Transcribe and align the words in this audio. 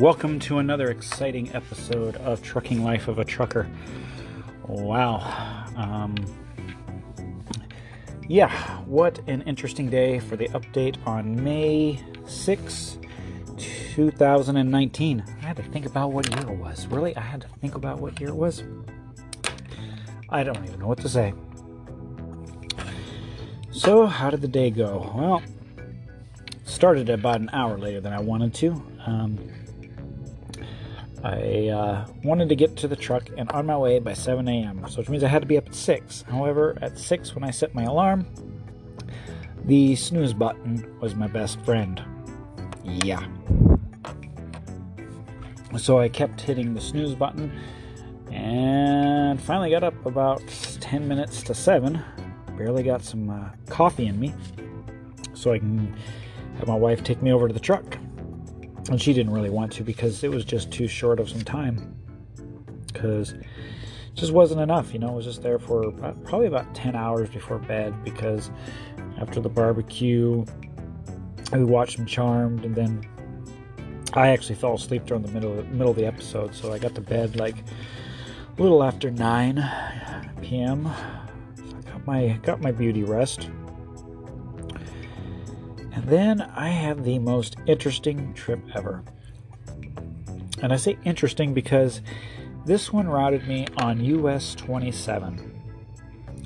Welcome 0.00 0.40
to 0.40 0.60
another 0.60 0.88
exciting 0.88 1.54
episode 1.54 2.16
of 2.16 2.42
Trucking 2.42 2.82
Life 2.82 3.06
of 3.06 3.18
a 3.18 3.24
Trucker. 3.24 3.68
Wow. 4.66 5.66
Um, 5.76 6.14
yeah, 8.26 8.50
what 8.86 9.18
an 9.28 9.42
interesting 9.42 9.90
day 9.90 10.18
for 10.18 10.36
the 10.36 10.48
update 10.48 10.96
on 11.06 11.44
May 11.44 12.02
6, 12.24 12.98
2019. 13.58 15.22
I 15.42 15.44
had 15.46 15.56
to 15.58 15.62
think 15.64 15.84
about 15.84 16.12
what 16.12 16.30
year 16.30 16.50
it 16.50 16.56
was. 16.56 16.86
Really? 16.86 17.14
I 17.14 17.20
had 17.20 17.42
to 17.42 17.48
think 17.60 17.74
about 17.74 18.00
what 18.00 18.18
year 18.18 18.30
it 18.30 18.36
was? 18.36 18.62
I 20.30 20.42
don't 20.42 20.64
even 20.64 20.80
know 20.80 20.88
what 20.88 21.00
to 21.00 21.10
say. 21.10 21.34
So, 23.70 24.06
how 24.06 24.30
did 24.30 24.40
the 24.40 24.48
day 24.48 24.70
go? 24.70 25.12
Well, 25.14 25.42
started 26.64 27.10
about 27.10 27.42
an 27.42 27.50
hour 27.52 27.76
later 27.76 28.00
than 28.00 28.14
I 28.14 28.20
wanted 28.20 28.54
to. 28.54 28.82
Um, 29.04 29.38
I 31.22 31.68
uh, 31.68 32.06
wanted 32.24 32.48
to 32.48 32.56
get 32.56 32.76
to 32.78 32.88
the 32.88 32.96
truck 32.96 33.28
and 33.36 33.50
on 33.52 33.66
my 33.66 33.76
way 33.76 33.98
by 33.98 34.14
7 34.14 34.46
a.m., 34.48 34.86
so 34.88 34.98
which 34.98 35.08
means 35.10 35.22
I 35.22 35.28
had 35.28 35.42
to 35.42 35.48
be 35.48 35.58
up 35.58 35.66
at 35.66 35.74
6. 35.74 36.22
However, 36.22 36.78
at 36.80 36.98
6 36.98 37.34
when 37.34 37.44
I 37.44 37.50
set 37.50 37.74
my 37.74 37.82
alarm, 37.82 38.26
the 39.64 39.96
snooze 39.96 40.32
button 40.32 40.98
was 41.00 41.14
my 41.14 41.26
best 41.26 41.60
friend. 41.60 42.02
Yeah. 42.84 43.26
So 45.76 45.98
I 45.98 46.08
kept 46.08 46.40
hitting 46.40 46.74
the 46.74 46.80
snooze 46.80 47.14
button 47.14 47.52
and 48.32 49.40
finally 49.40 49.70
got 49.70 49.84
up 49.84 50.06
about 50.06 50.42
10 50.80 51.06
minutes 51.06 51.42
to 51.44 51.54
7. 51.54 52.02
Barely 52.56 52.82
got 52.82 53.02
some 53.02 53.28
uh, 53.28 53.50
coffee 53.68 54.06
in 54.06 54.18
me 54.18 54.34
so 55.34 55.52
I 55.52 55.58
can 55.58 55.94
have 56.58 56.66
my 56.66 56.74
wife 56.74 57.04
take 57.04 57.22
me 57.22 57.32
over 57.32 57.46
to 57.46 57.54
the 57.54 57.60
truck 57.60 57.98
and 58.90 59.00
she 59.00 59.12
didn't 59.12 59.32
really 59.32 59.50
want 59.50 59.70
to 59.72 59.84
because 59.84 60.22
it 60.24 60.30
was 60.30 60.44
just 60.44 60.70
too 60.72 60.88
short 60.88 61.20
of 61.20 61.30
some 61.30 61.42
time. 61.42 61.94
Because 62.92 63.32
it 63.32 63.46
just 64.14 64.32
wasn't 64.32 64.60
enough 64.60 64.92
you 64.92 64.98
know? 64.98 65.08
I 65.08 65.12
was 65.12 65.24
just 65.24 65.42
there 65.42 65.60
for 65.60 65.84
about, 65.84 66.22
probably 66.24 66.48
about 66.48 66.74
10 66.74 66.96
hours 66.96 67.30
before 67.30 67.58
bed 67.58 67.94
because 68.04 68.50
after 69.20 69.40
the 69.40 69.48
barbecue 69.48 70.44
we 71.52 71.64
watched 71.64 71.96
some 71.96 72.06
charmed 72.06 72.64
and 72.64 72.74
then 72.74 73.04
i 74.14 74.28
actually 74.28 74.54
fell 74.54 74.74
asleep 74.74 75.04
during 75.04 75.22
the 75.22 75.32
middle 75.32 75.54
middle 75.66 75.90
of 75.90 75.96
the 75.96 76.04
episode. 76.04 76.54
So 76.54 76.72
i 76.72 76.78
got 76.78 76.94
to 76.96 77.00
bed 77.00 77.36
like 77.36 77.56
a 78.58 78.62
little 78.62 78.82
after 78.82 79.10
9 79.10 79.56
p.m 80.42 80.90
so 81.54 81.76
i 81.76 81.90
got 81.92 82.06
my 82.06 82.28
got 82.42 82.60
my 82.60 82.72
beauty 82.72 83.04
rest 83.04 83.50
and 86.00 86.08
then 86.08 86.40
I 86.40 86.68
had 86.68 87.04
the 87.04 87.18
most 87.18 87.56
interesting 87.66 88.32
trip 88.32 88.60
ever. 88.74 89.04
And 90.62 90.72
I 90.72 90.76
say 90.76 90.96
interesting 91.04 91.52
because 91.52 92.00
this 92.64 92.90
one 92.90 93.06
routed 93.06 93.46
me 93.46 93.66
on 93.76 94.02
US 94.02 94.54
27. 94.54 95.60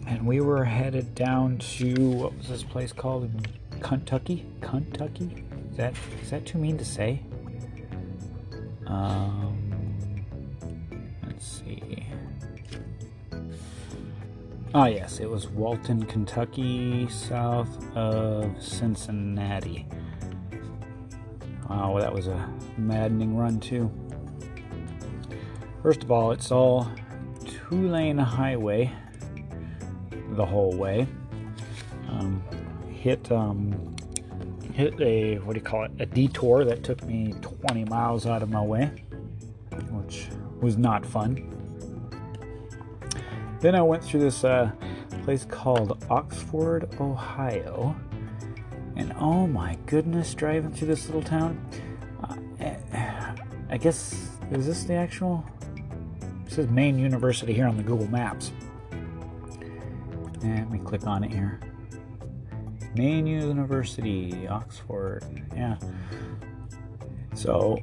And 0.08 0.26
we 0.26 0.40
were 0.40 0.64
headed 0.64 1.14
down 1.14 1.58
to 1.58 1.94
what 1.94 2.36
was 2.36 2.48
this 2.48 2.64
place 2.64 2.92
called 2.92 3.30
Kentucky? 3.80 4.44
Kentucky? 4.60 5.44
Is 5.70 5.76
that 5.76 5.94
is 6.20 6.30
that 6.30 6.44
too 6.44 6.58
mean 6.58 6.76
to 6.76 6.84
say? 6.84 7.22
Um, 8.88 10.24
let's 11.24 11.46
see. 11.46 12.06
Ah, 14.76 14.86
yes, 14.86 15.20
it 15.20 15.30
was 15.30 15.46
Walton, 15.46 16.04
Kentucky, 16.04 17.08
south 17.08 17.78
of 17.94 18.60
Cincinnati. 18.60 19.86
Oh, 21.70 22.00
that 22.00 22.12
was 22.12 22.26
a 22.26 22.52
maddening 22.76 23.36
run, 23.36 23.60
too. 23.60 23.88
First 25.80 26.02
of 26.02 26.10
all, 26.10 26.32
it's 26.32 26.50
all 26.50 26.90
two 27.46 27.88
lane 27.88 28.18
highway 28.18 28.90
the 30.30 30.44
whole 30.44 30.72
way. 30.76 31.06
Um, 32.08 32.42
hit 32.90 33.30
um, 33.30 33.94
hit 34.72 35.00
a 35.00 35.36
what 35.38 35.52
do 35.52 35.60
you 35.60 35.64
call 35.64 35.84
it? 35.84 35.92
A 36.00 36.06
detour 36.06 36.64
that 36.64 36.82
took 36.82 37.00
me 37.04 37.32
20 37.42 37.84
miles 37.84 38.26
out 38.26 38.42
of 38.42 38.50
my 38.50 38.62
way, 38.62 38.86
which 39.92 40.26
was 40.60 40.76
not 40.76 41.06
fun. 41.06 41.53
Then 43.64 43.74
I 43.74 43.80
went 43.80 44.04
through 44.04 44.20
this 44.20 44.44
uh, 44.44 44.72
place 45.22 45.46
called 45.46 46.04
Oxford, 46.10 46.86
Ohio. 47.00 47.96
And 48.94 49.14
oh 49.18 49.46
my 49.46 49.78
goodness, 49.86 50.34
driving 50.34 50.70
through 50.70 50.88
this 50.88 51.06
little 51.06 51.22
town. 51.22 51.66
Uh, 52.22 53.34
I 53.70 53.78
guess, 53.78 54.28
is 54.50 54.66
this 54.66 54.84
the 54.84 54.92
actual? 54.92 55.46
It 56.44 56.52
says 56.52 56.68
Maine 56.68 56.98
University 56.98 57.54
here 57.54 57.66
on 57.66 57.78
the 57.78 57.82
Google 57.82 58.06
Maps. 58.08 58.52
Let 60.42 60.70
me 60.70 60.78
click 60.80 61.06
on 61.06 61.24
it 61.24 61.32
here. 61.32 61.58
Maine 62.94 63.26
University, 63.26 64.46
Oxford. 64.46 65.24
Yeah. 65.56 65.78
So, 67.34 67.78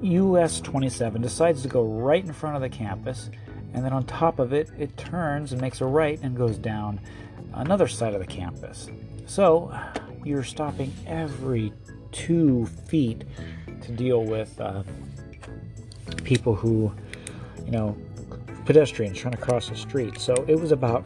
US 0.00 0.62
27 0.62 1.20
decides 1.20 1.60
to 1.60 1.68
go 1.68 1.84
right 1.84 2.24
in 2.24 2.32
front 2.32 2.56
of 2.56 2.62
the 2.62 2.70
campus 2.70 3.28
and 3.74 3.84
then 3.84 3.92
on 3.92 4.04
top 4.04 4.38
of 4.38 4.52
it, 4.52 4.70
it 4.78 4.96
turns 4.96 5.52
and 5.52 5.60
makes 5.60 5.80
a 5.80 5.86
right 5.86 6.18
and 6.22 6.36
goes 6.36 6.58
down 6.58 7.00
another 7.54 7.88
side 7.88 8.14
of 8.14 8.20
the 8.20 8.26
campus. 8.26 8.88
So 9.26 9.72
you're 10.24 10.44
stopping 10.44 10.92
every 11.06 11.72
two 12.12 12.66
feet 12.66 13.24
to 13.82 13.92
deal 13.92 14.24
with 14.24 14.60
uh, 14.60 14.82
people 16.24 16.54
who, 16.54 16.92
you 17.64 17.70
know, 17.70 17.96
pedestrians 18.64 19.18
trying 19.18 19.32
to 19.32 19.40
cross 19.40 19.68
the 19.68 19.76
street. 19.76 20.18
So 20.18 20.34
it 20.46 20.58
was 20.58 20.72
about 20.72 21.04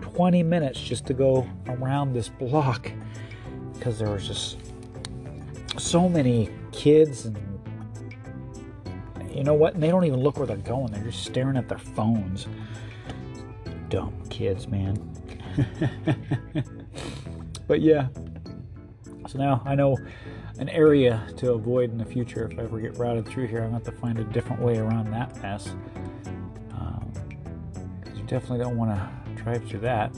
20 0.00 0.42
minutes 0.42 0.80
just 0.80 1.06
to 1.06 1.14
go 1.14 1.48
around 1.68 2.12
this 2.12 2.28
block 2.28 2.90
because 3.74 3.98
there 3.98 4.10
was 4.10 4.26
just 4.26 4.58
so 5.78 6.08
many 6.08 6.50
kids 6.72 7.26
and 7.26 7.36
you 9.38 9.44
know 9.44 9.54
what? 9.54 9.74
And 9.74 9.82
they 9.82 9.88
don't 9.88 10.04
even 10.04 10.20
look 10.20 10.36
where 10.36 10.48
they're 10.48 10.56
going. 10.56 10.90
They're 10.90 11.04
just 11.04 11.24
staring 11.24 11.56
at 11.56 11.68
their 11.68 11.78
phones. 11.78 12.48
Dumb 13.88 14.12
kids, 14.30 14.66
man. 14.66 14.98
but 17.68 17.80
yeah. 17.80 18.08
So 19.28 19.38
now 19.38 19.62
I 19.64 19.76
know 19.76 19.96
an 20.58 20.68
area 20.70 21.24
to 21.36 21.52
avoid 21.52 21.92
in 21.92 21.98
the 21.98 22.04
future 22.04 22.48
if 22.50 22.58
I 22.58 22.62
ever 22.64 22.80
get 22.80 22.98
routed 22.98 23.28
through 23.28 23.46
here. 23.46 23.62
I'm 23.62 23.70
going 23.70 23.80
to 23.80 23.90
have 23.90 23.94
to 23.94 24.00
find 24.00 24.18
a 24.18 24.24
different 24.24 24.60
way 24.60 24.76
around 24.78 25.12
that 25.12 25.40
mess. 25.40 25.70
Because 26.24 28.12
um, 28.12 28.16
you 28.16 28.22
definitely 28.24 28.58
don't 28.58 28.76
want 28.76 28.90
to 28.90 29.42
drive 29.42 29.64
through 29.68 29.80
that. 29.80 30.12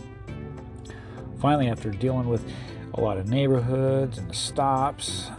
Finally, 1.40 1.68
after 1.68 1.90
dealing 1.90 2.26
with 2.26 2.50
a 2.94 3.00
lot 3.02 3.18
of 3.18 3.28
neighborhoods 3.28 4.16
and 4.16 4.34
stops, 4.34 5.30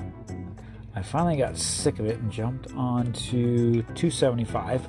I 0.93 1.01
finally 1.01 1.37
got 1.37 1.57
sick 1.57 1.99
of 1.99 2.05
it 2.05 2.19
and 2.19 2.31
jumped 2.31 2.73
on 2.73 3.13
to 3.13 3.81
275 3.81 4.87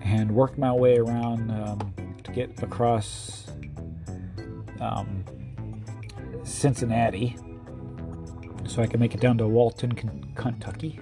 and 0.00 0.30
worked 0.30 0.56
my 0.56 0.72
way 0.72 0.96
around 0.96 1.50
um, 1.50 1.94
to 2.24 2.32
get 2.32 2.62
across 2.62 3.50
um, 4.80 5.24
Cincinnati 6.42 7.36
so 8.66 8.82
I 8.82 8.86
can 8.86 8.98
make 8.98 9.14
it 9.14 9.20
down 9.20 9.36
to 9.38 9.46
Walton, 9.46 9.92
Kentucky. 10.34 11.00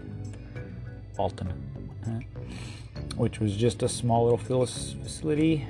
Walton, 1.17 1.49
which 3.17 3.39
was 3.39 3.57
just 3.57 3.83
a 3.83 3.89
small 3.89 4.25
little 4.25 4.39
facility. 4.67 5.67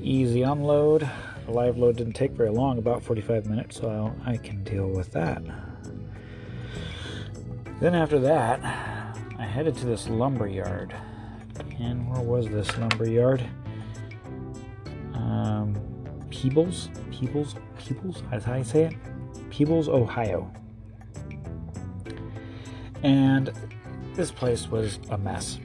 Easy 0.00 0.42
unload 0.42 1.08
the 1.48 1.54
live 1.54 1.78
load 1.78 1.96
didn't 1.96 2.12
take 2.12 2.32
very 2.32 2.50
long, 2.50 2.76
about 2.76 3.02
45 3.02 3.46
minutes, 3.46 3.80
so 3.80 4.14
I 4.26 4.36
can 4.36 4.62
deal 4.64 4.86
with 4.86 5.12
that. 5.12 5.42
Then 7.80 7.94
after 7.94 8.18
that, 8.18 8.60
I 9.38 9.46
headed 9.46 9.74
to 9.78 9.86
this 9.86 10.10
lumber 10.10 10.46
yard. 10.46 10.94
And 11.80 12.06
where 12.10 12.20
was 12.20 12.48
this 12.48 12.76
lumber 12.76 13.08
yard? 13.08 13.48
Um, 15.14 15.74
Peebles? 16.28 16.90
Peebles? 17.10 17.54
Peebles? 17.78 18.22
That's 18.30 18.44
how 18.44 18.52
I 18.52 18.62
say 18.62 18.84
it? 18.84 18.94
Peebles, 19.48 19.88
Ohio. 19.88 20.52
And 23.02 23.50
this 24.12 24.30
place 24.30 24.68
was 24.68 24.98
a 25.08 25.16
mess. 25.16 25.58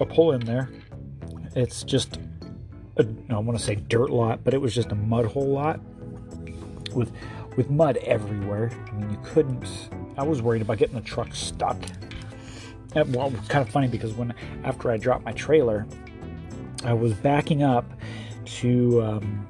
A 0.00 0.06
pull 0.06 0.32
in 0.32 0.40
there. 0.40 0.70
It's 1.54 1.82
just 1.82 2.18
a, 2.96 3.06
I 3.30 3.38
want 3.38 3.58
to 3.58 3.64
say 3.64 3.74
dirt 3.74 4.10
lot, 4.10 4.44
but 4.44 4.54
it 4.54 4.60
was 4.60 4.74
just 4.74 4.92
a 4.92 4.94
mud 4.94 5.26
hole 5.26 5.48
lot 5.48 5.80
with 6.94 7.12
with 7.56 7.70
mud 7.70 7.96
everywhere. 7.98 8.70
I 8.88 8.92
mean, 8.92 9.10
you 9.10 9.18
couldn't. 9.24 9.66
I 10.16 10.22
was 10.24 10.42
worried 10.42 10.62
about 10.62 10.78
getting 10.78 10.94
the 10.94 11.00
truck 11.00 11.34
stuck. 11.34 11.76
And, 12.94 13.14
well, 13.14 13.26
it 13.26 13.38
was 13.38 13.48
kind 13.48 13.66
of 13.66 13.72
funny 13.72 13.88
because 13.88 14.12
when 14.12 14.34
after 14.62 14.90
I 14.90 14.96
dropped 14.96 15.24
my 15.24 15.32
trailer, 15.32 15.86
I 16.84 16.92
was 16.92 17.12
backing 17.12 17.62
up 17.62 17.84
to 18.44 19.02
um, 19.02 19.46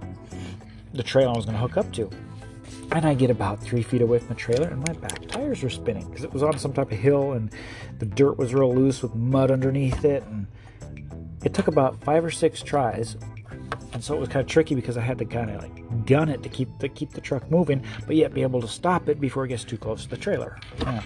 the 0.93 1.03
trail 1.03 1.31
I 1.31 1.37
was 1.37 1.45
going 1.45 1.57
to 1.57 1.61
hook 1.61 1.77
up 1.77 1.93
to, 1.95 2.09
and 2.93 3.05
I 3.05 3.15
get 3.15 3.31
about 3.31 3.61
three 3.61 3.83
feet 3.83 4.01
away 4.01 4.19
from 4.19 4.29
the 4.29 4.35
trailer, 4.35 4.69
and 4.69 4.79
my 4.87 4.95
back 4.95 5.27
tires 5.29 5.63
were 5.63 5.71
spinning 5.71 6.09
because 6.09 6.25
it 6.25 6.33
was 6.33 6.43
on 6.43 6.59
some 6.59 6.73
type 6.73 6.93
of 6.93 6.99
hill, 6.99 7.33
and 7.33 7.51
the 7.99 8.07
dirt 8.07 8.39
was 8.39 8.55
real 8.55 8.75
loose 8.75 9.03
with 9.03 9.15
mud 9.15 9.51
underneath 9.51 10.05
it. 10.05 10.23
And 10.25 10.47
it 11.45 11.53
took 11.53 11.69
about 11.69 12.03
five 12.03 12.25
or 12.25 12.31
six 12.31 12.63
tries, 12.63 13.17
and 13.95 14.03
so 14.03 14.15
it 14.15 14.21
was 14.21 14.29
kind 14.29 14.41
of 14.41 14.49
tricky 14.49 14.75
because 14.75 14.99
I 14.99 15.01
had 15.01 15.19
to 15.19 15.25
kind 15.25 15.51
of 15.51 15.63
like 15.63 16.05
gun 16.05 16.29
it 16.29 16.43
to 16.43 16.49
keep 16.49 16.69
the 16.81 16.89
keep 16.89 17.13
the 17.13 17.21
truck 17.21 17.49
moving, 17.49 17.83
but 18.07 18.17
yet 18.17 18.35
be 18.35 18.43
able 18.43 18.61
to 18.61 18.69
stop 18.69 19.09
it 19.09 19.21
before 19.21 19.45
it 19.45 19.49
gets 19.49 19.63
too 19.63 19.79
close 19.79 20.03
to 20.03 20.11
the 20.11 20.17
trailer. 20.17 20.59
Yeah. 20.81 21.03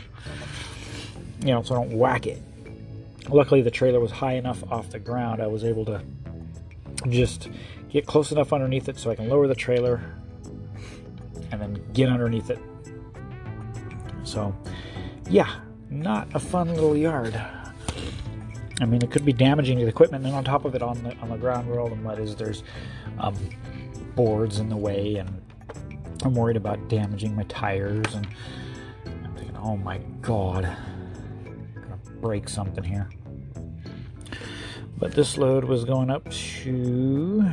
You 1.40 1.48
know, 1.48 1.62
so 1.62 1.74
I 1.74 1.84
don't 1.84 1.96
whack 1.96 2.26
it. 2.26 2.42
Luckily, 3.28 3.60
the 3.60 3.70
trailer 3.70 4.00
was 4.00 4.10
high 4.10 4.32
enough 4.32 4.64
off 4.72 4.88
the 4.88 4.98
ground. 4.98 5.42
I 5.42 5.46
was 5.46 5.64
able 5.64 5.84
to 5.84 6.02
just 7.10 7.50
get 7.90 8.06
close 8.06 8.32
enough 8.32 8.54
underneath 8.54 8.88
it 8.88 8.98
so 8.98 9.10
I 9.10 9.14
can 9.14 9.28
lower 9.28 9.46
the 9.46 9.54
trailer 9.54 10.00
and 11.52 11.60
then 11.60 11.80
get 11.92 12.08
underneath 12.08 12.48
it. 12.48 12.58
So, 14.24 14.54
yeah, 15.28 15.60
not 15.90 16.28
a 16.34 16.38
fun 16.38 16.74
little 16.74 16.96
yard. 16.96 17.38
I 18.80 18.84
mean, 18.84 19.02
it 19.02 19.10
could 19.10 19.24
be 19.24 19.32
damaging 19.32 19.78
to 19.78 19.84
the 19.84 19.90
equipment, 19.90 20.24
and 20.24 20.34
on 20.34 20.44
top 20.44 20.64
of 20.64 20.74
it, 20.74 20.82
on 20.82 21.02
the 21.02 21.16
on 21.16 21.30
the 21.30 21.36
ground 21.36 21.68
where 21.68 21.80
all 21.80 21.88
the 21.88 21.96
mud 21.96 22.20
is, 22.20 22.36
there's 22.36 22.62
um, 23.18 23.34
boards 24.14 24.58
in 24.58 24.68
the 24.68 24.76
way, 24.76 25.16
and 25.16 25.42
I'm 26.24 26.34
worried 26.34 26.56
about 26.56 26.88
damaging 26.88 27.34
my 27.34 27.42
tires. 27.44 28.14
And 28.14 28.28
I'm 29.04 29.34
thinking, 29.36 29.56
oh 29.56 29.76
my 29.76 29.98
god, 30.20 30.64
I'm 30.64 31.74
gonna 31.74 31.98
break 32.20 32.48
something 32.48 32.84
here. 32.84 33.08
But 34.96 35.12
this 35.12 35.36
load 35.38 35.64
was 35.64 35.84
going 35.84 36.10
up 36.10 36.28
to 36.30 37.48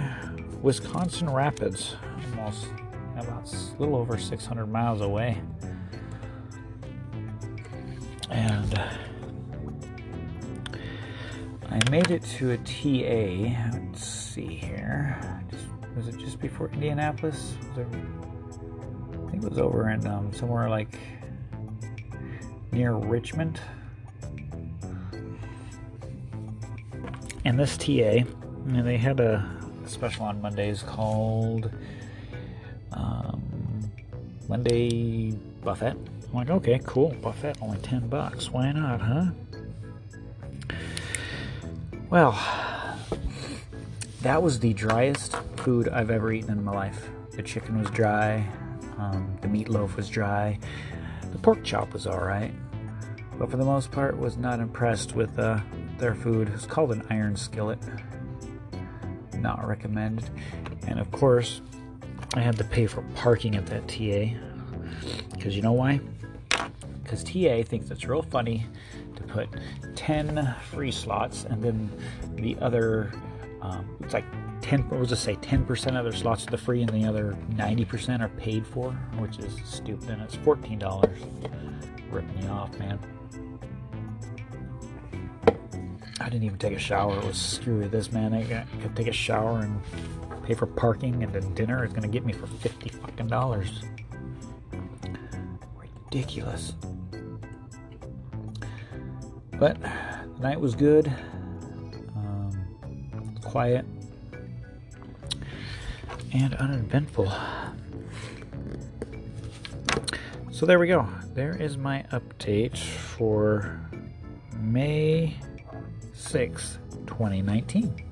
Wisconsin 0.61 1.29
Rapids, 1.29 1.95
almost 2.37 2.67
about 3.17 3.51
a 3.53 3.79
little 3.79 3.95
over 3.95 4.17
600 4.17 4.65
miles 4.65 5.01
away. 5.01 5.41
And 8.31 8.81
I 11.69 11.89
made 11.89 12.11
it 12.11 12.23
to 12.37 12.51
a 12.51 12.57
TA. 12.57 13.77
Let's 13.77 14.05
see 14.05 14.55
here. 14.55 15.19
Just, 15.49 15.65
was 15.95 16.07
it 16.07 16.17
just 16.17 16.39
before 16.39 16.69
Indianapolis? 16.69 17.55
It, 17.75 17.87
I 17.87 19.31
think 19.31 19.43
it 19.43 19.49
was 19.49 19.59
over 19.59 19.89
in 19.89 20.05
um, 20.07 20.31
somewhere 20.33 20.69
like 20.69 20.99
near 22.71 22.93
Richmond. 22.93 23.59
And 27.43 27.59
this 27.59 27.77
TA, 27.77 28.23
know, 28.65 28.83
they 28.83 28.97
had 28.97 29.19
a 29.19 29.47
special 29.85 30.25
on 30.25 30.41
Mondays 30.41 30.83
called 30.83 31.71
um, 32.91 33.91
Monday 34.47 35.31
Buffet. 35.63 35.95
I'm 36.29 36.33
like, 36.33 36.49
okay, 36.49 36.81
cool, 36.85 37.15
buffet, 37.21 37.57
only 37.61 37.77
10 37.77 38.07
bucks. 38.09 38.51
Why 38.51 38.71
not, 38.71 38.99
huh? 38.99 39.25
Well, 42.15 42.41
that 44.21 44.41
was 44.41 44.61
the 44.61 44.73
driest 44.73 45.35
food 45.57 45.89
I've 45.89 46.09
ever 46.09 46.31
eaten 46.31 46.49
in 46.51 46.63
my 46.63 46.71
life. 46.71 47.09
The 47.31 47.43
chicken 47.43 47.77
was 47.77 47.89
dry, 47.89 48.47
um, 48.97 49.37
the 49.41 49.49
meatloaf 49.49 49.97
was 49.97 50.07
dry, 50.07 50.57
the 51.33 51.37
pork 51.39 51.61
chop 51.65 51.91
was 51.91 52.07
alright, 52.07 52.53
but 53.37 53.51
for 53.51 53.57
the 53.57 53.65
most 53.65 53.91
part, 53.91 54.17
was 54.17 54.37
not 54.37 54.61
impressed 54.61 55.13
with 55.13 55.37
uh, 55.37 55.59
their 55.97 56.15
food. 56.15 56.49
It's 56.53 56.65
called 56.65 56.93
an 56.93 57.05
iron 57.09 57.35
skillet. 57.35 57.79
Not 59.33 59.67
recommended. 59.67 60.29
And 60.87 61.01
of 61.01 61.11
course, 61.11 61.59
I 62.33 62.39
had 62.39 62.55
to 62.59 62.63
pay 62.63 62.87
for 62.87 63.01
parking 63.15 63.57
at 63.57 63.65
that 63.65 63.89
TA. 63.89 64.33
Because 65.33 65.53
you 65.53 65.61
know 65.61 65.73
why? 65.73 65.99
Because 67.03 67.25
TA 67.25 67.63
thinks 67.63 67.91
it's 67.91 68.05
real 68.05 68.21
funny 68.21 68.67
to 69.15 69.23
put 69.23 69.49
10 69.95 70.55
free 70.71 70.91
slots 70.91 71.45
and 71.45 71.61
then 71.63 71.89
the 72.35 72.57
other, 72.59 73.11
um, 73.61 73.97
it's 74.01 74.13
like 74.13 74.25
10, 74.61 74.89
what 74.89 74.99
was 74.99 75.11
it 75.11 75.17
say, 75.17 75.35
10% 75.35 75.97
of 75.97 76.03
their 76.03 76.13
slots 76.13 76.47
are 76.47 76.57
free 76.57 76.81
and 76.81 76.89
the 76.89 77.07
other 77.07 77.37
90% 77.51 78.21
are 78.21 78.29
paid 78.29 78.65
for, 78.65 78.91
which 79.17 79.37
is 79.39 79.55
stupid. 79.63 80.09
And 80.09 80.21
it's 80.21 80.35
$14. 80.37 81.09
Ripping 82.11 82.39
me 82.39 82.47
off, 82.47 82.77
man. 82.79 82.99
I 86.19 86.29
didn't 86.29 86.43
even 86.43 86.57
take 86.57 86.73
a 86.73 86.79
shower. 86.79 87.17
It 87.17 87.25
was 87.25 87.37
screwy. 87.39 87.87
This 87.87 88.11
man, 88.11 88.33
I 88.33 88.65
could 88.81 88.95
take 88.95 89.07
a 89.07 89.11
shower 89.11 89.59
and 89.59 89.81
pay 90.43 90.53
for 90.53 90.65
parking 90.65 91.23
and 91.23 91.33
then 91.33 91.53
dinner 91.53 91.83
is 91.83 91.91
gonna 91.91 92.07
get 92.07 92.25
me 92.25 92.33
for 92.33 92.47
fifty 92.47 92.89
fucking 92.89 93.27
dollars. 93.27 93.83
Ridiculous. 95.77 96.73
But 99.59 99.81
the 99.81 100.39
night 100.41 100.59
was 100.59 100.75
good. 100.75 101.11
Um, 102.15 103.35
quiet 103.41 103.85
and 106.33 106.53
uneventful. 106.55 107.31
So 110.51 110.65
there 110.65 110.79
we 110.79 110.87
go. 110.87 111.07
There 111.33 111.55
is 111.55 111.77
my 111.77 112.05
update 112.11 112.77
for 112.77 113.79
May 114.57 115.37
6th, 116.13 116.77
2019 117.07 118.05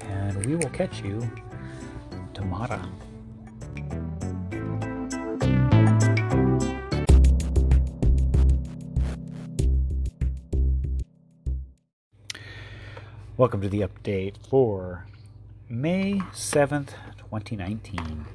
and 0.00 0.46
we 0.46 0.56
will 0.56 0.70
catch 0.70 1.02
you 1.02 1.28
tomorrow. 2.32 2.80
Welcome 13.36 13.62
to 13.62 13.68
the 13.68 13.80
update 13.80 14.36
for 14.48 15.06
May 15.68 16.22
7th, 16.32 16.90
2019. 17.18 18.26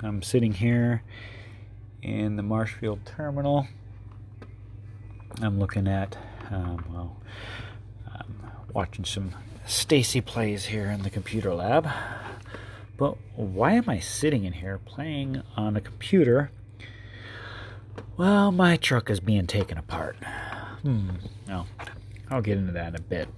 I'm 0.00 0.22
sitting 0.22 0.52
here 0.52 1.02
in 2.00 2.36
the 2.36 2.44
Marshfield 2.44 3.04
terminal. 3.04 3.66
I'm 5.42 5.58
looking 5.58 5.88
at, 5.88 6.16
um, 6.52 6.84
well, 6.88 7.16
I'm 8.06 8.52
watching 8.72 9.04
some 9.04 9.32
Stacy 9.66 10.20
plays 10.20 10.66
here 10.66 10.86
in 10.86 11.02
the 11.02 11.10
computer 11.10 11.52
lab. 11.52 11.88
But 12.96 13.16
why 13.34 13.72
am 13.72 13.88
I 13.88 13.98
sitting 13.98 14.44
in 14.44 14.52
here 14.52 14.78
playing 14.78 15.42
on 15.56 15.76
a 15.76 15.80
computer? 15.80 16.52
Well, 18.16 18.52
my 18.52 18.76
truck 18.76 19.10
is 19.10 19.18
being 19.18 19.48
taken 19.48 19.78
apart. 19.78 20.14
Hmm. 20.82 21.10
No, 21.48 21.66
I'll 22.30 22.40
get 22.40 22.56
into 22.56 22.70
that 22.70 22.90
in 22.90 22.94
a 22.94 23.00
bit. 23.00 23.28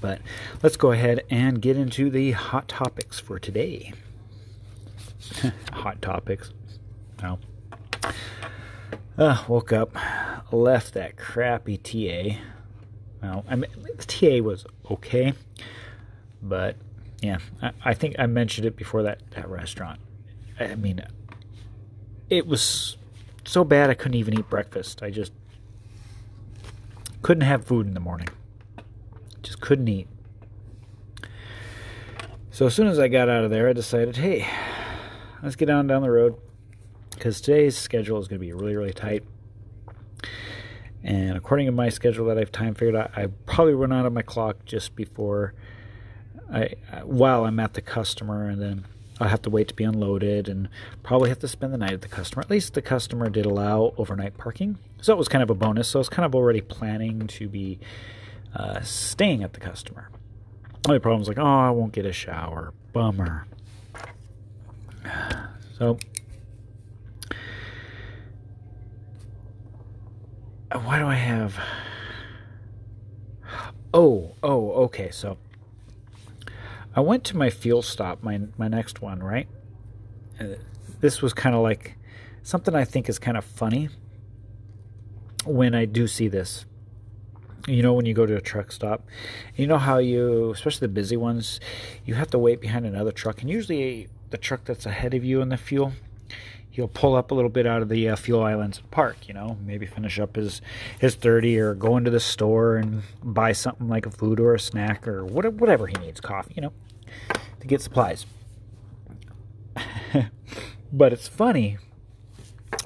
But 0.00 0.20
let's 0.62 0.76
go 0.76 0.92
ahead 0.92 1.24
and 1.30 1.60
get 1.60 1.76
into 1.76 2.10
the 2.10 2.32
hot 2.32 2.68
topics 2.68 3.18
for 3.18 3.38
today. 3.38 3.92
hot 5.72 6.00
topics. 6.02 6.52
No. 7.22 7.38
Uh, 9.16 9.42
woke 9.48 9.72
up, 9.72 9.96
left 10.52 10.94
that 10.94 11.16
crappy 11.16 11.76
TA 11.76 12.38
well, 13.22 13.44
I 13.48 13.56
mean, 13.56 13.70
the 13.96 14.04
TA 14.04 14.42
was 14.44 14.64
okay, 14.90 15.34
but 16.40 16.76
yeah, 17.20 17.38
I, 17.60 17.72
I, 17.84 17.94
think 17.94 18.16
I 18.18 18.26
mentioned 18.26 18.66
it 18.66 18.76
before 18.76 19.02
that 19.02 19.20
that 19.32 19.48
restaurant. 19.48 20.00
I 20.60 20.74
mean, 20.76 21.02
it 22.30 22.46
was 22.46 22.96
so 23.44 23.64
bad 23.64 23.90
I 23.90 23.94
couldn't 23.94 24.18
even 24.18 24.38
eat 24.38 24.48
breakfast. 24.48 25.02
I 25.02 25.10
just 25.10 25.32
couldn't 27.22 27.42
have 27.42 27.64
food 27.64 27.86
in 27.86 27.94
the 27.94 28.00
morning. 28.00 28.28
Just 29.42 29.60
couldn't 29.60 29.88
eat. 29.88 30.08
So 32.50 32.66
as 32.66 32.74
soon 32.74 32.88
as 32.88 32.98
I 32.98 33.08
got 33.08 33.28
out 33.28 33.44
of 33.44 33.50
there, 33.50 33.68
I 33.68 33.72
decided, 33.72 34.16
hey, 34.16 34.46
let's 35.42 35.56
get 35.56 35.70
on 35.70 35.86
down 35.86 36.02
the 36.02 36.10
road 36.10 36.36
because 37.10 37.40
today's 37.40 37.76
schedule 37.76 38.18
is 38.18 38.28
going 38.28 38.40
to 38.40 38.44
be 38.44 38.52
really, 38.52 38.74
really 38.74 38.92
tight. 38.92 39.22
And 41.02 41.36
according 41.36 41.66
to 41.66 41.72
my 41.72 41.88
schedule 41.88 42.26
that 42.26 42.38
I've 42.38 42.50
time 42.50 42.74
figured 42.74 42.96
out, 42.96 43.12
I 43.16 43.28
probably 43.46 43.74
run 43.74 43.92
out 43.92 44.06
of 44.06 44.12
my 44.12 44.22
clock 44.22 44.64
just 44.64 44.96
before 44.96 45.54
I 46.52 46.74
uh, 46.92 47.00
while 47.00 47.44
I'm 47.44 47.60
at 47.60 47.74
the 47.74 47.80
customer, 47.80 48.48
and 48.48 48.60
then 48.60 48.86
I'll 49.20 49.28
have 49.28 49.42
to 49.42 49.50
wait 49.50 49.68
to 49.68 49.74
be 49.74 49.84
unloaded, 49.84 50.48
and 50.48 50.68
probably 51.02 51.28
have 51.28 51.38
to 51.40 51.48
spend 51.48 51.72
the 51.72 51.78
night 51.78 51.92
at 51.92 52.00
the 52.00 52.08
customer. 52.08 52.42
At 52.42 52.50
least 52.50 52.74
the 52.74 52.82
customer 52.82 53.30
did 53.30 53.46
allow 53.46 53.94
overnight 53.96 54.36
parking, 54.36 54.78
so 55.00 55.12
it 55.12 55.16
was 55.16 55.28
kind 55.28 55.42
of 55.42 55.50
a 55.50 55.54
bonus. 55.54 55.88
So 55.88 55.98
I 55.98 56.00
was 56.00 56.08
kind 56.08 56.26
of 56.26 56.34
already 56.34 56.60
planning 56.60 57.26
to 57.28 57.48
be 57.48 57.78
uh, 58.54 58.80
staying 58.80 59.42
at 59.42 59.52
the 59.52 59.60
customer. 59.60 60.10
Only 60.86 61.00
problem 61.00 61.22
is 61.22 61.28
like, 61.28 61.38
oh, 61.38 61.44
I 61.44 61.70
won't 61.70 61.92
get 61.92 62.06
a 62.06 62.12
shower. 62.12 62.72
Bummer. 62.92 63.46
So 65.78 65.96
why 70.72 70.98
do 70.98 71.06
I 71.06 71.14
have? 71.14 71.58
Oh, 73.94 74.34
oh, 74.42 74.72
okay. 74.84 75.10
So 75.10 75.38
I 76.94 77.00
went 77.00 77.24
to 77.24 77.38
my 77.38 77.48
fuel 77.48 77.80
stop, 77.80 78.22
my 78.22 78.40
my 78.58 78.68
next 78.68 79.00
one, 79.00 79.22
right? 79.22 79.48
Uh, 80.38 80.56
this 81.00 81.22
was 81.22 81.32
kind 81.32 81.56
of 81.56 81.62
like 81.62 81.96
something 82.42 82.74
I 82.74 82.84
think 82.84 83.08
is 83.08 83.18
kind 83.18 83.38
of 83.38 83.46
funny 83.46 83.88
when 85.46 85.74
I 85.74 85.86
do 85.86 86.06
see 86.06 86.28
this. 86.28 86.66
You 87.66 87.82
know, 87.82 87.92
when 87.92 88.06
you 88.06 88.14
go 88.14 88.24
to 88.24 88.36
a 88.36 88.40
truck 88.40 88.72
stop, 88.72 89.04
you 89.56 89.66
know 89.66 89.78
how 89.78 89.98
you, 89.98 90.50
especially 90.52 90.86
the 90.86 90.92
busy 90.92 91.16
ones, 91.16 91.60
you 92.04 92.14
have 92.14 92.30
to 92.30 92.38
wait 92.38 92.60
behind 92.60 92.86
another 92.86 93.12
truck, 93.12 93.40
and 93.40 93.50
usually 93.50 94.08
the 94.30 94.38
truck 94.38 94.64
that's 94.64 94.86
ahead 94.86 95.14
of 95.14 95.24
you 95.24 95.40
in 95.40 95.48
the 95.48 95.56
fuel, 95.56 95.92
he'll 96.70 96.88
pull 96.88 97.16
up 97.16 97.30
a 97.30 97.34
little 97.34 97.50
bit 97.50 97.66
out 97.66 97.82
of 97.82 97.88
the 97.88 98.08
uh, 98.08 98.16
fuel 98.16 98.42
islands 98.42 98.78
and 98.78 98.90
park. 98.90 99.26
You 99.26 99.34
know, 99.34 99.58
maybe 99.64 99.84
finish 99.86 100.18
up 100.20 100.36
his 100.36 100.62
his 100.98 101.14
thirty 101.16 101.58
or 101.58 101.74
go 101.74 101.96
into 101.96 102.10
the 102.10 102.20
store 102.20 102.76
and 102.76 103.02
buy 103.22 103.52
something 103.52 103.88
like 103.88 104.06
a 104.06 104.10
food 104.10 104.38
or 104.38 104.54
a 104.54 104.60
snack 104.60 105.08
or 105.08 105.24
whatever, 105.24 105.56
whatever 105.56 105.86
he 105.88 105.94
needs, 105.94 106.20
coffee. 106.20 106.54
You 106.54 106.62
know, 106.62 106.72
to 107.60 107.66
get 107.66 107.82
supplies. 107.82 108.26
but 110.92 111.12
it's 111.12 111.28
funny 111.28 111.78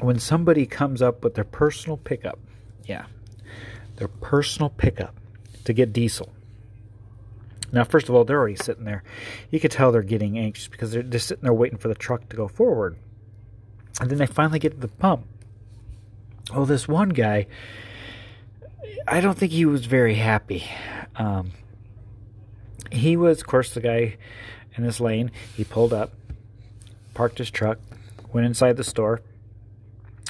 when 0.00 0.18
somebody 0.18 0.66
comes 0.66 1.02
up 1.02 1.22
with 1.22 1.34
their 1.34 1.44
personal 1.44 1.96
pickup. 1.96 2.38
Yeah, 2.84 3.04
their 4.02 4.08
personal 4.08 4.68
pickup 4.68 5.14
to 5.62 5.72
get 5.72 5.92
diesel. 5.92 6.28
Now, 7.70 7.84
first 7.84 8.08
of 8.08 8.16
all, 8.16 8.24
they're 8.24 8.36
already 8.36 8.56
sitting 8.56 8.84
there. 8.84 9.04
You 9.52 9.60
could 9.60 9.70
tell 9.70 9.92
they're 9.92 10.02
getting 10.02 10.36
anxious 10.36 10.66
because 10.66 10.90
they're 10.90 11.04
just 11.04 11.28
sitting 11.28 11.44
there 11.44 11.54
waiting 11.54 11.78
for 11.78 11.86
the 11.86 11.94
truck 11.94 12.28
to 12.30 12.36
go 12.36 12.48
forward. 12.48 12.98
And 14.00 14.10
then 14.10 14.18
they 14.18 14.26
finally 14.26 14.58
get 14.58 14.72
to 14.72 14.78
the 14.78 14.88
pump. 14.88 15.24
Well, 16.52 16.66
this 16.66 16.88
one 16.88 17.10
guy, 17.10 17.46
I 19.06 19.20
don't 19.20 19.38
think 19.38 19.52
he 19.52 19.66
was 19.66 19.86
very 19.86 20.16
happy. 20.16 20.64
Um, 21.14 21.52
he 22.90 23.16
was, 23.16 23.40
of 23.40 23.46
course, 23.46 23.72
the 23.72 23.80
guy 23.80 24.16
in 24.76 24.82
this 24.82 24.98
lane. 24.98 25.30
He 25.56 25.62
pulled 25.62 25.92
up, 25.92 26.10
parked 27.14 27.38
his 27.38 27.52
truck, 27.52 27.78
went 28.32 28.48
inside 28.48 28.76
the 28.76 28.84
store. 28.84 29.22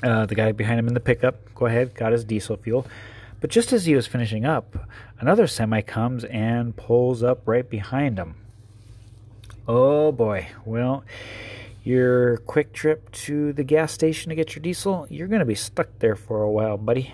Uh, 0.02 0.26
the 0.26 0.34
guy 0.34 0.52
behind 0.52 0.78
him 0.78 0.88
in 0.88 0.94
the 0.94 1.00
pickup, 1.00 1.54
go 1.54 1.64
ahead, 1.64 1.94
got 1.94 2.12
his 2.12 2.22
diesel 2.22 2.58
fuel. 2.58 2.86
But 3.42 3.50
just 3.50 3.72
as 3.72 3.84
he 3.84 3.96
was 3.96 4.06
finishing 4.06 4.46
up, 4.46 4.88
another 5.18 5.48
semi 5.48 5.82
comes 5.82 6.24
and 6.24 6.76
pulls 6.76 7.24
up 7.24 7.42
right 7.44 7.68
behind 7.68 8.16
him. 8.16 8.36
Oh 9.66 10.12
boy. 10.12 10.46
Well, 10.64 11.04
your 11.82 12.36
quick 12.38 12.72
trip 12.72 13.10
to 13.10 13.52
the 13.52 13.64
gas 13.64 13.92
station 13.92 14.30
to 14.30 14.36
get 14.36 14.54
your 14.54 14.62
diesel, 14.62 15.08
you're 15.10 15.26
going 15.26 15.40
to 15.40 15.44
be 15.44 15.56
stuck 15.56 15.88
there 15.98 16.14
for 16.14 16.40
a 16.40 16.50
while, 16.50 16.78
buddy. 16.78 17.12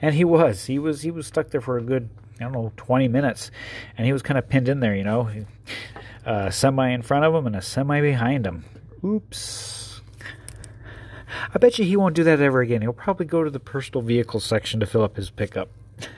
And 0.00 0.14
he 0.14 0.24
was. 0.24 0.64
He 0.64 0.78
was 0.78 1.02
he 1.02 1.10
was 1.10 1.26
stuck 1.26 1.50
there 1.50 1.60
for 1.60 1.76
a 1.76 1.82
good, 1.82 2.08
I 2.40 2.44
don't 2.44 2.52
know, 2.52 2.72
20 2.78 3.08
minutes. 3.08 3.50
And 3.98 4.06
he 4.06 4.12
was 4.14 4.22
kind 4.22 4.38
of 4.38 4.48
pinned 4.48 4.70
in 4.70 4.80
there, 4.80 4.96
you 4.96 5.04
know. 5.04 5.30
A 6.24 6.50
semi 6.50 6.88
in 6.88 7.02
front 7.02 7.26
of 7.26 7.34
him 7.34 7.46
and 7.46 7.56
a 7.56 7.62
semi 7.62 8.00
behind 8.00 8.46
him. 8.46 8.64
Oops. 9.04 9.81
I 11.54 11.58
bet 11.58 11.78
you 11.78 11.84
he 11.84 11.96
won't 11.96 12.14
do 12.14 12.24
that 12.24 12.40
ever 12.40 12.60
again. 12.60 12.82
He'll 12.82 12.92
probably 12.92 13.26
go 13.26 13.44
to 13.44 13.50
the 13.50 13.60
personal 13.60 14.02
vehicle 14.02 14.40
section 14.40 14.80
to 14.80 14.86
fill 14.86 15.02
up 15.02 15.16
his 15.16 15.30
pickup. 15.30 15.68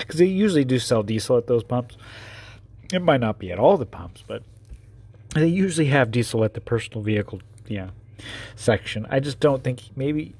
Because 0.00 0.18
they 0.18 0.26
usually 0.26 0.64
do 0.64 0.78
sell 0.78 1.02
diesel 1.02 1.38
at 1.38 1.46
those 1.46 1.64
pumps. 1.64 1.96
It 2.92 3.02
might 3.02 3.20
not 3.20 3.38
be 3.38 3.50
at 3.50 3.58
all 3.58 3.76
the 3.76 3.86
pumps, 3.86 4.22
but 4.26 4.42
they 5.34 5.46
usually 5.46 5.86
have 5.86 6.10
diesel 6.10 6.44
at 6.44 6.54
the 6.54 6.60
personal 6.60 7.02
vehicle 7.02 7.40
yeah, 7.66 7.90
section. 8.54 9.06
I 9.08 9.20
just 9.20 9.40
don't 9.40 9.64
think 9.64 9.82
maybe 9.96 10.34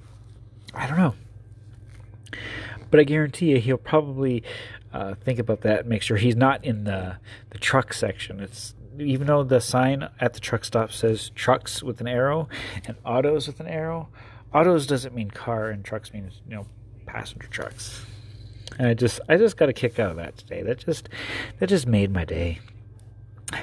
I 0.74 0.86
don't 0.86 0.98
know. 0.98 1.14
But 2.90 3.00
I 3.00 3.04
guarantee 3.04 3.50
you 3.50 3.58
he'll 3.58 3.78
probably 3.78 4.42
uh, 4.92 5.14
think 5.14 5.38
about 5.38 5.62
that 5.62 5.80
and 5.80 5.88
make 5.88 6.02
sure 6.02 6.18
he's 6.18 6.36
not 6.36 6.64
in 6.64 6.84
the 6.84 7.16
the 7.50 7.58
truck 7.58 7.94
section. 7.94 8.40
It's 8.40 8.74
even 8.98 9.26
though 9.26 9.42
the 9.42 9.60
sign 9.60 10.08
at 10.20 10.34
the 10.34 10.40
truck 10.40 10.64
stop 10.64 10.92
says 10.92 11.30
trucks 11.34 11.82
with 11.82 12.00
an 12.00 12.08
arrow 12.08 12.48
and 12.86 12.96
autos 13.04 13.46
with 13.46 13.60
an 13.60 13.66
arrow, 13.66 14.08
autos 14.52 14.86
doesn't 14.86 15.14
mean 15.14 15.30
car 15.30 15.70
and 15.70 15.84
trucks 15.84 16.12
means 16.12 16.40
you 16.48 16.54
know 16.54 16.66
passenger 17.06 17.48
trucks. 17.48 18.04
And 18.78 18.88
I 18.88 18.94
just 18.94 19.20
I 19.28 19.36
just 19.36 19.56
got 19.56 19.68
a 19.68 19.72
kick 19.72 19.98
out 19.98 20.10
of 20.10 20.16
that 20.16 20.36
today. 20.36 20.62
That 20.62 20.78
just 20.78 21.08
that 21.58 21.68
just 21.68 21.86
made 21.86 22.12
my 22.12 22.24
day. 22.24 22.60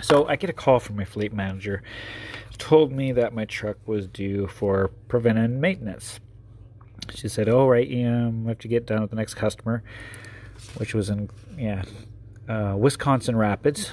so 0.00 0.26
I 0.26 0.36
get 0.36 0.50
a 0.50 0.54
call 0.54 0.80
from 0.80 0.96
my 0.96 1.04
fleet 1.04 1.32
manager. 1.32 1.82
Told 2.58 2.90
me 2.90 3.12
that 3.12 3.34
my 3.34 3.44
truck 3.44 3.76
was 3.86 4.06
due 4.06 4.46
for 4.46 4.88
preventive 5.08 5.50
maintenance. 5.50 6.20
She 7.14 7.28
said, 7.28 7.48
"Oh 7.48 7.68
right, 7.68 7.86
yeah, 7.86 8.28
we 8.28 8.48
have 8.48 8.58
to 8.60 8.68
get 8.68 8.86
done 8.86 9.02
with 9.02 9.10
the 9.10 9.16
next 9.16 9.34
customer," 9.34 9.82
which 10.78 10.94
was 10.94 11.10
in 11.10 11.28
yeah 11.58 11.82
uh, 12.48 12.74
Wisconsin 12.76 13.36
Rapids, 13.36 13.90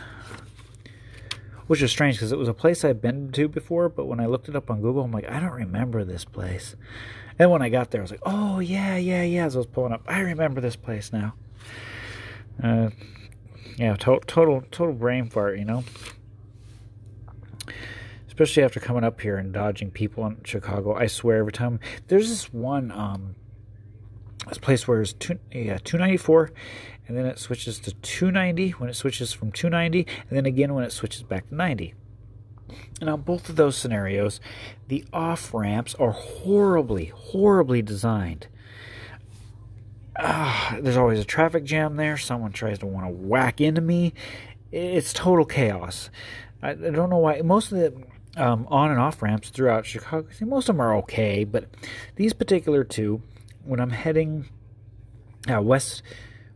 which 1.68 1.82
is 1.82 1.92
strange 1.92 2.16
because 2.16 2.32
it 2.32 2.38
was 2.38 2.48
a 2.48 2.54
place 2.54 2.84
I'd 2.84 3.02
been 3.02 3.32
to 3.32 3.48
before, 3.48 3.90
but 3.90 4.06
when 4.06 4.20
I 4.20 4.26
looked 4.26 4.50
it 4.50 4.56
up 4.56 4.70
on 4.70 4.82
Google, 4.82 5.04
I'm 5.04 5.12
like, 5.12 5.30
I 5.30 5.40
don't 5.40 5.54
remember 5.54 6.04
this 6.04 6.26
place. 6.26 6.76
And 7.40 7.50
when 7.50 7.62
I 7.62 7.70
got 7.70 7.92
there, 7.92 8.02
I 8.02 8.04
was 8.04 8.12
like, 8.12 8.22
oh, 8.24 8.60
yeah, 8.60 8.96
yeah, 8.98 9.24
yeah. 9.24 9.46
As 9.46 9.56
I 9.56 9.60
was 9.60 9.68
pulling 9.68 9.94
up, 9.94 10.04
I 10.08 10.20
remember 10.20 10.62
this 10.62 10.76
place 10.76 11.12
now. 11.12 11.34
Uh, 12.62 12.90
yeah, 13.78 13.96
to- 13.96 14.22
total, 14.28 14.64
total 14.70 14.94
brain 14.94 15.30
fart, 15.30 15.58
you 15.58 15.66
know? 15.66 15.84
Especially 18.28 18.64
after 18.64 18.80
coming 18.80 19.04
up 19.04 19.22
here 19.22 19.38
and 19.38 19.52
dodging 19.52 19.90
people 19.90 20.26
in 20.28 20.38
Chicago. 20.44 20.96
I 20.96 21.08
swear, 21.08 21.38
every 21.38 21.52
time. 21.52 21.80
There's 22.08 22.30
this 22.30 22.54
one 22.54 22.92
um, 22.92 23.36
this 24.48 24.58
place 24.58 24.88
where 24.88 25.02
it's 25.02 25.14
two, 25.14 25.40
yeah, 25.52 25.78
294 25.84 26.52
and 27.08 27.18
then 27.18 27.26
it 27.26 27.40
switches 27.40 27.80
to 27.80 27.94
290 27.94 28.72
when 28.72 28.90
it 28.90 28.96
switches 28.96 29.34
from 29.34 29.52
290, 29.52 30.08
and 30.30 30.38
then 30.38 30.46
again 30.46 30.74
when 30.74 30.84
it 30.84 30.92
switches 30.92 31.24
back 31.24 31.50
to 31.50 31.56
90. 31.56 31.94
And 33.02 33.10
on 33.10 33.22
both 33.22 33.50
of 33.50 33.56
those 33.56 33.78
scenarios, 33.78 34.40
the 34.88 35.06
off 35.12 35.54
ramps 35.54 35.96
are 35.96 36.12
horribly, 36.12 37.06
horribly 37.16 37.82
designed. 37.82 38.48
Uh, 40.16 40.80
there's 40.80 40.98
always 40.98 41.20
a 41.20 41.26
traffic 41.26 41.64
jam 41.64 41.96
there. 41.98 42.18
Someone 42.18 42.52
tries 42.52 42.80
to 42.80 42.86
want 42.86 43.06
to 43.06 43.12
whack 43.12 43.60
into 43.60 43.82
me. 43.82 44.14
It's 44.72 45.12
total 45.12 45.46
chaos. 45.46 46.10
I, 46.62 46.72
I 46.72 46.74
don't 46.76 47.10
know 47.10 47.18
why. 47.18 47.42
Most 47.42 47.72
of 47.72 47.80
the 47.80 47.94
um, 48.36 48.68
on 48.70 48.90
and 48.90 49.00
off 49.00 49.22
ramps 49.22 49.50
throughout 49.50 49.86
Chicago, 49.86 50.28
most 50.42 50.70
of 50.70 50.76
them 50.76 50.82
are 50.82 50.96
okay, 50.98 51.44
but 51.44 51.66
these 52.16 52.34
particular 52.34 52.84
two, 52.84 53.22
when 53.64 53.80
I'm 53.80 53.92
heading 53.92 54.50
uh, 55.52 55.62
west 55.62 56.02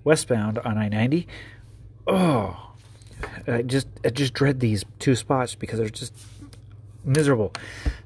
westbound 0.08 0.58
on 0.60 0.78
I 0.78 0.88
ninety. 0.88 1.28
Oh, 2.08 2.72
I 3.46 3.62
just 3.62 3.88
I 4.04 4.10
just 4.10 4.34
dread 4.34 4.60
these 4.60 4.86
two 5.00 5.16
spots 5.16 5.54
because 5.54 5.80
they're 5.80 5.90
just 5.90 6.14
miserable. 7.04 7.54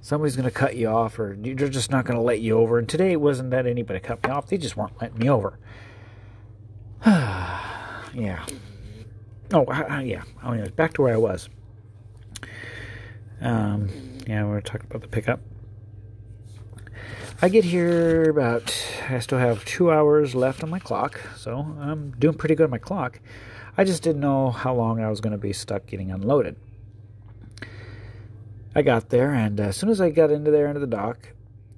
Somebody's 0.02 0.36
going 0.36 0.50
to 0.50 0.52
cut 0.52 0.76
you 0.76 0.88
off, 0.88 1.20
or 1.20 1.38
they're 1.38 1.70
just 1.70 1.92
not 1.92 2.06
going 2.06 2.18
to 2.18 2.24
let 2.24 2.42
you 2.42 2.58
over. 2.58 2.80
And 2.80 2.90
today 2.90 3.12
it 3.12 3.22
wasn't 3.22 3.52
that 3.52 3.66
anybody 3.66 4.00
cut 4.00 4.26
me 4.26 4.32
off; 4.32 4.48
they 4.48 4.58
just 4.58 4.76
weren't 4.76 5.00
letting 5.00 5.20
me 5.20 5.30
over. 5.30 5.58
yeah. 7.06 8.46
Oh, 9.54 9.66
yeah. 10.00 10.24
Oh, 10.44 10.52
anyways, 10.52 10.72
back 10.72 10.94
to 10.94 11.02
where 11.02 11.14
I 11.14 11.18
was. 11.18 11.50
Um, 13.42 13.90
yeah, 14.28 14.46
we 14.46 14.52
are 14.52 14.62
talking 14.62 14.88
about 14.90 15.02
the 15.02 15.08
pickup. 15.08 15.40
I 17.44 17.50
get 17.50 17.64
here 17.64 18.30
about, 18.30 18.72
I 19.10 19.18
still 19.18 19.40
have 19.40 19.66
two 19.66 19.92
hours 19.92 20.36
left 20.36 20.64
on 20.64 20.70
my 20.70 20.78
clock, 20.78 21.20
so 21.36 21.76
I'm 21.80 22.12
doing 22.12 22.36
pretty 22.36 22.54
good 22.54 22.66
on 22.66 22.70
my 22.70 22.78
clock. 22.78 23.20
I 23.76 23.84
just 23.84 24.04
didn't 24.04 24.22
know 24.22 24.52
how 24.52 24.76
long 24.76 25.02
I 25.02 25.10
was 25.10 25.22
going 25.22 25.32
to 25.32 25.40
be 25.40 25.52
stuck 25.52 25.88
getting 25.88 26.12
unloaded. 26.12 26.56
I 28.76 28.84
got 28.84 29.10
there, 29.10 29.34
and 29.34 29.60
as 29.60 29.76
soon 29.76 29.90
as 29.90 30.00
I 30.00 30.12
got 30.12 30.30
into 30.30 30.52
there, 30.52 30.68
into 30.68 30.82
the 30.82 30.86
dock, 30.86 31.30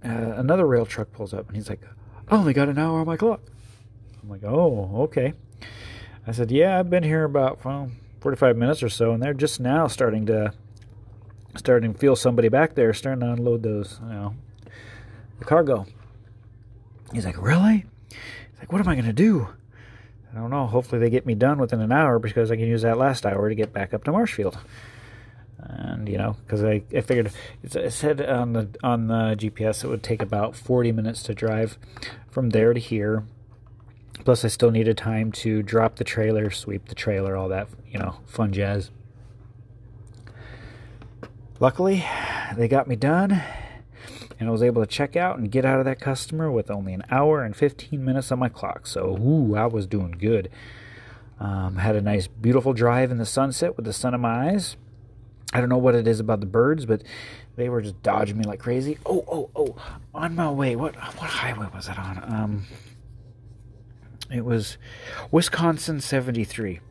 uh, 0.03 0.09
another 0.09 0.67
rail 0.67 0.85
truck 0.85 1.13
pulls 1.13 1.33
up, 1.33 1.47
and 1.47 1.55
he's 1.55 1.69
like, 1.69 1.79
I 2.27 2.35
only 2.35 2.51
got 2.51 2.67
an 2.67 2.77
hour 2.77 2.99
on 2.99 3.07
my 3.07 3.15
clock. 3.15 3.39
I'm 4.21 4.27
like, 4.27 4.43
oh, 4.43 4.89
okay. 5.03 5.31
I 6.27 6.33
said, 6.33 6.51
yeah, 6.51 6.77
I've 6.77 6.89
been 6.89 7.03
here 7.03 7.23
about 7.23 7.63
well, 7.63 7.89
45 8.19 8.57
minutes 8.57 8.83
or 8.83 8.89
so, 8.89 9.13
and 9.13 9.23
they're 9.23 9.33
just 9.33 9.61
now 9.61 9.87
starting 9.87 10.25
to 10.25 10.53
starting 11.55 11.93
to 11.93 11.99
feel 11.99 12.17
somebody 12.17 12.49
back 12.49 12.75
there 12.75 12.93
starting 12.93 13.21
to 13.21 13.31
unload 13.31 13.63
those, 13.63 13.99
you 14.01 14.09
know, 14.09 14.35
the 15.39 15.45
cargo. 15.45 15.85
He's 17.13 17.25
like, 17.25 17.41
Really? 17.41 17.85
He's 18.09 18.59
like, 18.59 18.71
What 18.71 18.81
am 18.81 18.87
I 18.87 18.95
going 18.95 19.05
to 19.05 19.13
do? 19.13 19.47
I 20.31 20.39
don't 20.39 20.49
know. 20.49 20.65
Hopefully, 20.65 20.99
they 20.99 21.09
get 21.09 21.25
me 21.25 21.35
done 21.35 21.59
within 21.59 21.79
an 21.79 21.91
hour 21.91 22.17
because 22.17 22.51
I 22.51 22.55
can 22.55 22.65
use 22.65 22.81
that 22.81 22.97
last 22.97 23.25
hour 23.25 23.49
to 23.49 23.55
get 23.55 23.71
back 23.71 23.93
up 23.93 24.03
to 24.05 24.11
Marshfield. 24.11 24.57
And 25.59 26.09
you 26.09 26.17
know, 26.17 26.35
because 26.45 26.63
I, 26.63 26.83
I 26.93 27.01
figured 27.01 27.31
it 27.63 27.93
said 27.93 28.21
on 28.21 28.53
the 28.53 28.67
on 28.83 29.07
the 29.07 29.35
GPS 29.37 29.83
it 29.83 29.87
would 29.87 30.03
take 30.03 30.21
about 30.21 30.55
40 30.55 30.91
minutes 30.91 31.23
to 31.23 31.33
drive 31.33 31.77
from 32.29 32.49
there 32.49 32.73
to 32.73 32.79
here. 32.79 33.23
Plus, 34.25 34.43
I 34.43 34.47
still 34.47 34.71
needed 34.71 34.97
time 34.97 35.31
to 35.33 35.61
drop 35.61 35.95
the 35.95 36.03
trailer, 36.03 36.49
sweep 36.49 36.87
the 36.87 36.95
trailer, 36.95 37.35
all 37.35 37.49
that 37.49 37.67
you 37.93 37.99
know, 37.99 38.15
fun 38.25 38.51
jazz. 38.51 38.89
Luckily, 41.59 42.03
they 42.57 42.67
got 42.67 42.87
me 42.87 42.95
done 42.95 43.41
and 44.43 44.49
I 44.49 44.51
was 44.51 44.61
able 44.61 44.81
to 44.81 44.87
check 44.87 45.15
out 45.15 45.37
and 45.37 45.49
get 45.49 45.63
out 45.63 45.79
of 45.79 45.85
that 45.85 46.01
customer 46.01 46.51
with 46.51 46.69
only 46.69 46.93
an 46.93 47.03
hour 47.09 47.45
and 47.45 47.55
15 47.55 48.03
minutes 48.03 48.29
on 48.29 48.39
my 48.39 48.49
clock. 48.49 48.85
So, 48.85 49.17
ooh, 49.17 49.55
I 49.55 49.67
was 49.67 49.87
doing 49.87 50.11
good. 50.11 50.49
Um, 51.39 51.77
had 51.77 51.95
a 51.95 52.01
nice, 52.01 52.27
beautiful 52.27 52.73
drive 52.73 53.09
in 53.09 53.19
the 53.19 53.25
sunset 53.25 53.77
with 53.77 53.85
the 53.85 53.93
sun 53.93 54.13
in 54.13 54.19
my 54.19 54.49
eyes. 54.49 54.75
I 55.53 55.61
don't 55.61 55.69
know 55.69 55.77
what 55.77 55.95
it 55.95 56.09
is 56.09 56.19
about 56.19 56.41
the 56.41 56.45
birds, 56.45 56.85
but 56.85 57.03
they 57.55 57.69
were 57.69 57.81
just 57.81 58.03
dodging 58.03 58.37
me 58.37 58.43
like 58.43 58.59
crazy. 58.59 58.97
Oh, 59.05 59.23
oh, 59.31 59.49
oh! 59.55 59.75
On 60.13 60.35
my 60.35 60.51
way, 60.51 60.75
what 60.75 60.95
what 60.95 61.29
highway 61.29 61.69
was 61.73 61.87
it 61.87 61.97
on? 61.97 62.17
Um, 62.17 62.63
it 64.29 64.43
was 64.43 64.77
Wisconsin 65.31 66.01
73. 66.01 66.81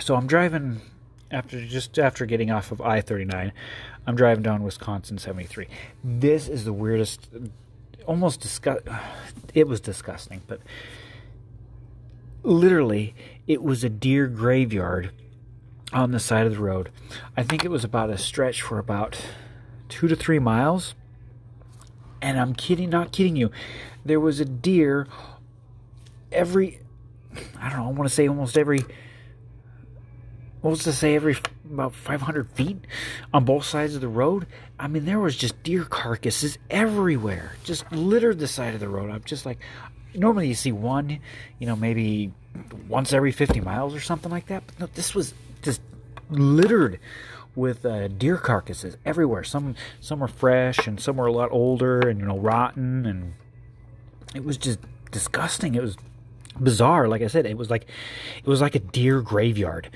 So 0.00 0.16
I'm 0.16 0.26
driving 0.26 0.82
after 1.30 1.64
just 1.64 1.98
after 1.98 2.26
getting 2.26 2.50
off 2.50 2.72
of 2.72 2.82
I-39. 2.82 3.52
I'm 4.06 4.16
driving 4.16 4.42
down 4.42 4.62
Wisconsin 4.62 5.18
73. 5.18 5.66
This 6.02 6.48
is 6.48 6.64
the 6.64 6.72
weirdest, 6.72 7.28
almost 8.06 8.40
disgust. 8.40 8.86
It 9.54 9.68
was 9.68 9.80
disgusting, 9.80 10.42
but 10.48 10.60
literally, 12.42 13.14
it 13.46 13.62
was 13.62 13.84
a 13.84 13.88
deer 13.88 14.26
graveyard 14.26 15.12
on 15.92 16.10
the 16.10 16.18
side 16.18 16.44
of 16.44 16.54
the 16.54 16.58
road. 16.58 16.90
I 17.36 17.44
think 17.44 17.64
it 17.64 17.70
was 17.70 17.84
about 17.84 18.10
a 18.10 18.18
stretch 18.18 18.62
for 18.62 18.80
about 18.80 19.16
two 19.88 20.08
to 20.08 20.16
three 20.16 20.40
miles. 20.40 20.96
And 22.20 22.40
I'm 22.40 22.52
kidding, 22.52 22.90
not 22.90 23.12
kidding 23.12 23.36
you. 23.36 23.52
There 24.04 24.18
was 24.18 24.40
a 24.40 24.44
deer 24.44 25.06
every, 26.32 26.80
I 27.60 27.68
don't 27.68 27.78
know, 27.78 27.88
I 27.88 27.92
want 27.92 28.08
to 28.08 28.14
say 28.14 28.28
almost 28.28 28.58
every, 28.58 28.80
what 30.60 30.70
was 30.70 30.82
to 30.84 30.92
say, 30.92 31.14
every 31.14 31.36
about 31.70 31.94
500 31.94 32.50
feet 32.50 32.84
on 33.32 33.44
both 33.44 33.64
sides 33.64 33.94
of 33.94 34.00
the 34.00 34.08
road. 34.08 34.46
I 34.78 34.86
mean, 34.88 35.04
there 35.04 35.18
was 35.18 35.36
just 35.36 35.62
deer 35.62 35.84
carcasses 35.84 36.58
everywhere, 36.70 37.56
just 37.64 37.90
littered 37.92 38.38
the 38.38 38.48
side 38.48 38.74
of 38.74 38.80
the 38.80 38.88
road. 38.88 39.10
I'm 39.10 39.24
just 39.24 39.46
like, 39.46 39.58
normally 40.14 40.48
you 40.48 40.54
see 40.54 40.72
one, 40.72 41.18
you 41.58 41.66
know, 41.66 41.76
maybe 41.76 42.32
once 42.88 43.12
every 43.12 43.32
50 43.32 43.60
miles 43.60 43.94
or 43.94 44.00
something 44.00 44.30
like 44.30 44.46
that. 44.46 44.64
But 44.66 44.80
no, 44.80 44.86
this 44.86 45.14
was 45.14 45.34
just 45.62 45.80
littered 46.30 47.00
with 47.54 47.86
uh, 47.86 48.08
deer 48.08 48.36
carcasses 48.36 48.96
everywhere. 49.04 49.44
Some 49.44 49.74
some 50.00 50.20
were 50.20 50.28
fresh 50.28 50.86
and 50.86 51.00
some 51.00 51.16
were 51.16 51.26
a 51.26 51.32
lot 51.32 51.50
older 51.52 52.00
and 52.00 52.20
you 52.20 52.26
know 52.26 52.38
rotten 52.38 53.06
and 53.06 53.34
it 54.34 54.44
was 54.44 54.56
just 54.56 54.80
disgusting. 55.10 55.74
It 55.74 55.82
was 55.82 55.96
bizarre. 56.60 57.08
Like 57.08 57.22
I 57.22 57.28
said, 57.28 57.46
it 57.46 57.56
was 57.56 57.70
like 57.70 57.86
it 58.38 58.46
was 58.46 58.60
like 58.60 58.74
a 58.74 58.80
deer 58.80 59.20
graveyard 59.20 59.88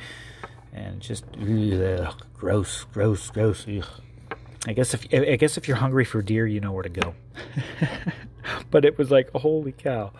and 0.72 1.00
just 1.00 1.25
ugh, 1.37 2.14
gross, 2.34 2.84
gross, 2.92 3.30
gross. 3.30 3.66
Ugh. 3.68 3.84
I 4.66 4.72
guess 4.72 4.94
if 4.94 5.06
I 5.12 5.37
guess 5.37 5.56
if 5.56 5.68
you're 5.68 5.76
hungry 5.76 6.04
for 6.04 6.20
deer, 6.22 6.46
you 6.46 6.60
know 6.60 6.72
where 6.72 6.82
to 6.82 6.88
go. 6.88 7.14
but 8.70 8.84
it 8.84 8.98
was 8.98 9.10
like 9.10 9.30
holy 9.32 9.72
cow. 9.72 10.12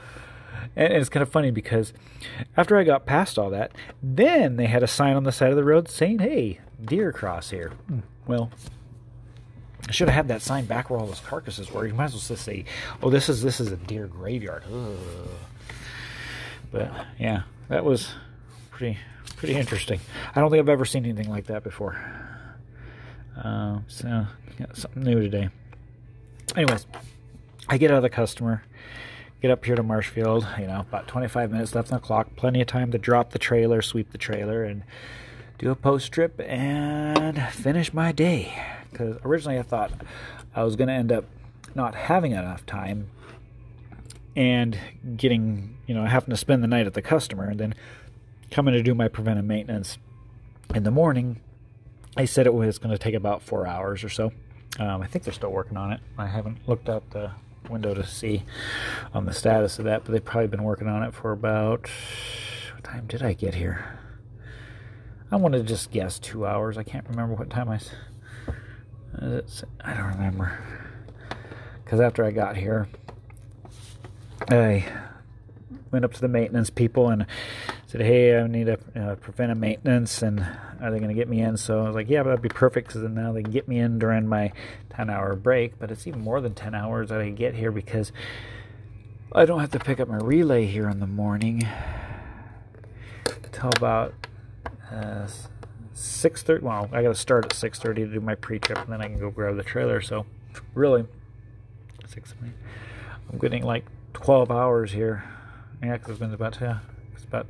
And 0.77 0.93
it's 0.93 1.09
kind 1.09 1.23
of 1.23 1.29
funny 1.29 1.51
because 1.51 1.93
after 2.57 2.77
I 2.77 2.85
got 2.85 3.05
past 3.05 3.39
all 3.39 3.51
that, 3.51 3.73
then 4.03 4.57
they 4.57 4.67
had 4.67 4.83
a 4.83 4.87
sign 4.87 5.17
on 5.17 5.25
the 5.25 5.33
side 5.33 5.51
of 5.51 5.57
the 5.57 5.65
road 5.65 5.89
saying, 5.89 6.21
"Hey, 6.21 6.61
deer 6.83 7.13
cross 7.13 7.51
here." 7.51 7.71
Hmm, 7.89 8.01
well, 8.27 8.51
I 9.89 9.93
should 9.93 10.09
have 10.09 10.15
had 10.15 10.29
that 10.29 10.43
sign 10.43 10.67
back 10.67 10.89
where 10.89 11.01
all 11.01 11.07
those 11.07 11.21
carcasses 11.21 11.73
were. 11.73 11.87
You 11.87 11.95
might 11.95 12.07
as 12.07 12.13
well 12.13 12.21
just 12.21 12.45
say, 12.45 12.65
"Oh, 13.03 13.11
this 13.11 13.29
is 13.29 13.43
this 13.43 13.61
is 13.61 13.73
a 13.73 13.77
deer 13.77 14.07
graveyard." 14.07 14.65
Ugh. 14.73 14.97
But 16.71 16.93
yeah, 17.19 17.43
that 17.69 17.85
was 17.85 18.15
pretty 18.71 18.99
pretty 19.37 19.55
interesting. 19.55 20.01
I 20.35 20.41
don't 20.41 20.51
think 20.51 20.61
I've 20.61 20.69
ever 20.69 20.85
seen 20.85 21.05
anything 21.05 21.31
like 21.31 21.47
that 21.47 21.63
before. 21.63 21.97
Uh, 23.37 23.81
so 23.87 24.09
yeah, 24.59 24.67
something 24.73 25.03
new 25.03 25.21
today. 25.21 25.49
Anyways, 26.57 26.87
I 27.69 27.79
get 27.79 27.91
out 27.91 27.99
of 27.99 28.03
the 28.03 28.11
customer 28.11 28.63
get 29.41 29.51
up 29.51 29.65
here 29.65 29.77
to 29.77 29.83
Marshfield. 29.83 30.47
You 30.59 30.67
know, 30.67 30.81
about 30.81 31.09
25 31.09 31.51
minutes 31.51 31.75
left 31.75 31.93
on 31.93 32.01
the 32.01 32.05
clock. 32.05 32.37
Plenty 32.37 32.61
of 32.61 32.67
time 32.67 32.91
to 32.93 32.99
drop 32.99 33.31
the 33.31 33.39
trailer, 33.39 33.83
sweep 33.83 34.11
the 34.13 34.19
trailer, 34.19 34.65
and 34.65 34.83
do 35.59 35.71
a 35.71 35.77
post 35.77 36.13
trip 36.13 36.41
and 36.41 37.43
finish 37.53 37.93
my 37.93 38.13
day. 38.13 38.53
Because 38.91 39.19
originally 39.25 39.59
I 39.59 39.63
thought 39.63 39.93
I 40.55 40.65
was 40.65 40.77
going 40.77 40.89
to 40.89 40.95
end 40.95 41.13
up 41.13 41.25
not 41.75 41.95
having 41.95 42.33
enough 42.33 42.65
time 42.67 43.09
and 44.35 44.79
getting, 45.17 45.77
you 45.87 45.95
know, 45.95 46.05
having 46.05 46.31
to 46.31 46.37
spend 46.37 46.63
the 46.63 46.69
night 46.69 46.87
at 46.87 46.95
the 46.95 47.03
customer 47.03 47.49
and 47.49 47.59
then 47.59 47.75
coming 48.51 48.75
to 48.75 48.83
do 48.83 48.95
my 48.95 49.09
preventive 49.09 49.45
maintenance 49.45 49.99
in 50.75 50.83
the 50.83 50.91
morning. 50.91 51.41
I 52.17 52.25
said 52.25 52.47
it 52.47 52.55
was 52.55 52.79
going 52.79 52.91
to 52.91 52.99
take 52.99 53.15
about 53.15 53.43
four 53.43 53.67
hours 53.67 54.03
or 54.03 54.09
so. 54.09 54.33
Um, 54.79 55.03
I 55.03 55.07
think 55.07 55.25
they're 55.25 55.35
still 55.35 55.53
working 55.53 55.77
on 55.77 55.93
it. 55.93 56.01
I 56.17 56.27
haven't 56.27 56.69
looked 56.69 56.89
out 56.89 57.11
the 57.11 57.33
window 57.69 57.95
to 57.95 58.07
see 58.07 58.45
on 59.13 59.27
the 59.27 59.33
status 59.33 59.79
of 59.79 59.85
that, 59.85 60.05
but 60.05 60.13
they've 60.13 60.25
probably 60.25 60.49
been 60.49 60.63
working 60.63 60.89
on 60.89 61.03
it 61.03 61.15
for 61.15 61.33
about. 61.33 61.89
What 62.75 62.85
time 62.85 63.07
did 63.07 63.23
I 63.23 63.33
get 63.33 63.55
here? 63.55 63.99
I 65.31 65.37
want 65.37 65.55
to 65.55 65.63
just 65.63 65.91
guess 65.91 66.19
two 66.19 66.47
hours. 66.47 66.79
I 66.79 66.83
can't 66.83 67.07
remember 67.09 67.35
what 67.35 67.51
time 67.51 67.69
I. 67.69 67.81
I 69.21 69.95
don't 69.95 70.09
remember. 70.09 70.59
Because 71.85 72.01
after 72.01 72.25
I 72.25 72.31
got 72.31 72.57
here, 72.57 72.89
I 74.51 74.85
went 75.91 76.05
up 76.05 76.13
to 76.15 76.21
the 76.21 76.29
maintenance 76.29 76.71
people 76.71 77.09
and 77.09 77.27
said, 77.89 78.03
"Hey, 78.03 78.39
I 78.39 78.47
need 78.47 78.69
a 78.69 78.79
uh, 78.95 79.17
preventive 79.17 79.57
maintenance, 79.57 80.23
and 80.23 80.41
are 80.81 80.91
they 80.91 80.99
going 80.99 81.09
to 81.09 81.15
get 81.15 81.29
me 81.29 81.41
in?" 81.41 81.57
So 81.57 81.81
I 81.81 81.87
was 81.87 81.95
like, 81.95 82.09
"Yeah, 82.09 82.23
that'd 82.23 82.43
be 82.43 82.51
perfect 82.51 82.89
because 82.89 83.01
then 83.01 83.15
now 83.15 83.33
they 83.33 83.43
can 83.43 83.51
get 83.51 83.67
me 83.67 83.79
in 83.79 83.99
during 83.99 84.29
my 84.29 84.53
10-hour 84.91 85.37
break." 85.37 85.79
But 85.79 85.91
it's 85.91 86.07
even 86.07 86.21
more 86.21 86.41
than 86.41 86.55
10 86.55 86.75
hours 86.75 87.09
that 87.09 87.21
I 87.21 87.31
get 87.31 87.55
here 87.55 87.73
because 87.73 88.13
I 89.33 89.47
don't 89.47 89.61
have 89.61 89.71
to 89.71 89.79
pick 89.79 90.01
up 90.01 90.09
my 90.09 90.19
relay 90.19 90.67
here 90.67 90.89
in 90.89 91.01
the 91.01 91.07
morning 91.07 91.67
until 93.43 93.71
about 93.77 94.15
uh, 94.93 95.27
6:30. 95.95 96.61
Well, 96.61 96.91
I 96.93 97.03
got 97.03 97.09
to 97.09 97.15
start 97.15 97.47
at 97.47 97.53
6:30 97.53 97.95
to 97.95 98.07
do 98.07 98.21
my 98.21 98.35
pre-trip, 98.35 98.79
and 98.79 98.93
then 98.93 99.01
I 99.01 99.07
can 99.07 99.19
go 99.19 99.31
grab 99.31 99.57
the 99.57 99.65
trailer. 99.65 100.03
So 100.03 100.27
really, 100.75 101.07
six. 102.07 102.35
I'm 103.33 103.39
getting 103.39 103.63
like 103.63 103.87
12 104.13 104.51
hours 104.51 104.93
here. 104.93 105.25
Yeah, 105.83 105.95
because 105.95 106.11
it's 106.11 106.19
been 106.19 106.35
about 106.35 106.59
yeah, 106.61 106.81
it's 107.15 107.25
about 107.25 107.47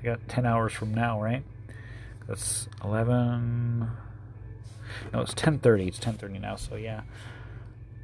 I 0.00 0.04
got 0.04 0.28
10 0.28 0.46
hours 0.46 0.72
from 0.72 0.94
now, 0.94 1.20
right? 1.20 1.42
That's 2.26 2.68
11. 2.82 3.90
No, 5.12 5.20
it's 5.20 5.34
10:30. 5.34 5.88
It's 5.88 5.98
10:30 5.98 6.40
now. 6.40 6.56
So 6.56 6.76
yeah, 6.76 7.02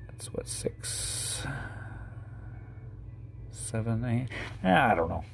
that's 0.09 0.33
what 0.33 0.49
six, 0.49 1.47
seven, 3.51 4.05
eight. 4.05 4.29
I 4.65 4.95
don't 4.95 5.09
know. 5.09 5.25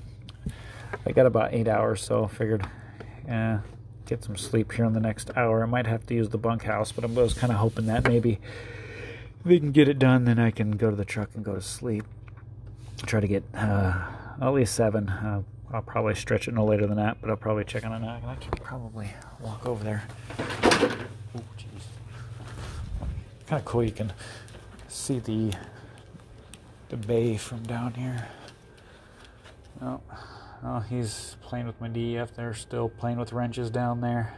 I 1.06 1.12
got 1.12 1.26
about 1.26 1.54
eight 1.54 1.68
hours, 1.68 2.02
so 2.02 2.26
figured, 2.26 2.68
yeah, 3.26 3.60
get 4.06 4.22
some 4.22 4.36
sleep 4.36 4.72
here 4.72 4.84
in 4.84 4.92
the 4.92 5.00
next 5.00 5.30
hour. 5.36 5.62
I 5.62 5.66
might 5.66 5.86
have 5.86 6.04
to 6.06 6.14
use 6.14 6.28
the 6.28 6.38
bunkhouse, 6.38 6.92
but 6.92 7.04
I 7.04 7.06
was 7.06 7.34
kind 7.34 7.52
of 7.52 7.58
hoping 7.58 7.86
that 7.86 8.06
maybe 8.06 8.38
if 9.40 9.46
we 9.46 9.58
can 9.58 9.72
get 9.72 9.88
it 9.88 9.98
done, 9.98 10.24
then 10.24 10.38
I 10.38 10.50
can 10.50 10.72
go 10.72 10.90
to 10.90 10.96
the 10.96 11.04
truck 11.04 11.30
and 11.34 11.44
go 11.44 11.54
to 11.54 11.62
sleep. 11.62 12.04
Try 13.06 13.20
to 13.20 13.26
get 13.26 13.42
uh, 13.54 14.06
at 14.40 14.50
least 14.50 14.74
seven. 14.74 15.08
Uh, 15.08 15.42
I'll 15.72 15.80
probably 15.80 16.14
stretch 16.14 16.48
it 16.48 16.54
no 16.54 16.66
later 16.66 16.86
than 16.86 16.98
that, 16.98 17.18
but 17.20 17.30
I'll 17.30 17.36
probably 17.36 17.64
check 17.64 17.84
on 17.84 17.92
it 17.92 18.00
now. 18.00 18.20
I 18.26 18.34
can 18.34 18.50
probably 18.62 19.08
walk 19.40 19.66
over 19.66 19.82
there. 19.82 20.04
Oh, 21.34 21.42
jeez. 21.56 21.84
Kind 23.46 23.60
of 23.60 23.64
cool. 23.64 23.82
You 23.82 23.92
can 23.92 24.12
see 24.88 25.18
the 25.18 25.52
the 26.90 26.96
bay 26.98 27.38
from 27.38 27.62
down 27.62 27.94
here. 27.94 28.28
Oh, 29.80 30.00
oh, 30.62 30.80
he's 30.80 31.36
playing 31.40 31.66
with 31.66 31.80
my 31.80 31.88
DEF. 31.88 32.34
They're 32.36 32.52
still 32.52 32.90
playing 32.90 33.18
with 33.18 33.32
wrenches 33.32 33.70
down 33.70 34.02
there. 34.02 34.34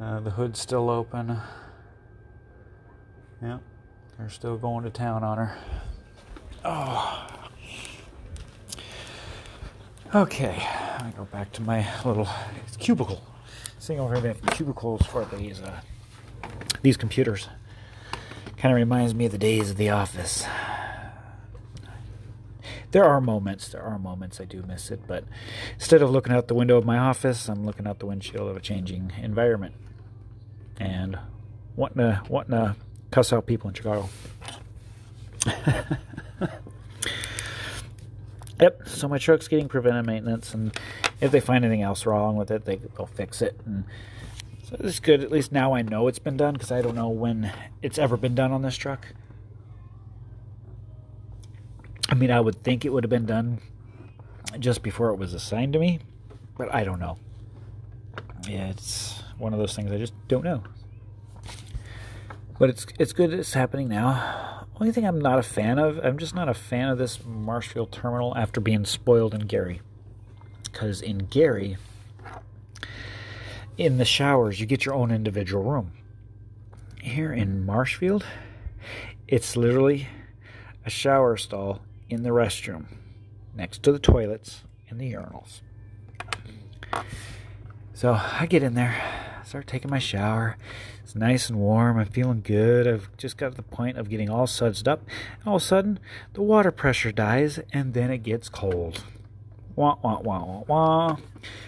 Uh, 0.00 0.20
the 0.20 0.30
hood's 0.30 0.60
still 0.60 0.88
open. 0.90 1.38
Yep, 3.42 3.60
they're 4.16 4.30
still 4.30 4.56
going 4.56 4.84
to 4.84 4.90
town 4.90 5.24
on 5.24 5.38
her. 5.38 5.58
Oh. 6.64 7.31
Okay, 10.14 10.62
I 10.98 11.10
go 11.16 11.24
back 11.24 11.52
to 11.52 11.62
my 11.62 11.88
little 12.04 12.28
cubicle. 12.78 13.22
Seeing 13.78 13.98
over 13.98 14.20
the 14.20 14.34
cubicles 14.50 15.06
for 15.06 15.24
these 15.24 15.62
uh, 15.62 15.80
these 16.82 16.98
computers. 16.98 17.48
Kind 18.58 18.74
of 18.74 18.76
reminds 18.76 19.14
me 19.14 19.24
of 19.24 19.32
the 19.32 19.38
days 19.38 19.70
of 19.70 19.78
the 19.78 19.88
office. 19.88 20.44
There 22.90 23.04
are 23.04 23.22
moments, 23.22 23.70
there 23.70 23.80
are 23.80 23.98
moments 23.98 24.38
I 24.38 24.44
do 24.44 24.62
miss 24.68 24.90
it, 24.90 25.00
but 25.06 25.24
instead 25.76 26.02
of 26.02 26.10
looking 26.10 26.34
out 26.34 26.46
the 26.46 26.54
window 26.54 26.76
of 26.76 26.84
my 26.84 26.98
office, 26.98 27.48
I'm 27.48 27.64
looking 27.64 27.86
out 27.86 27.98
the 27.98 28.06
windshield 28.06 28.50
of 28.50 28.56
a 28.56 28.60
changing 28.60 29.14
environment 29.22 29.74
and 30.78 31.18
wanting 31.74 31.98
to 31.98 32.22
wanting 32.28 32.50
to 32.50 32.76
cuss 33.10 33.32
out 33.32 33.46
people 33.46 33.68
in 33.68 33.74
Chicago. 33.74 34.10
Yep. 38.62 38.86
So 38.86 39.08
my 39.08 39.18
truck's 39.18 39.48
getting 39.48 39.68
preventive 39.68 40.06
maintenance, 40.06 40.54
and 40.54 40.78
if 41.20 41.32
they 41.32 41.40
find 41.40 41.64
anything 41.64 41.82
else 41.82 42.06
wrong 42.06 42.36
with 42.36 42.50
it, 42.52 42.64
they, 42.64 42.76
they'll 42.76 43.06
fix 43.06 43.42
it. 43.42 43.60
And 43.66 43.84
so 44.62 44.76
it's 44.78 45.00
good. 45.00 45.20
At 45.20 45.32
least 45.32 45.50
now 45.50 45.74
I 45.74 45.82
know 45.82 46.06
it's 46.06 46.20
been 46.20 46.36
done 46.36 46.54
because 46.54 46.70
I 46.70 46.80
don't 46.80 46.94
know 46.94 47.08
when 47.08 47.52
it's 47.82 47.98
ever 47.98 48.16
been 48.16 48.36
done 48.36 48.52
on 48.52 48.62
this 48.62 48.76
truck. 48.76 49.08
I 52.08 52.14
mean, 52.14 52.30
I 52.30 52.40
would 52.40 52.62
think 52.62 52.84
it 52.84 52.90
would 52.90 53.02
have 53.02 53.10
been 53.10 53.26
done 53.26 53.58
just 54.60 54.84
before 54.84 55.08
it 55.10 55.16
was 55.16 55.34
assigned 55.34 55.72
to 55.72 55.80
me, 55.80 55.98
but 56.56 56.72
I 56.72 56.84
don't 56.84 57.00
know. 57.00 57.18
Yeah, 58.48 58.68
it's 58.68 59.22
one 59.38 59.52
of 59.52 59.58
those 59.58 59.74
things 59.74 59.90
I 59.90 59.98
just 59.98 60.14
don't 60.28 60.44
know. 60.44 60.62
But 62.58 62.70
it's 62.70 62.86
it's 62.98 63.12
good 63.12 63.32
it's 63.32 63.54
happening 63.54 63.88
now. 63.88 64.66
Only 64.80 64.92
thing 64.92 65.06
I'm 65.06 65.20
not 65.20 65.38
a 65.38 65.44
fan 65.44 65.78
of, 65.78 65.98
I'm 66.04 66.18
just 66.18 66.34
not 66.34 66.48
a 66.48 66.54
fan 66.54 66.88
of 66.88 66.98
this 66.98 67.24
Marshfield 67.24 67.92
terminal 67.92 68.36
after 68.36 68.60
being 68.60 68.84
spoiled 68.84 69.32
in 69.32 69.42
Gary. 69.42 69.80
Because 70.64 71.00
in 71.00 71.26
Gary, 71.26 71.76
in 73.76 73.98
the 73.98 74.04
showers, 74.04 74.58
you 74.58 74.66
get 74.66 74.84
your 74.84 74.94
own 74.94 75.12
individual 75.12 75.62
room. 75.62 75.92
Here 77.00 77.32
in 77.32 77.64
Marshfield, 77.64 78.24
it's 79.28 79.56
literally 79.56 80.08
a 80.84 80.90
shower 80.90 81.36
stall 81.36 81.82
in 82.10 82.22
the 82.22 82.30
restroom 82.30 82.86
next 83.54 83.82
to 83.84 83.92
the 83.92 83.98
toilets 83.98 84.62
and 84.88 85.00
the 85.00 85.12
urinals. 85.12 85.60
So 88.02 88.14
I 88.14 88.46
get 88.46 88.64
in 88.64 88.74
there, 88.74 89.00
start 89.44 89.68
taking 89.68 89.88
my 89.88 90.00
shower. 90.00 90.56
It's 91.04 91.14
nice 91.14 91.48
and 91.48 91.56
warm. 91.56 91.98
I'm 91.98 92.06
feeling 92.06 92.40
good. 92.40 92.88
I've 92.88 93.16
just 93.16 93.36
got 93.36 93.50
to 93.50 93.54
the 93.54 93.62
point 93.62 93.96
of 93.96 94.10
getting 94.10 94.28
all 94.28 94.48
sudsed 94.48 94.88
up. 94.88 95.06
And 95.38 95.46
all 95.46 95.54
of 95.54 95.62
a 95.62 95.64
sudden, 95.64 96.00
the 96.32 96.42
water 96.42 96.72
pressure 96.72 97.12
dies 97.12 97.60
and 97.72 97.94
then 97.94 98.10
it 98.10 98.24
gets 98.24 98.48
cold. 98.48 99.04
Wah, 99.76 99.98
wah, 100.02 100.18
wah, 100.18 100.44
wah, 100.44 100.64
wah. 100.66 101.16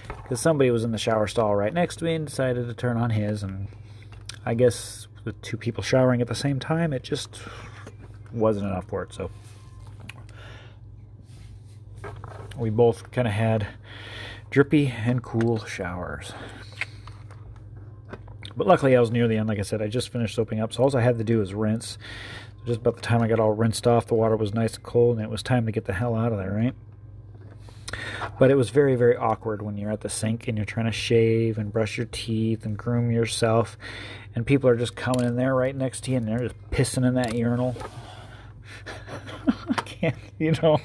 Because 0.09 0.41
somebody 0.41 0.73
was 0.73 0.83
in 0.83 0.91
the 0.91 0.99
shower 0.99 1.29
stall 1.29 1.55
right 1.55 1.73
next 1.73 2.01
to 2.01 2.05
me 2.05 2.17
and 2.17 2.27
decided 2.27 2.67
to 2.67 2.75
turn 2.75 2.97
on 2.97 3.11
his. 3.11 3.45
And 3.45 3.69
I 4.45 4.55
guess 4.55 5.07
with 5.25 5.41
two 5.41 5.57
people 5.57 5.85
showering 5.85 6.21
at 6.21 6.27
the 6.27 6.35
same 6.35 6.59
time, 6.59 6.93
it 6.93 7.05
just 7.05 7.43
wasn't 8.33 8.67
enough 8.67 8.89
for 8.89 9.05
it. 9.05 9.15
So 9.15 9.31
we 12.59 12.71
both 12.71 13.13
kind 13.13 13.29
of 13.29 13.35
had 13.35 13.69
drippy 14.55 14.87
and 14.87 15.21
cool 15.21 15.65
showers. 15.65 16.33
But 18.57 18.69
luckily, 18.69 18.95
I 18.97 19.01
was 19.01 19.11
near 19.11 19.27
the 19.27 19.37
end. 19.37 19.49
Like 19.49 19.59
I 19.59 19.63
said, 19.63 19.83
I 19.83 19.89
just 19.89 20.11
finished 20.11 20.37
soaping 20.37 20.61
up, 20.61 20.73
so 20.73 20.85
all 20.85 20.97
I 20.97 21.01
had 21.01 21.19
to 21.19 21.25
do 21.25 21.41
was 21.41 21.53
rinse. 21.53 21.99
Just 22.65 22.79
about 22.79 22.95
the 22.95 23.03
time 23.03 23.21
I 23.21 23.27
got 23.27 23.41
all 23.41 23.51
rinsed 23.51 23.89
off, 23.89 24.07
the 24.07 24.15
water 24.15 24.37
was 24.37 24.55
nice 24.55 24.77
and 24.77 24.85
cold, 24.85 25.17
and 25.17 25.25
it 25.25 25.29
was 25.29 25.43
time 25.43 25.67
to 25.67 25.73
get 25.73 25.87
the 25.87 25.93
hell 25.93 26.15
out 26.15 26.31
of 26.31 26.39
there, 26.39 26.53
right? 26.53 26.73
But 28.39 28.53
it 28.53 28.55
was 28.55 28.71
very, 28.71 28.95
very 28.95 29.17
awkward 29.17 29.61
when 29.61 29.77
you're 29.77 29.91
at 29.91 30.03
the 30.03 30.09
sink 30.09 30.47
and 30.47 30.57
you're 30.57 30.65
trying 30.65 30.87
to 30.87 30.93
shave 30.93 31.59
and 31.59 31.73
brush 31.73 31.97
your 31.97 32.07
teeth 32.13 32.65
and 32.65 32.79
groom 32.79 33.11
yourself, 33.11 33.77
and 34.37 34.47
people 34.47 34.71
are 34.71 34.77
just 34.77 34.95
coming 34.95 35.27
in 35.27 35.35
there 35.35 35.57
right 35.57 35.75
next 35.75 36.05
to 36.05 36.13
you 36.13 36.19
and 36.19 36.29
they're 36.29 36.39
just 36.39 36.71
pissing 36.71 37.05
in 37.05 37.15
that 37.15 37.35
urinal. 37.35 37.75
I 39.69 39.83
can't, 39.83 40.15
you 40.39 40.53
know. 40.63 40.79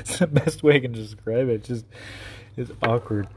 it's 0.00 0.09
the 0.20 0.26
best 0.44 0.62
way 0.62 0.76
I 0.76 0.80
can 0.80 0.92
describe 0.92 1.48
it. 1.48 1.54
It's 1.54 1.68
just 1.68 1.86
it's 2.56 2.70
awkward 2.82 3.28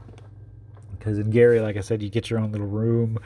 because 0.98 1.18
in 1.18 1.30
Gary, 1.30 1.60
like 1.60 1.76
I 1.76 1.80
said, 1.80 2.02
you 2.02 2.08
get 2.08 2.30
your 2.30 2.38
own 2.38 2.52
little 2.52 2.66
room. 2.66 3.18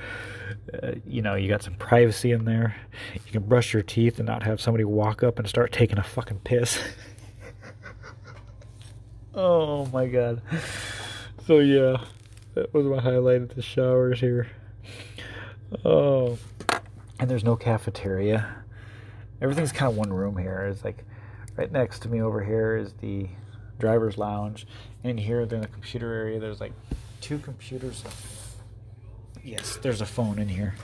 Uh, 0.82 0.92
you 1.06 1.22
know, 1.22 1.34
you 1.34 1.48
got 1.48 1.62
some 1.62 1.74
privacy 1.74 2.32
in 2.32 2.44
there. 2.44 2.74
You 3.14 3.32
can 3.32 3.42
brush 3.42 3.72
your 3.72 3.82
teeth 3.82 4.18
and 4.18 4.26
not 4.26 4.42
have 4.42 4.60
somebody 4.60 4.84
walk 4.84 5.22
up 5.22 5.38
and 5.38 5.48
start 5.48 5.72
taking 5.72 5.98
a 5.98 6.02
fucking 6.02 6.40
piss. 6.40 6.80
oh 9.34 9.86
my 9.86 10.06
god. 10.06 10.42
So 11.46 11.60
yeah, 11.60 11.98
that 12.54 12.72
was 12.74 12.86
my 12.86 13.00
highlight 13.00 13.42
of 13.42 13.54
the 13.54 13.62
showers 13.62 14.20
here. 14.20 14.48
Oh, 15.84 16.38
and 17.20 17.30
there's 17.30 17.44
no 17.44 17.56
cafeteria. 17.56 18.64
Everything's 19.40 19.72
kind 19.72 19.92
of 19.92 19.96
one 19.96 20.12
room 20.12 20.36
here. 20.36 20.68
It's 20.70 20.84
like 20.84 21.04
right 21.56 21.70
next 21.70 22.00
to 22.00 22.08
me 22.08 22.22
over 22.22 22.42
here 22.42 22.76
is 22.76 22.92
the 22.94 23.28
driver's 23.78 24.18
lounge. 24.18 24.66
In 25.04 25.18
here, 25.18 25.40
in 25.42 25.48
the 25.48 25.68
computer 25.68 26.12
area, 26.12 26.40
there's 26.40 26.60
like 26.60 26.72
two 27.20 27.38
computers. 27.38 28.04
Yes, 29.44 29.76
there's 29.76 30.00
a 30.00 30.06
phone 30.06 30.38
in 30.38 30.48
here. 30.48 30.74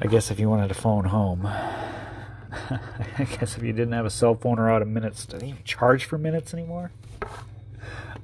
I 0.00 0.06
guess 0.06 0.30
if 0.30 0.40
you 0.40 0.48
wanted 0.48 0.70
a 0.70 0.74
phone 0.74 1.04
home. 1.04 1.46
I 1.46 3.24
guess 3.38 3.56
if 3.56 3.62
you 3.62 3.72
didn't 3.72 3.92
have 3.92 4.06
a 4.06 4.10
cell 4.10 4.34
phone 4.34 4.58
or 4.58 4.70
out 4.70 4.82
of 4.82 4.88
minutes, 4.88 5.26
do 5.26 5.38
they 5.38 5.48
even 5.48 5.64
charge 5.64 6.04
for 6.04 6.18
minutes 6.18 6.54
anymore? 6.54 6.90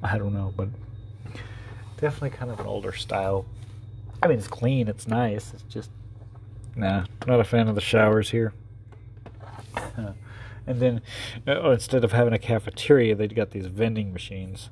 I 0.03 0.19
don't 0.19 0.33
know, 0.33 0.53
but 0.57 0.69
definitely 1.97 2.31
kind 2.31 2.51
of 2.51 2.61
an 2.61 2.67
older 2.67 2.93
style. 2.93 3.47
I 4.23 4.29
mean, 4.29 4.39
it's 4.39 4.49
clean, 4.49 4.89
it's 4.89 5.07
nice. 5.07 5.53
It's 5.53 5.63
just, 5.65 5.91
nah, 6.77 7.05
not 7.27 7.41
a 7.41 7.45
fan 7.45 7.69
of 7.69 7.75
the 7.75 7.81
showers 7.81 8.31
here. 8.31 8.53
and 10.69 10.81
then, 10.81 11.03
uh, 11.47 11.71
instead 11.71 12.05
of 12.05 12.13
having 12.13 12.35
a 12.35 12.39
cafeteria, 12.39 13.15
they'd 13.15 13.35
got 13.35 13.53
these 13.53 13.67
vending 13.67 14.13
machines. 14.13 14.69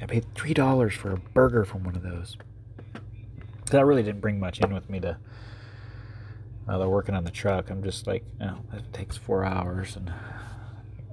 I 0.00 0.06
paid 0.06 0.24
three 0.34 0.54
dollars 0.54 0.94
for 0.94 1.12
a 1.12 1.16
burger 1.18 1.64
from 1.64 1.84
one 1.84 1.96
of 1.96 2.02
those. 2.02 2.36
That 3.70 3.84
really 3.84 4.02
didn't 4.02 4.20
bring 4.20 4.40
much 4.40 4.60
in 4.60 4.72
with 4.72 4.88
me 4.88 5.00
to 5.00 5.18
uh, 6.68 6.78
they're 6.78 6.88
working 6.88 7.14
on 7.16 7.24
the 7.24 7.30
truck. 7.30 7.70
I'm 7.70 7.82
just 7.82 8.06
like, 8.06 8.24
know, 8.38 8.58
it 8.72 8.92
takes 8.92 9.16
four 9.16 9.44
hours, 9.44 9.96
and 9.96 10.12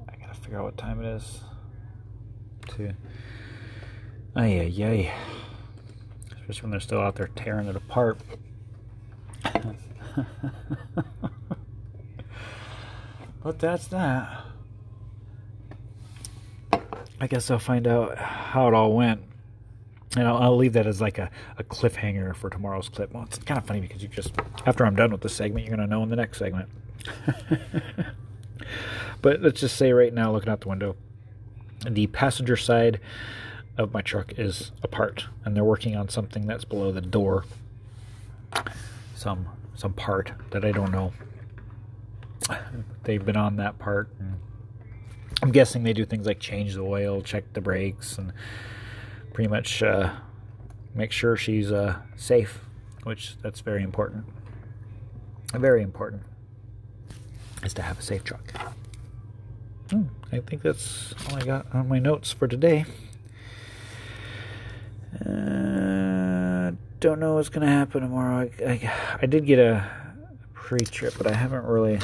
I 0.08 0.16
gotta 0.16 0.36
figure 0.36 0.60
out 0.60 0.66
what 0.66 0.78
time 0.78 1.04
it 1.04 1.08
is. 1.08 1.42
To, 2.76 2.94
ay 4.36 4.68
yeah, 4.68 4.88
ay, 4.88 5.14
especially 6.32 6.62
when 6.62 6.72
they're 6.72 6.80
still 6.80 7.00
out 7.00 7.16
there 7.16 7.30
tearing 7.36 7.68
it 7.68 7.76
apart. 7.76 8.20
but 13.48 13.60
that's 13.60 13.88
that. 13.88 14.44
I 17.22 17.28
guess 17.28 17.50
I'll 17.50 17.58
find 17.58 17.88
out 17.88 18.18
how 18.18 18.68
it 18.68 18.74
all 18.74 18.92
went. 18.92 19.22
And 20.18 20.28
I'll, 20.28 20.36
I'll 20.36 20.58
leave 20.58 20.74
that 20.74 20.86
as 20.86 21.00
like 21.00 21.18
a, 21.18 21.32
a 21.58 21.64
cliffhanger 21.64 22.36
for 22.36 22.50
tomorrow's 22.50 22.90
clip. 22.90 23.14
Well, 23.14 23.24
it's 23.24 23.38
kind 23.38 23.58
of 23.58 23.66
funny 23.66 23.80
because 23.80 24.04
you 24.04 24.10
just, 24.10 24.34
after 24.66 24.86
I'm 24.86 24.98
done 24.98 25.14
with 25.14 25.22
this 25.22 25.34
segment, 25.34 25.66
you're 25.66 25.78
going 25.78 25.88
to 25.88 25.90
know 25.90 26.04
in 26.04 26.10
the 26.10 26.18
next 26.18 26.40
segment. 26.40 26.68
but 29.22 29.42
let's 29.42 29.62
just 29.62 29.78
say 29.78 29.94
right 29.94 30.14
now, 30.14 30.34
looking 30.34 30.50
out 30.50 30.60
the 30.60 30.68
window, 30.68 30.98
the 31.90 32.08
passenger 32.08 32.58
side 32.58 33.00
of 33.78 33.94
my 33.94 34.02
truck 34.02 34.38
is 34.38 34.74
apart, 34.84 35.28
and 35.46 35.56
they're 35.56 35.64
working 35.64 35.96
on 35.96 36.10
something 36.10 36.48
that's 36.48 36.66
below 36.66 36.92
the 36.92 37.00
door. 37.00 37.46
Some 39.16 39.48
some 39.74 39.94
part 39.94 40.34
that 40.50 40.66
I 40.66 40.74
don't 40.74 40.92
know. 40.92 41.14
They've 43.04 43.24
been 43.24 43.38
on 43.38 43.58
that 43.58 43.80
part. 43.80 44.10
I'm 45.42 45.52
guessing 45.52 45.84
they 45.84 45.94
do 45.94 46.06
things 46.06 46.26
like 46.26 46.40
change 46.40 46.74
the 46.76 46.82
oil, 46.82 47.22
check 47.22 47.54
the 47.54 47.62
brakes, 47.62 48.18
and 48.18 48.34
pretty 49.34 49.50
much 49.50 49.84
uh, 49.84 50.12
make 50.96 51.12
sure 51.12 51.36
she's 51.38 51.72
uh, 51.72 51.98
safe, 52.16 52.62
which 53.04 53.36
that's 53.42 53.60
very 53.62 53.84
important. 53.84 54.26
Very 55.54 55.84
important 55.84 56.24
is 57.64 57.74
to 57.76 57.82
have 57.82 58.00
a 58.00 58.02
safe 58.02 58.24
truck. 58.24 58.52
Hmm, 59.92 60.04
I 60.32 60.40
think 60.40 60.64
that's 60.64 61.14
all 61.30 61.38
I 61.38 61.42
got 61.42 61.74
on 61.74 61.88
my 61.88 62.00
notes 62.00 62.32
for 62.32 62.48
today. 62.48 62.86
Uh, 65.26 66.72
don't 67.00 67.20
know 67.20 67.36
what's 67.36 67.50
gonna 67.50 67.68
happen 67.68 68.02
tomorrow. 68.02 68.50
I, 68.60 68.64
I, 68.64 68.94
I 69.22 69.26
did 69.28 69.46
get 69.46 69.60
a 69.60 69.88
pre-trip, 70.54 71.14
but 71.18 71.28
I 71.28 71.34
haven't 71.34 71.64
really 71.64 72.00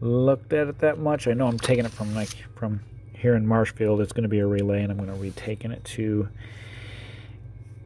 looked 0.00 0.52
at 0.52 0.68
it 0.68 0.78
that 0.78 0.98
much. 0.98 1.28
I 1.28 1.32
know 1.32 1.46
I'm 1.46 1.58
taking 1.58 1.84
it 1.84 1.92
from 1.92 2.14
like 2.14 2.30
from 2.56 2.80
here 3.14 3.34
in 3.34 3.46
Marshfield. 3.46 4.00
It's 4.00 4.12
going 4.12 4.22
to 4.22 4.28
be 4.28 4.38
a 4.38 4.46
relay, 4.46 4.82
and 4.82 4.90
I'm 4.90 4.98
going 4.98 5.12
to 5.12 5.16
be 5.16 5.30
taking 5.30 5.70
it 5.72 5.84
to 5.84 6.28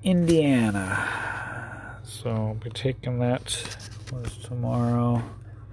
Indiana. 0.02 1.98
So 2.04 2.30
I'll 2.30 2.54
be 2.54 2.70
taking 2.70 3.18
that. 3.18 3.78
Was 4.12 4.36
tomorrow 4.38 5.22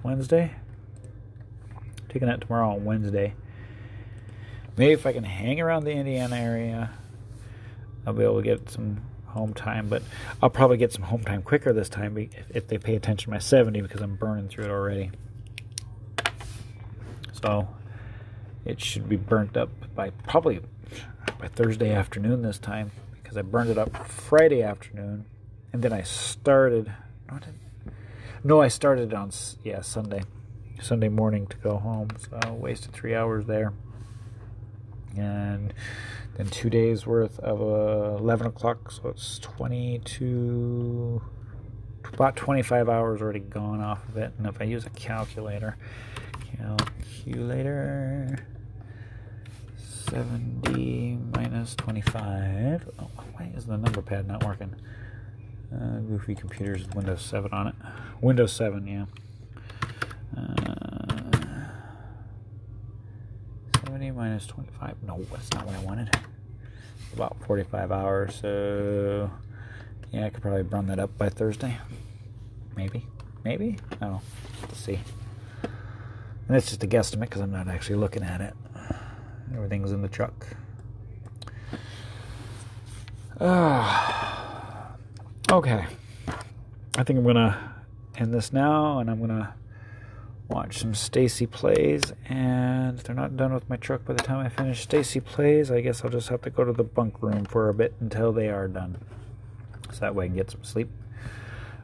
Wednesday? 0.04 0.52
Taking 2.10 2.28
that 2.28 2.42
tomorrow 2.42 2.72
on 2.72 2.86
Wednesday. 2.86 3.36
Maybe 4.78 4.94
if 4.94 5.06
I 5.06 5.14
can 5.14 5.24
hang 5.24 5.62
around 5.62 5.84
the 5.84 5.92
Indiana 5.92 6.38
area, 6.38 6.92
I'll 8.08 8.14
be 8.14 8.24
able 8.24 8.38
to 8.38 8.44
get 8.44 8.70
some 8.70 9.02
home 9.28 9.54
time. 9.54 9.90
But 9.90 10.02
I'll 10.42 10.50
probably 10.50 10.78
get 10.78 10.92
some 10.92 11.04
home 11.04 11.24
time 11.24 11.44
quicker 11.44 11.72
this 11.74 11.90
time 11.90 12.30
if 12.50 12.68
they 12.68 12.78
pay 12.78 12.96
attention 12.96 13.26
to 13.26 13.30
my 13.32 13.40
70 13.40 13.82
because 13.82 14.02
I'm 14.02 14.16
burning 14.16 14.48
through 14.48 14.66
it 14.66 14.72
already. 14.72 15.12
So 17.44 17.68
it 18.66 18.80
should 18.80 19.10
be 19.10 19.16
burnt 19.16 19.58
up 19.58 19.70
by 19.96 20.12
probably 20.12 20.62
by 21.40 21.48
Thursday 21.48 21.92
afternoon 21.92 22.42
this 22.42 22.60
time 22.60 22.92
because 23.22 23.38
I 23.38 23.42
burned 23.42 23.70
it 23.70 23.78
up 23.78 24.06
Friday 24.08 24.62
afternoon 24.62 25.26
and 25.74 25.82
then 25.82 25.94
I 25.94 26.04
started 26.04 26.94
no 28.44 28.62
I 28.62 28.68
started 28.68 29.14
on 29.14 29.32
yeah 29.64 29.82
Sunday 29.82 30.24
Sunday 30.82 31.10
morning 31.10 31.48
to 31.48 31.58
go 31.58 31.78
home 31.78 32.10
so 32.18 32.40
I 32.44 32.52
wasted 32.52 32.92
three 32.92 33.16
hours 33.16 33.46
there. 33.46 33.74
And 35.16 35.74
then 36.36 36.48
two 36.48 36.70
days 36.70 37.06
worth 37.06 37.38
of 37.40 37.62
uh, 37.62 38.18
11 38.18 38.48
o'clock 38.48 38.92
so 38.92 39.10
it's 39.10 39.40
22 39.40 41.22
about 42.14 42.36
25 42.36 42.90
hours 42.90 43.22
already 43.22 43.40
gone 43.40 43.80
off 43.80 44.08
of 44.10 44.18
it 44.18 44.34
and 44.38 44.48
if 44.48 44.60
I 44.62 44.66
use 44.66 44.86
a 44.86 44.90
calculator 44.92 45.78
calculator 46.62 48.46
70 49.78 51.18
minus 51.36 51.76
25. 51.76 52.90
Oh, 53.00 53.08
why 53.34 53.52
is 53.56 53.66
the 53.66 53.78
number 53.78 54.02
pad 54.02 54.28
not 54.28 54.44
working? 54.44 54.76
Uh, 55.74 56.00
goofy 56.00 56.36
computers 56.36 56.82
with 56.82 56.96
Windows 56.96 57.22
7 57.22 57.52
on 57.54 57.68
it. 57.68 57.76
Windows 58.22 58.52
7, 58.54 58.86
yeah. 58.88 59.06
Uh, 60.38 61.68
70 63.86 64.12
minus 64.12 64.46
25. 64.48 64.96
No, 65.04 65.26
that's 65.32 65.52
not 65.54 65.66
what 65.66 65.76
I 65.76 65.80
wanted. 65.80 66.16
About 67.14 67.38
45 67.46 67.92
hours, 67.92 68.36
so 68.42 69.30
yeah, 70.12 70.26
I 70.26 70.30
could 70.30 70.42
probably 70.42 70.64
run 70.64 70.88
that 70.88 71.00
up 71.00 71.18
by 71.18 71.30
Thursday. 71.30 71.78
Maybe. 72.76 73.06
Maybe? 73.44 73.78
Oh, 74.02 74.22
let's 74.62 74.80
see. 74.80 75.00
And 76.52 76.58
it's 76.58 76.68
just 76.68 76.84
a 76.84 76.88
guesstimate 76.88 77.22
because 77.22 77.40
I'm 77.40 77.54
not 77.54 77.70
actually 77.70 77.96
looking 77.96 78.24
at 78.24 78.42
it. 78.42 78.54
Everything's 79.56 79.94
in 79.94 80.02
the 80.02 80.10
truck. 80.10 80.48
Uh, 83.40 84.88
okay. 85.50 85.86
I 86.98 87.04
think 87.06 87.20
I'm 87.20 87.24
going 87.24 87.38
to 87.38 87.58
end 88.18 88.34
this 88.34 88.52
now 88.52 89.00
and 89.00 89.10
I'm 89.10 89.20
going 89.20 89.30
to 89.30 89.54
watch 90.50 90.80
some 90.80 90.94
Stacy 90.94 91.48
plays. 91.48 92.12
And 92.28 93.00
if 93.00 93.06
they're 93.06 93.16
not 93.16 93.38
done 93.38 93.54
with 93.54 93.70
my 93.70 93.78
truck 93.78 94.04
by 94.04 94.12
the 94.12 94.22
time 94.22 94.46
I 94.46 94.50
finish 94.50 94.82
Stacy 94.82 95.22
plays, 95.22 95.72
I 95.72 95.80
guess 95.80 96.04
I'll 96.04 96.12
just 96.12 96.28
have 96.28 96.42
to 96.42 96.50
go 96.50 96.66
to 96.66 96.74
the 96.74 96.84
bunk 96.84 97.24
room 97.24 97.46
for 97.46 97.70
a 97.70 97.74
bit 97.74 97.94
until 98.02 98.34
they 98.34 98.50
are 98.50 98.68
done. 98.68 98.98
So 99.94 100.02
that 100.02 100.16
way 100.16 100.26
I 100.26 100.28
can 100.28 100.36
get 100.36 100.52
some 100.52 100.66
sleep 100.66 100.90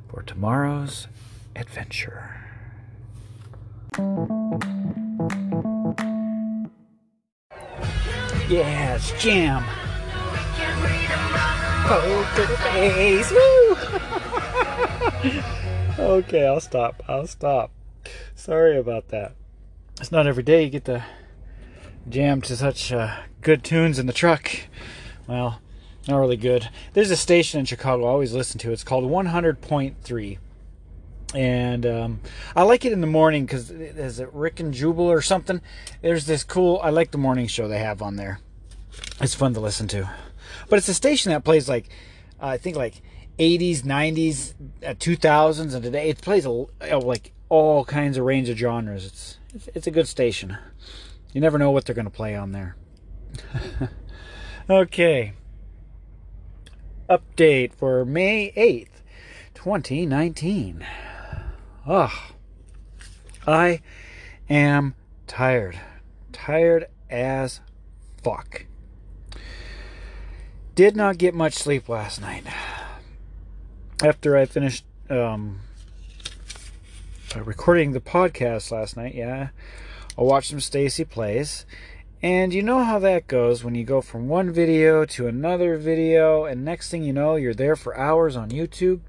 for 0.10 0.24
tomorrow's 0.24 1.08
adventure. 1.56 2.47
Yeah, 8.48 8.96
it's 8.96 9.12
jam. 9.24 9.64
Poker 11.88 12.48
face. 12.58 13.32
Woo! 13.32 13.78
okay, 16.20 16.46
I'll 16.46 16.60
stop. 16.60 17.02
I'll 17.08 17.26
stop. 17.26 17.72
Sorry 18.36 18.78
about 18.78 19.08
that. 19.08 19.34
It's 20.00 20.12
not 20.12 20.28
every 20.28 20.44
day 20.44 20.66
you 20.66 20.70
get 20.70 20.86
to 20.86 21.04
jam 22.08 22.42
to 22.42 22.56
such 22.56 22.92
uh, 22.94 23.16
good 23.42 23.64
tunes 23.64 23.98
in 23.98 24.06
the 24.06 24.14
truck. 24.14 24.52
Well, 25.26 25.60
not 26.08 26.20
really 26.20 26.38
good. 26.38 26.70
There's 26.94 27.10
a 27.10 27.18
station 27.18 27.62
in 27.62 27.66
Chicago 27.66 28.06
I 28.06 28.10
always 28.10 28.36
listen 28.36 28.60
to. 28.60 28.72
It's 28.72 28.84
called 28.84 29.06
100.3 29.06 30.38
and 31.34 31.86
um, 31.86 32.20
I 32.56 32.64
like 32.64 32.86
it 32.86 32.94
in 32.94 33.02
the 33.02 33.08
morning 33.08 33.46
because 33.46 33.70
is 33.70 34.20
it 34.20 34.30
Rick 34.34 34.60
and 34.60 34.74
Jubal 34.74 35.06
or 35.06 35.22
something? 35.22 35.62
There's 36.02 36.26
this 36.26 36.44
cool. 36.44 36.80
I 36.82 36.90
like 36.90 37.12
the 37.12 37.18
morning 37.18 37.48
show 37.48 37.68
they 37.68 37.80
have 37.80 38.02
on 38.02 38.16
there. 38.16 38.40
It's 39.20 39.36
fun 39.36 39.54
to 39.54 39.60
listen 39.60 39.88
to, 39.90 40.10
but 40.70 40.78
it's 40.78 40.88
a 40.88 40.94
station 40.94 41.32
that 41.32 41.44
plays 41.44 41.68
like 41.68 41.90
uh, 42.42 42.48
I 42.48 42.58
think 42.58 42.76
like 42.76 43.02
80s, 43.40 43.82
90s, 43.82 44.54
uh, 44.86 44.94
2000s, 44.94 45.74
and 45.74 45.84
today 45.84 46.10
it 46.10 46.22
plays 46.22 46.46
a, 46.46 46.50
like 46.98 47.34
all 47.50 47.86
kinds 47.86 48.18
of 48.18 48.26
range 48.26 48.50
of 48.50 48.58
genres. 48.58 49.06
It's, 49.06 49.38
it's 49.54 49.70
it's 49.76 49.88
a 49.88 49.92
good 49.92 50.08
station. 50.08 50.58
You 51.34 51.42
never 51.42 51.58
know 51.58 51.72
what 51.72 51.86
they're 51.86 51.96
going 51.96 52.06
to 52.06 52.12
play 52.12 52.36
on 52.36 52.52
there. 52.52 52.76
okay. 54.70 55.34
Update 57.10 57.74
for 57.74 58.06
May 58.06 58.52
8th, 58.52 59.02
2019. 59.54 60.86
Ugh. 61.88 62.12
I 63.48 63.82
am 64.50 64.94
tired. 65.26 65.80
Tired 66.34 66.88
as 67.10 67.62
fuck. 68.22 68.66
Did 70.76 70.98
not 70.98 71.18
get 71.18 71.34
much 71.34 71.54
sleep 71.54 71.88
last 71.88 72.20
night. 72.20 72.44
After 74.04 74.36
I 74.36 74.46
finished 74.46 74.84
um, 75.10 75.62
uh, 77.34 77.44
recording 77.44 77.94
the 77.94 78.02
podcast 78.02 78.70
last 78.70 78.98
night, 78.98 79.16
yeah, 79.16 79.50
I 80.18 80.22
watched 80.22 80.50
some 80.50 80.60
Stacy 80.60 81.06
Plays. 81.06 81.66
And 82.22 82.54
you 82.54 82.64
know 82.64 82.84
how 82.84 83.00
that 83.00 83.28
goes 83.28 83.64
when 83.64 83.76
you 83.76 83.86
go 83.86 84.02
from 84.02 84.28
one 84.28 84.52
video 84.52 85.06
to 85.06 85.28
another 85.28 85.78
video, 85.78 86.44
and 86.46 86.66
next 86.66 86.90
thing 86.90 87.04
you 87.04 87.14
know, 87.14 87.36
you're 87.36 87.54
there 87.54 87.76
for 87.76 87.98
hours 87.98 88.36
on 88.36 88.50
YouTube. 88.50 89.00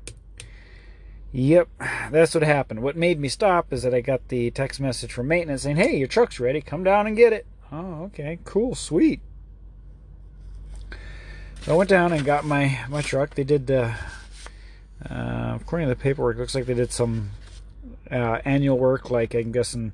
Yep, 1.32 1.68
that's 2.10 2.34
what 2.34 2.42
happened. 2.42 2.80
What 2.80 2.96
made 2.96 3.20
me 3.20 3.28
stop 3.28 3.72
is 3.72 3.82
that 3.82 3.94
I 3.94 4.00
got 4.00 4.28
the 4.28 4.50
text 4.50 4.80
message 4.80 5.12
from 5.12 5.28
maintenance 5.28 5.62
saying, 5.62 5.76
"Hey, 5.76 5.96
your 5.96 6.08
truck's 6.08 6.40
ready. 6.40 6.60
Come 6.62 6.84
down 6.84 7.06
and 7.06 7.16
get 7.16 7.32
it." 7.32 7.46
Oh, 7.70 8.04
okay, 8.04 8.38
cool, 8.44 8.74
sweet. 8.74 9.20
So 11.62 11.74
I 11.74 11.76
went 11.76 11.90
down 11.90 12.12
and 12.12 12.24
got 12.24 12.46
my 12.46 12.78
my 12.88 13.02
truck. 13.02 13.34
They 13.34 13.44
did, 13.44 13.70
uh, 13.70 13.92
uh, 15.08 15.58
according 15.60 15.88
to 15.88 15.94
the 15.94 16.00
paperwork, 16.00 16.38
looks 16.38 16.54
like 16.54 16.64
they 16.64 16.74
did 16.74 16.92
some 16.92 17.30
uh, 18.10 18.40
annual 18.46 18.78
work. 18.78 19.10
Like 19.10 19.34
I'm 19.34 19.52
guessing 19.52 19.92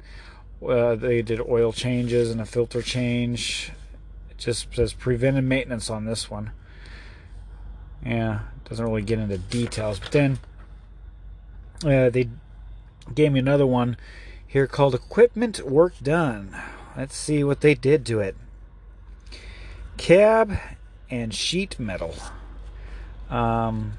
uh, 0.64 0.94
they 0.94 1.20
did 1.20 1.40
oil 1.40 1.72
changes 1.72 2.30
and 2.30 2.40
a 2.40 2.46
filter 2.46 2.80
change. 2.80 3.72
It 4.30 4.38
just 4.38 4.72
says 4.72 4.92
preventive 4.92 5.44
maintenance 5.44 5.90
on 5.90 6.04
this 6.04 6.30
one. 6.30 6.52
Yeah, 8.06 8.40
doesn't 8.68 8.84
really 8.84 9.02
get 9.02 9.18
into 9.18 9.38
details, 9.38 9.98
but 9.98 10.12
then 10.12 10.38
uh, 11.84 12.10
they 12.10 12.28
gave 13.14 13.32
me 13.32 13.38
another 13.38 13.66
one 13.66 13.96
here 14.46 14.66
called 14.66 14.94
Equipment 14.94 15.60
Work 15.60 15.94
Done. 16.02 16.56
Let's 16.96 17.16
see 17.16 17.42
what 17.44 17.60
they 17.60 17.74
did 17.74 18.06
to 18.06 18.20
it. 18.20 18.36
Cab 19.96 20.58
and 21.10 21.34
sheet 21.34 21.78
metal. 21.78 22.14
Um, 23.28 23.94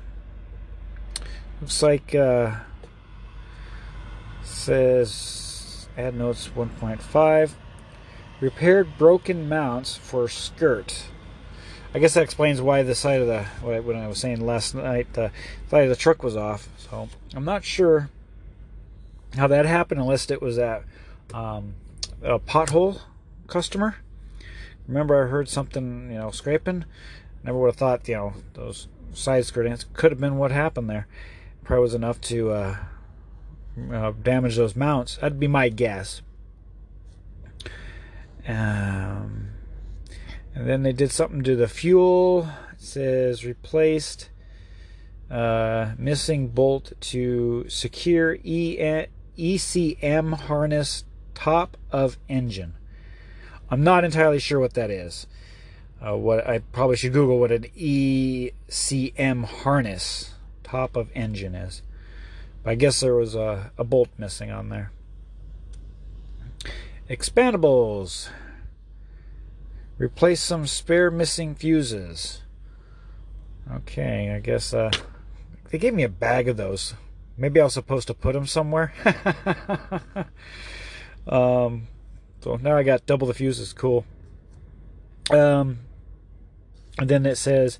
looks 1.62 1.82
like 1.84 2.16
uh, 2.16 2.56
says 4.44 5.88
add 5.98 6.16
notes 6.16 6.50
1.5 6.50 7.52
repaired 8.42 8.98
broken 8.98 9.48
mounts 9.48 9.96
for 9.96 10.28
skirt 10.28 11.06
I 11.96 12.00
guess 12.00 12.16
that 12.16 12.24
explains 12.24 12.62
why 12.62 12.84
the 12.84 12.94
side 12.94 13.22
of 13.22 13.28
the 13.28 13.44
what 13.62 13.96
I 13.96 14.08
was 14.08 14.20
saying 14.20 14.46
last 14.46 14.76
night 14.76 15.14
the 15.14 15.32
side 15.70 15.84
of 15.84 15.90
the 15.90 15.96
truck 15.96 16.24
was 16.24 16.36
off. 16.36 16.68
So 16.78 17.08
I'm 17.34 17.46
not 17.46 17.64
sure 17.64 18.10
how 19.38 19.48
that 19.48 19.66
happened 19.66 20.02
unless 20.02 20.30
it 20.30 20.42
was 20.42 20.60
at 20.60 20.84
um, 21.34 21.76
a 22.22 22.38
pothole 22.38 23.00
customer. 23.48 23.96
Remember, 24.90 25.24
I 25.24 25.30
heard 25.30 25.48
something 25.48 26.12
you 26.12 26.18
know 26.18 26.32
scraping. 26.32 26.84
Never 27.46 27.58
would 27.60 27.68
have 27.68 27.78
thought 27.78 28.06
you 28.10 28.16
know 28.16 28.34
those 28.56 28.90
side 29.14 29.46
skirtings 29.46 29.86
could 29.94 30.12
have 30.12 30.20
been 30.20 30.38
what 30.38 30.52
happened 30.52 30.90
there. 30.90 31.08
Probably 31.64 31.84
was 31.84 31.94
enough 31.94 32.20
to 32.24 32.52
uh, 32.52 32.78
uh, 33.94 34.12
damage 34.22 34.58
those 34.58 34.76
mounts. 34.76 35.16
That'd 35.16 35.40
be 35.40 35.48
my 35.48 35.70
guess. 35.70 36.22
Um, 38.46 39.55
and 40.56 40.68
then 40.68 40.84
they 40.84 40.94
did 40.94 41.12
something 41.12 41.44
to 41.44 41.56
the 41.56 41.68
fuel. 41.68 42.50
It 42.72 42.82
says 42.82 43.46
replaced 43.46 44.30
uh, 45.30 45.92
missing 45.98 46.48
bolt 46.48 46.94
to 47.02 47.66
secure 47.68 48.38
e- 48.42 49.08
ECM 49.38 50.34
harness 50.34 51.04
top 51.34 51.76
of 51.92 52.18
engine. 52.30 52.74
I'm 53.70 53.84
not 53.84 54.06
entirely 54.06 54.40
sure 54.40 54.60
what 54.60 54.76
that 54.76 54.90
is. 54.90 55.28
Uh, 56.06 56.16
what 56.16 56.48
I 56.48 56.60
probably 56.60 56.96
should 56.96 57.14
Google 57.14 57.40
what 57.40 57.52
an 57.52 57.66
ECM 57.78 59.46
harness 59.46 60.36
top 60.64 60.96
of 60.96 61.10
engine 61.14 61.56
is. 61.56 61.82
But 62.64 62.72
I 62.72 62.76
guess 62.76 63.00
there 63.00 63.16
was 63.16 63.36
a, 63.36 63.72
a 63.78 63.84
bolt 63.84 64.10
missing 64.18 64.52
on 64.52 64.70
there. 64.70 64.92
Expendables. 67.10 68.30
Replace 69.98 70.42
some 70.42 70.68
spare 70.68 71.10
missing 71.10 71.56
fuses. 71.56 72.42
Okay, 73.72 74.32
I 74.32 74.40
guess 74.40 74.74
uh, 74.74 74.92
they 75.70 75.78
gave 75.78 75.94
me 75.94 76.04
a 76.04 76.10
bag 76.10 76.48
of 76.48 76.58
those. 76.58 76.94
Maybe 77.38 77.60
I 77.60 77.64
was 77.64 77.74
supposed 77.74 78.08
to 78.08 78.14
put 78.14 78.34
them 78.34 78.46
somewhere. 78.46 78.94
um, 81.28 81.88
so 82.42 82.58
now 82.62 82.78
I 82.78 82.84
got 82.84 83.06
double 83.06 83.28
the 83.28 83.34
fuses. 83.34 83.74
Cool. 83.74 84.06
Um, 85.32 85.80
and 86.98 87.10
then 87.10 87.26
it 87.26 87.38
says 87.38 87.80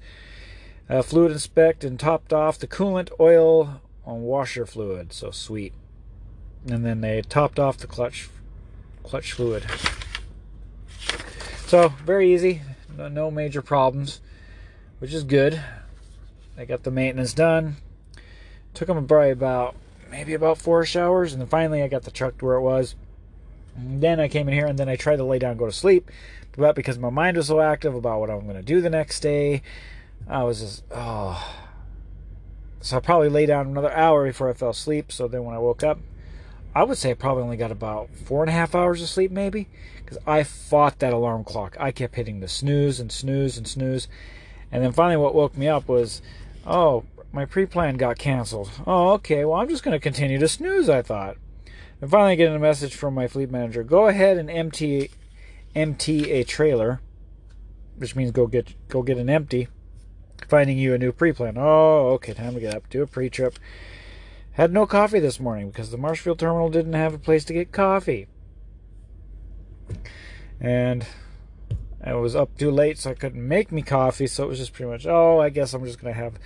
uh, 0.90 1.02
fluid 1.02 1.32
inspect 1.32 1.84
and 1.84 2.00
topped 2.00 2.34
off 2.34 2.60
the 2.60 2.68
coolant 2.68 3.12
oil 3.20 3.82
on 4.06 4.22
washer 4.22 4.66
fluid. 4.66 5.14
So 5.14 5.32
sweet. 5.32 5.74
And 6.68 6.86
then 6.86 7.02
they 7.02 7.22
topped 7.22 7.60
off 7.60 7.78
the 7.78 7.88
clutch 7.88 8.30
clutch 9.04 9.34
fluid. 9.34 9.66
So 11.66 11.90
very 11.90 12.32
easy, 12.32 12.62
no 12.96 13.32
major 13.32 13.64
problems, 13.64 14.22
which 15.00 15.14
is 15.14 15.24
good. 15.24 15.60
I 16.58 16.66
got 16.66 16.84
the 16.84 16.92
maintenance 16.92 17.34
done. 17.34 17.78
Took 18.76 18.88
them 18.88 19.08
probably 19.08 19.32
about 19.32 19.76
maybe 20.12 20.36
about 20.36 20.60
four 20.60 20.86
showers, 20.86 21.34
and 21.34 21.42
then 21.42 21.48
finally 21.48 21.82
I 21.82 21.88
got 21.88 22.04
the 22.04 22.12
truck 22.12 22.38
to 22.38 22.46
where 22.46 22.56
it 22.56 22.62
was. 22.62 22.96
And 23.76 24.00
then 24.00 24.20
I 24.20 24.28
came 24.28 24.48
in 24.48 24.54
here 24.54 24.68
and 24.68 24.78
then 24.78 24.88
I 24.88 24.96
tried 24.96 25.18
to 25.18 25.24
lay 25.24 25.40
down 25.40 25.58
go 25.58 25.66
to 25.66 25.72
sleep. 25.72 26.12
But 26.56 26.76
because 26.76 27.00
my 27.00 27.10
mind 27.10 27.36
was 27.36 27.48
so 27.48 27.60
active 27.60 27.96
about 27.96 28.20
what 28.20 28.30
I'm 28.30 28.44
going 28.44 28.56
to 28.56 28.62
do 28.62 28.80
the 28.80 28.90
next 28.90 29.20
day, 29.22 29.64
I 30.30 30.44
was 30.44 30.62
just, 30.62 30.84
oh. 30.92 31.62
So 32.80 32.98
I 32.98 33.00
probably 33.00 33.30
lay 33.30 33.48
down 33.48 33.68
another 33.68 33.92
hour 33.92 34.24
before 34.26 34.50
I 34.50 34.54
fell 34.54 34.70
asleep. 34.70 35.12
So 35.12 35.28
then 35.28 35.44
when 35.44 35.56
I 35.56 35.60
woke 35.60 35.84
up, 35.84 36.00
I 36.76 36.84
would 36.84 36.98
say 36.98 37.12
I 37.12 37.14
probably 37.16 37.44
only 37.44 37.58
got 37.58 37.72
about 37.72 38.10
four 38.12 38.44
and 38.44 38.50
a 38.50 38.54
half 38.54 38.76
hours 38.76 39.02
of 39.02 39.10
sleep, 39.10 39.32
maybe, 39.32 39.68
because 40.06 40.22
I 40.28 40.44
fought 40.44 41.00
that 41.00 41.14
alarm 41.14 41.44
clock. 41.44 41.76
I 41.80 41.92
kept 41.92 42.16
hitting 42.16 42.40
the 42.40 42.48
snooze 42.48 43.00
and 43.00 43.12
snooze 43.12 43.58
and 43.58 43.68
snooze. 43.68 44.08
And 44.72 44.84
then 44.84 44.92
finally, 44.92 45.18
what 45.18 45.36
woke 45.36 45.58
me 45.58 45.68
up 45.68 45.88
was, 45.88 46.22
oh, 46.66 47.04
my 47.32 47.46
pre 47.46 47.66
plan 47.66 47.98
got 47.98 48.18
canceled. 48.18 48.72
Oh, 48.86 49.14
okay, 49.14 49.44
well, 49.46 49.60
I'm 49.60 49.70
just 49.70 49.84
going 49.84 49.96
to 49.96 50.00
continue 50.00 50.38
to 50.40 50.48
snooze, 50.48 50.90
I 50.90 51.02
thought. 51.02 51.38
And 52.02 52.10
finally, 52.10 52.36
getting 52.36 52.56
a 52.56 52.60
message 52.60 52.96
from 52.96 53.14
my 53.14 53.28
fleet 53.28 53.52
manager 53.52 53.84
go 53.84 54.08
ahead 54.08 54.38
and 54.38 54.50
empty, 54.50 55.12
empty 55.76 56.32
a 56.32 56.44
trailer, 56.44 57.02
which 57.98 58.16
means 58.16 58.32
go 58.32 58.48
get, 58.48 58.74
go 58.88 59.02
get 59.02 59.18
an 59.18 59.30
empty, 59.30 59.68
finding 60.48 60.78
you 60.78 60.94
a 60.94 60.98
new 60.98 61.12
pre 61.12 61.34
plan. 61.34 61.56
Oh, 61.58 62.12
okay, 62.14 62.34
time 62.34 62.54
to 62.54 62.60
get 62.60 62.76
up, 62.76 62.90
do 62.90 63.02
a 63.02 63.08
pre 63.08 63.30
trip. 63.30 63.58
Had 64.54 64.72
no 64.72 64.86
coffee 64.86 65.20
this 65.20 65.40
morning 65.40 65.70
because 65.70 65.92
the 65.92 65.98
Marshfield 65.98 66.40
terminal 66.40 66.70
didn't 66.70 66.94
have 66.94 67.14
a 67.14 67.20
place 67.20 67.44
to 67.46 67.54
get 67.54 67.74
coffee. 67.74 68.28
And 70.60 71.06
I 72.04 72.14
was 72.14 72.36
up 72.36 72.58
too 72.58 72.72
late, 72.72 72.98
so 72.98 73.12
I 73.12 73.14
couldn't 73.14 73.46
make 73.46 73.72
me 73.72 73.82
coffee. 73.82 74.28
So 74.28 74.44
it 74.44 74.48
was 74.48 74.60
just 74.60 74.74
pretty 74.74 74.92
much, 74.92 75.06
oh, 75.06 75.40
I 75.40 75.50
guess 75.50 75.74
I'm 75.74 75.86
just 75.86 76.00
gonna 76.00 76.14
have 76.14 76.40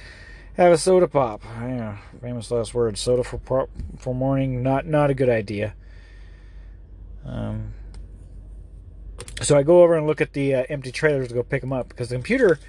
have 0.54 0.72
a 0.72 0.78
soda 0.78 1.08
pop. 1.08 1.44
Yeah, 1.62 1.98
famous 2.22 2.52
last 2.52 2.74
words. 2.74 3.00
Soda 3.00 3.24
for 3.24 3.68
for 3.98 4.16
morning, 4.16 4.64
not 4.64 4.86
not 4.86 5.10
a 5.10 5.14
good 5.14 5.30
idea. 5.30 5.74
Um, 7.26 7.74
so 9.42 9.58
I 9.58 9.64
go 9.64 9.84
over 9.84 9.96
and 9.96 10.08
look 10.08 10.22
at 10.22 10.34
the 10.34 10.56
uh, 10.56 10.64
empty 10.70 10.92
trailers 10.92 11.30
to 11.30 11.34
go 11.34 11.44
pick 11.44 11.62
them 11.62 11.74
up 11.74 11.90
because 11.90 12.10
the 12.10 12.16
computer 12.16 12.60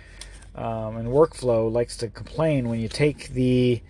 um, 0.55 0.97
and 0.97 1.09
workflow 1.09 1.71
likes 1.71 1.97
to 1.99 2.09
complain 2.09 2.69
when 2.69 2.81
you 2.81 2.89
take 2.89 3.29
the 3.31 3.83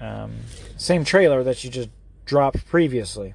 um, 0.00 0.32
same 0.76 1.04
trailer 1.04 1.42
that 1.42 1.64
you 1.64 1.70
just 1.70 1.90
dropped 2.24 2.66
previously. 2.66 3.34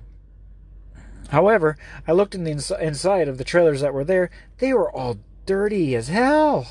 However, 1.31 1.77
I 2.05 2.11
looked 2.11 2.35
in 2.35 2.43
the 2.43 2.51
ins- 2.51 2.71
inside 2.71 3.29
of 3.29 3.37
the 3.37 3.45
trailers 3.45 3.79
that 3.79 3.93
were 3.93 4.03
there. 4.03 4.29
They 4.57 4.73
were 4.73 4.91
all 4.91 5.17
dirty 5.45 5.95
as 5.95 6.09
hell. 6.09 6.67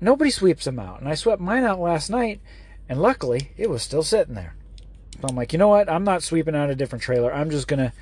Nobody 0.00 0.30
sweeps 0.30 0.64
them 0.64 0.78
out. 0.78 1.00
And 1.00 1.08
I 1.08 1.14
swept 1.14 1.42
mine 1.42 1.64
out 1.64 1.78
last 1.78 2.08
night, 2.08 2.40
and 2.88 3.02
luckily 3.02 3.52
it 3.58 3.68
was 3.68 3.82
still 3.82 4.02
sitting 4.02 4.34
there. 4.34 4.54
So 5.20 5.28
I'm 5.28 5.36
like, 5.36 5.52
you 5.52 5.58
know 5.58 5.68
what? 5.68 5.90
I'm 5.90 6.04
not 6.04 6.22
sweeping 6.22 6.56
out 6.56 6.70
a 6.70 6.74
different 6.74 7.02
trailer. 7.02 7.32
I'm 7.32 7.50
just 7.50 7.68
going 7.68 7.80
to 7.80 7.92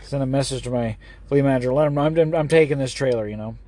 send 0.00 0.22
a 0.22 0.26
message 0.26 0.62
to 0.62 0.70
my 0.70 0.96
fleet 1.28 1.42
manager. 1.42 1.72
Let 1.72 1.88
him 1.88 1.94
know 1.94 2.02
I'm, 2.02 2.34
I'm 2.34 2.48
taking 2.48 2.78
this 2.78 2.94
trailer, 2.94 3.28
you 3.28 3.36
know. 3.36 3.58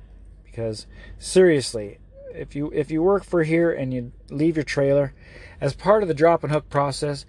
Because 0.45 0.87
seriously, 1.19 1.99
if 2.33 2.55
you 2.55 2.71
if 2.71 2.89
you 2.89 3.03
work 3.03 3.23
for 3.23 3.43
here 3.43 3.71
and 3.71 3.93
you 3.93 4.11
leave 4.29 4.55
your 4.55 4.63
trailer 4.63 5.13
as 5.61 5.75
part 5.75 6.01
of 6.01 6.07
the 6.07 6.15
drop 6.15 6.43
and 6.43 6.51
hook 6.51 6.69
process, 6.69 7.25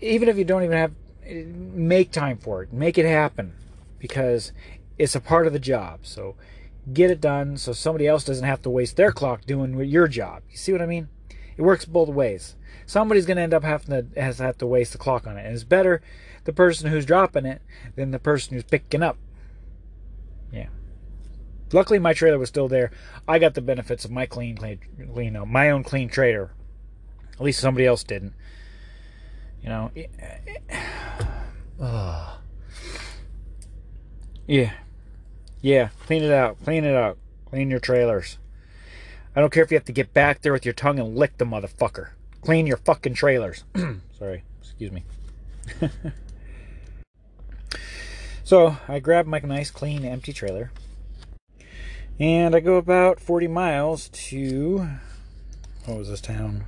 even 0.00 0.28
if 0.28 0.38
you 0.38 0.44
don't 0.44 0.62
even 0.62 0.76
have 0.76 0.92
make 1.30 2.10
time 2.10 2.38
for 2.38 2.62
it, 2.62 2.72
make 2.72 2.98
it 2.98 3.06
happen 3.06 3.54
because 3.98 4.52
it's 4.98 5.14
a 5.14 5.20
part 5.20 5.46
of 5.46 5.52
the 5.52 5.58
job. 5.58 6.00
So 6.02 6.36
get 6.92 7.10
it 7.10 7.20
done 7.20 7.56
so 7.56 7.72
somebody 7.72 8.06
else 8.06 8.24
doesn't 8.24 8.46
have 8.46 8.62
to 8.62 8.70
waste 8.70 8.96
their 8.96 9.12
clock 9.12 9.44
doing 9.44 9.78
your 9.84 10.08
job. 10.08 10.42
You 10.50 10.56
see 10.56 10.72
what 10.72 10.82
I 10.82 10.86
mean? 10.86 11.08
It 11.56 11.62
works 11.62 11.84
both 11.84 12.08
ways. 12.08 12.56
Somebody's 12.86 13.26
going 13.26 13.36
to 13.36 13.42
end 13.42 13.54
up 13.54 13.64
having 13.64 14.10
to 14.12 14.20
has 14.20 14.38
to 14.38 14.44
have 14.44 14.58
to 14.58 14.66
waste 14.66 14.92
the 14.92 14.98
clock 14.98 15.26
on 15.26 15.36
it, 15.36 15.44
and 15.44 15.54
it's 15.54 15.64
better 15.64 16.00
the 16.44 16.52
person 16.52 16.90
who's 16.90 17.06
dropping 17.06 17.46
it 17.46 17.62
than 17.96 18.10
the 18.10 18.18
person 18.18 18.54
who's 18.54 18.64
picking 18.64 19.02
up. 19.02 19.18
Yeah. 20.52 20.68
Luckily, 21.72 21.98
my 21.98 22.14
trailer 22.14 22.38
was 22.38 22.48
still 22.48 22.66
there. 22.66 22.90
I 23.28 23.38
got 23.38 23.54
the 23.54 23.60
benefits 23.60 24.04
of 24.04 24.10
my 24.10 24.26
clean, 24.26 24.56
clean, 24.56 24.80
clean, 25.12 25.34
no, 25.34 25.46
my 25.46 25.70
own 25.70 25.84
clean 25.84 26.08
trailer. 26.08 26.52
At 27.34 27.42
least 27.42 27.60
somebody 27.60 27.86
else 27.86 28.04
didn't. 28.04 28.34
You 29.62 29.68
know. 29.68 29.90
Uh, 31.80 32.36
yeah. 34.46 34.72
Yeah. 35.60 35.88
Clean 36.06 36.22
it 36.22 36.32
out. 36.32 36.56
Clean 36.64 36.84
it 36.84 36.94
out. 36.94 37.18
Clean 37.46 37.70
your 37.70 37.80
trailers. 37.80 38.38
I 39.34 39.40
don't 39.40 39.52
care 39.52 39.62
if 39.62 39.70
you 39.70 39.76
have 39.76 39.84
to 39.84 39.92
get 39.92 40.12
back 40.12 40.42
there 40.42 40.52
with 40.52 40.64
your 40.64 40.74
tongue 40.74 40.98
and 40.98 41.16
lick 41.16 41.38
the 41.38 41.44
motherfucker. 41.44 42.10
Clean 42.42 42.66
your 42.66 42.78
fucking 42.78 43.14
trailers. 43.14 43.64
Sorry. 44.18 44.44
Excuse 44.60 44.92
me. 44.92 45.04
so 48.44 48.76
I 48.88 48.98
grab 48.98 49.26
my 49.26 49.40
nice, 49.40 49.70
clean, 49.70 50.04
empty 50.04 50.32
trailer. 50.32 50.72
And 52.18 52.54
I 52.54 52.60
go 52.60 52.76
about 52.76 53.20
40 53.20 53.48
miles 53.48 54.08
to. 54.08 54.88
What 55.86 55.98
was 55.98 56.08
this 56.08 56.20
town? 56.20 56.64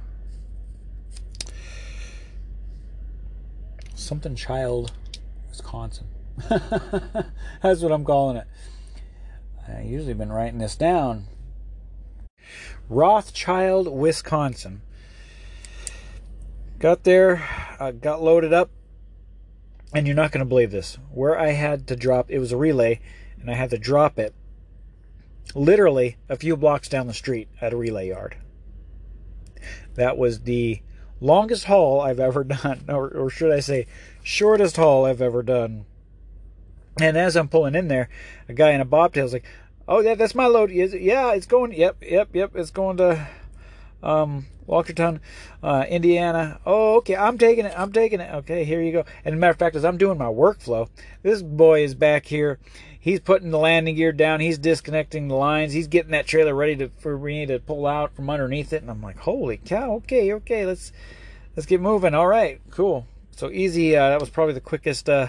Something 4.03 4.35
Child, 4.35 4.93
Wisconsin. 5.49 6.09
That's 6.49 7.81
what 7.81 7.93
I'm 7.93 8.05
calling 8.05 8.37
it. 8.37 8.47
I 9.69 9.83
usually 9.83 10.12
been 10.12 10.33
writing 10.33 10.59
this 10.59 10.75
down. 10.75 11.29
Rothschild, 12.88 13.87
Wisconsin. 13.87 14.83
Got 16.81 17.05
there, 17.05 17.49
uh, 17.79 17.93
got 17.93 18.21
loaded 18.21 18.53
up, 18.53 18.71
and 19.95 20.07
you're 20.07 20.17
not 20.17 20.33
going 20.33 20.45
to 20.45 20.49
believe 20.49 20.73
this. 20.73 20.99
Where 21.12 21.38
I 21.38 21.53
had 21.53 21.87
to 21.87 21.97
drop, 21.97 22.29
it 22.29 22.41
was 22.41 22.51
a 22.51 22.57
relay, 22.57 23.01
and 23.41 23.49
I 23.49 23.55
had 23.55 23.71
to 23.71 23.79
drop 23.79 24.19
it 24.19 24.35
literally 25.55 26.17
a 26.29 26.37
few 26.37 26.57
blocks 26.57 26.88
down 26.88 27.07
the 27.07 27.15
street 27.15 27.49
at 27.61 27.73
a 27.73 27.77
relay 27.77 28.09
yard. 28.09 28.37
That 29.95 30.19
was 30.19 30.41
the 30.41 30.83
longest 31.23 31.65
haul 31.65 32.01
I've 32.01 32.21
ever 32.21 32.45
done, 32.63 32.85
or, 32.89 33.09
or 33.09 33.31
should 33.31 33.53
I 33.53 33.61
say, 33.61 33.87
shortest 34.23 34.77
haul 34.77 35.07
I've 35.07 35.23
ever 35.23 35.43
done. 35.43 35.87
And 37.01 37.17
as 37.17 37.37
I'm 37.37 37.49
pulling 37.49 37.75
in 37.75 37.89
there, 37.89 38.09
a 38.49 38.53
guy 38.53 38.73
in 38.73 38.81
a 38.81 38.85
bobtail's 38.85 39.33
like, 39.33 39.47
"Oh, 39.89 40.01
yeah, 40.01 40.15
that's 40.15 40.35
my 40.35 40.47
load. 40.47 40.71
Yeah, 40.71 41.33
it's 41.33 41.47
going. 41.47 41.73
Yep, 41.73 42.03
yep, 42.03 42.29
yep. 42.35 42.55
It's 42.55 42.71
going 42.71 42.99
to 42.99 43.29
um, 44.03 44.47
Walkerton, 44.69 45.21
uh, 45.63 45.85
Indiana. 45.89 46.61
Oh, 46.67 46.97
okay. 46.97 47.17
I'm 47.17 47.39
taking 47.39 47.65
it. 47.65 47.73
I'm 47.77 47.93
taking 47.93 48.21
it. 48.21 48.33
Okay, 48.35 48.65
here 48.65 48.83
you 48.83 48.93
go. 48.93 49.05
And 49.25 49.35
a 49.35 49.39
matter 49.39 49.53
of 49.53 49.59
fact, 49.59 49.77
as 49.77 49.85
I'm 49.85 49.97
doing 49.97 50.19
my 50.19 50.27
workflow, 50.27 50.89
this 51.23 51.43
boy 51.43 51.83
is 51.83 51.95
back 51.95 52.27
here 52.27 52.59
he's 53.03 53.21
putting 53.21 53.51
the 53.51 53.59
landing 53.59 53.97
gear 53.97 54.12
down. 54.12 54.41
He's 54.41 54.57
disconnecting 54.57 55.27
the 55.29 55.35
lines. 55.35 55.73
He's 55.73 55.88
getting 55.88 56.12
that 56.12 56.27
trailer 56.27 56.55
ready 56.55 56.77
to 56.77 56.88
for 57.01 57.19
me 57.19 57.45
to 57.45 57.59
pull 57.59 57.87
out 57.87 58.15
from 58.15 58.31
underneath 58.31 58.73
it. 58.73 58.81
And 58.81 58.91
I'm 58.91 59.03
like, 59.03 59.19
holy 59.19 59.59
cow! 59.59 59.95
Okay, 59.95 60.33
okay, 60.35 60.65
let's 60.65 60.93
let's 61.55 61.67
get 61.67 61.81
moving. 61.81 62.15
All 62.15 62.29
right, 62.29 62.61
cool. 62.71 63.07
So 63.33 63.51
easy. 63.51 63.97
Uh, 63.97 64.11
that 64.11 64.21
was 64.21 64.31
probably 64.31 64.55
the 64.55 64.61
quickest 64.61 65.09
uh, 65.09 65.27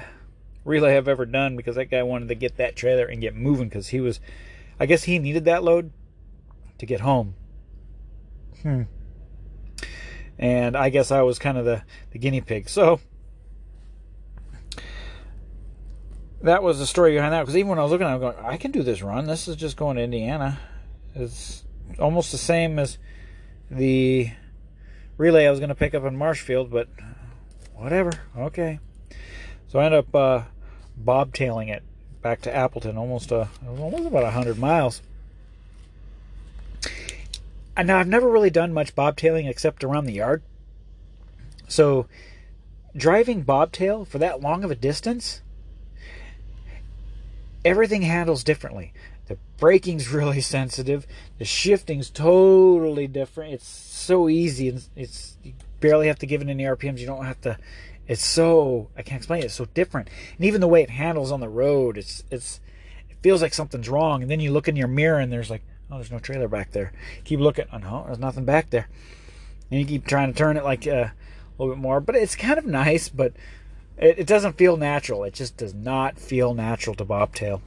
relay 0.63 0.95
I've 0.95 1.07
ever 1.07 1.25
done 1.25 1.57
because 1.57 1.75
that 1.75 1.89
guy 1.89 2.03
wanted 2.03 2.29
to 2.29 2.35
get 2.35 2.57
that 2.57 2.75
trailer 2.75 3.05
and 3.05 3.19
get 3.19 3.35
moving 3.35 3.69
because 3.69 3.87
he 3.87 3.99
was, 3.99 4.19
I 4.79 4.85
guess 4.85 5.03
he 5.03 5.19
needed 5.19 5.45
that 5.45 5.63
load 5.63 5.91
to 6.77 6.85
get 6.85 7.01
home. 7.01 7.33
Hmm. 8.61 8.83
And 10.37 10.75
I 10.75 10.89
guess 10.89 11.11
I 11.11 11.21
was 11.21 11.39
kind 11.39 11.57
of 11.57 11.65
the, 11.65 11.83
the 12.11 12.19
guinea 12.19 12.41
pig. 12.41 12.69
So 12.69 12.99
that 16.43 16.61
was 16.61 16.77
the 16.77 16.85
story 16.85 17.13
behind 17.13 17.33
that. 17.33 17.41
Because 17.41 17.57
even 17.57 17.69
when 17.69 17.79
I 17.79 17.83
was 17.83 17.91
looking 17.91 18.05
at 18.05 18.11
it, 18.11 18.15
I'm 18.15 18.19
going, 18.19 18.45
I 18.45 18.57
can 18.57 18.71
do 18.71 18.83
this 18.83 19.01
run. 19.01 19.25
This 19.25 19.47
is 19.47 19.55
just 19.55 19.77
going 19.77 19.95
to 19.97 20.03
Indiana. 20.03 20.59
It's 21.15 21.63
almost 21.99 22.31
the 22.31 22.37
same 22.37 22.79
as 22.79 22.97
the 23.71 24.31
relay 25.17 25.47
I 25.47 25.51
was 25.51 25.59
going 25.59 25.69
to 25.69 25.75
pick 25.75 25.95
up 25.95 26.03
in 26.03 26.17
Marshfield, 26.17 26.69
but 26.69 26.89
whatever. 27.75 28.11
Okay. 28.37 28.79
So 29.69 29.79
I 29.79 29.85
ended 29.85 29.99
up 29.99 30.15
uh, 30.15 30.41
bobtailing 30.97 31.69
it 31.69 31.83
back 32.21 32.41
to 32.41 32.55
Appleton, 32.55 32.97
almost 32.97 33.31
uh, 33.31 33.45
almost 33.67 34.05
about 34.05 34.31
hundred 34.33 34.57
miles. 34.57 35.01
And 37.75 37.87
now 37.87 37.99
I've 37.99 38.07
never 38.07 38.29
really 38.29 38.49
done 38.49 38.73
much 38.73 38.95
bobtailing 38.95 39.47
except 39.47 39.83
around 39.83 40.05
the 40.05 40.13
yard. 40.13 40.43
So 41.67 42.07
driving 42.95 43.41
bobtail 43.41 44.05
for 44.05 44.19
that 44.19 44.41
long 44.41 44.63
of 44.63 44.69
a 44.69 44.75
distance 44.75 45.41
everything 47.65 48.01
handles 48.01 48.43
differently. 48.43 48.93
The 49.27 49.37
braking's 49.57 50.09
really 50.11 50.41
sensitive. 50.41 51.07
The 51.39 51.45
shifting's 51.45 52.09
totally 52.09 53.07
different. 53.07 53.53
It's 53.53 53.67
so 53.67 54.29
easy. 54.29 54.69
It's, 54.69 54.89
it's 54.95 55.37
you 55.43 55.53
barely 55.79 56.07
have 56.07 56.19
to 56.19 56.25
give 56.25 56.41
it 56.41 56.49
any 56.49 56.63
RPMs. 56.63 56.99
You 56.99 57.07
don't 57.07 57.25
have 57.25 57.41
to. 57.41 57.57
It's 58.07 58.23
so 58.23 58.89
I 58.97 59.01
can't 59.01 59.19
explain 59.19 59.41
it. 59.41 59.45
It's 59.45 59.53
so 59.53 59.65
different, 59.73 60.09
and 60.35 60.45
even 60.45 60.59
the 60.59 60.67
way 60.67 60.83
it 60.83 60.89
handles 60.89 61.31
on 61.31 61.39
the 61.39 61.47
road, 61.47 61.97
it's 61.97 62.23
it's 62.29 62.59
it 63.09 63.17
feels 63.21 63.41
like 63.41 63.53
something's 63.53 63.87
wrong. 63.87 64.21
And 64.21 64.29
then 64.29 64.41
you 64.41 64.51
look 64.51 64.67
in 64.67 64.75
your 64.75 64.89
mirror 64.89 65.19
and 65.19 65.31
there's 65.31 65.49
like, 65.49 65.63
oh, 65.89 65.95
there's 65.95 66.11
no 66.11 66.19
trailer 66.19 66.49
back 66.49 66.71
there. 66.71 66.91
Keep 67.23 67.39
looking. 67.39 67.65
Oh 67.71 67.77
no, 67.77 68.03
there's 68.05 68.19
nothing 68.19 68.43
back 68.43 68.71
there. 68.71 68.89
And 69.71 69.79
you 69.79 69.85
keep 69.85 70.05
trying 70.05 70.33
to 70.33 70.37
turn 70.37 70.57
it 70.57 70.65
like 70.65 70.85
uh, 70.85 70.91
a 70.91 71.13
little 71.57 71.75
bit 71.75 71.81
more, 71.81 72.01
but 72.01 72.15
it's 72.15 72.35
kind 72.35 72.57
of 72.57 72.65
nice. 72.65 73.07
But 73.07 73.33
It, 73.97 74.19
it 74.19 74.27
doesn't 74.27 74.57
feel 74.57 74.77
natural. 74.77 75.23
It 75.23 75.33
just 75.33 75.57
does 75.57 75.73
not 75.73 76.17
feel 76.17 76.53
natural 76.53 76.95
to 76.95 77.05
bobtail. 77.05 77.61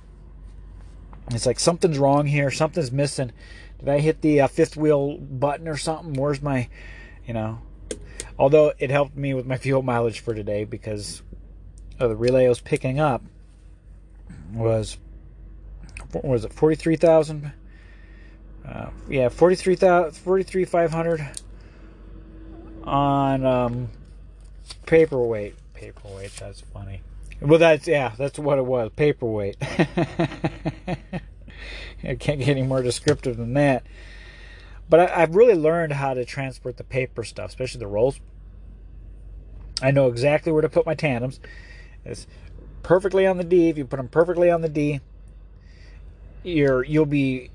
It's 1.31 1.47
like 1.47 1.59
something's 1.59 1.99
wrong 1.99 2.27
here. 2.27 2.51
Something's 2.51 2.93
missing. 2.93 3.33
Did 3.79 3.89
I 3.89 3.99
hit 4.01 4.23
the 4.23 4.43
uh, 4.43 4.47
fifth 4.47 4.77
wheel 4.77 5.19
button 5.19 5.69
or 5.69 5.77
something? 5.77 6.15
Where's 6.15 6.41
my, 6.41 6.69
you 7.27 7.35
know? 7.35 7.59
Although 8.39 8.73
it 8.79 8.91
helped 8.91 9.17
me 9.17 9.35
with 9.35 9.47
my 9.47 9.57
fuel 9.59 9.83
mileage 9.83 10.21
for 10.21 10.35
today 10.35 10.65
because 10.65 11.23
of 11.99 12.11
the 12.11 12.17
relay 12.17 12.47
I 12.47 12.49
was 12.49 12.61
picking 12.61 13.01
up 13.01 13.23
was 14.53 14.99
what 16.13 16.25
was 16.25 16.45
it 16.45 16.53
43,000 16.53 17.53
uh, 18.67 18.91
yeah 19.09 19.29
43,000 19.29 20.13
43,500 20.13 21.27
on 22.85 23.45
um, 23.47 23.89
paperweight 24.85 25.55
paperweight 25.77 26.33
that's 26.37 26.61
funny. 26.61 27.03
Well 27.41 27.59
that's 27.59 27.87
yeah 27.87 28.15
that's 28.17 28.39
what 28.39 28.59
it 28.59 28.65
was 28.65 28.91
paperweight. 28.97 29.57
I 32.03 32.15
can't 32.19 32.39
get 32.39 32.49
any 32.49 32.63
more 32.63 32.83
descriptive 32.83 33.37
than 33.37 33.55
that. 33.55 33.85
But 34.89 35.01
I, 35.01 35.23
I've 35.23 35.35
really 35.35 35.55
learned 35.55 35.93
how 35.93 36.15
to 36.15 36.25
transport 36.25 36.77
the 36.77 36.85
paper 36.85 37.25
stuff 37.25 37.51
especially 37.51 37.81
the 37.81 37.87
rolls. 37.87 38.21
I 39.83 39.91
know 39.91 40.09
exactly 40.09 40.53
where 40.53 40.63
to 40.63 40.69
put 40.69 40.87
my 40.87 40.95
tandems. 40.95 41.39
It's 42.05 42.27
perfectly 42.83 43.27
on 43.27 43.37
the 43.37 43.45
D. 43.45 43.69
If 43.69 43.77
you 43.77 43.85
put 43.85 43.99
them 43.99 44.09
perfectly 44.09 44.51
on 44.51 44.63
the 44.63 44.69
D 44.69 45.01
your 46.47 46.85
you'll 46.85 47.05
be 47.05 47.51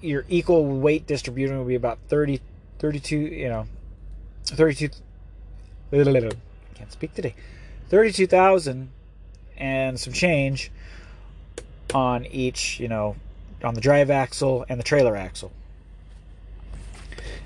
your 0.00 0.24
equal 0.28 0.66
weight 0.66 1.06
distribution 1.06 1.56
will 1.56 1.64
be 1.64 1.74
about 1.74 1.98
30 2.08 2.40
32 2.78 3.16
you 3.16 3.48
know 3.48 3.66
32 4.44 4.90
can't 6.82 6.92
speak 6.92 7.14
today. 7.14 7.34
32,000 7.90 8.90
and 9.56 10.00
some 10.00 10.12
change 10.12 10.72
on 11.94 12.26
each 12.26 12.80
you 12.80 12.88
know 12.88 13.14
on 13.62 13.74
the 13.74 13.80
drive 13.80 14.10
axle 14.10 14.66
and 14.68 14.80
the 14.80 14.84
trailer 14.84 15.16
axle. 15.16 15.52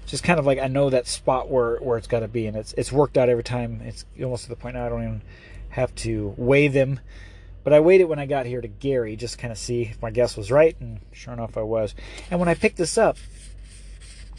Just 0.07 0.25
kind 0.25 0.39
of 0.39 0.47
like 0.47 0.59
I 0.59 0.69
know 0.69 0.89
that 0.89 1.07
spot 1.07 1.51
where 1.51 1.77
where 1.79 1.99
it's 1.99 2.07
got 2.07 2.21
to 2.21 2.29
be 2.29 2.47
and 2.47 2.57
it's 2.57 2.73
it's 2.75 2.91
worked 2.91 3.19
out 3.19 3.29
every 3.29 3.43
time. 3.45 3.83
It's 3.85 4.07
almost 4.23 4.45
to 4.45 4.49
the 4.49 4.57
point 4.57 4.77
now 4.77 4.87
I 4.87 4.89
don't 4.89 5.03
even 5.03 5.23
have 5.71 5.95
to 5.97 6.35
weigh 6.39 6.69
them. 6.69 7.01
But 7.63 7.75
I 7.75 7.81
weighed 7.81 8.01
it 8.01 8.09
when 8.09 8.21
I 8.21 8.25
got 8.27 8.47
here 8.47 8.63
to 8.63 8.69
Gary 8.69 9.17
just 9.17 9.39
kind 9.39 9.53
of 9.53 9.59
see 9.59 9.83
if 9.83 10.01
my 10.01 10.13
guess 10.13 10.37
was 10.37 10.53
right, 10.53 10.77
and 10.81 11.01
sure 11.13 11.33
enough, 11.33 11.59
I 11.59 11.63
was. 11.63 11.97
And 12.31 12.39
when 12.39 12.49
I 12.49 12.55
picked 12.55 12.77
this 12.77 12.97
up, 12.97 13.19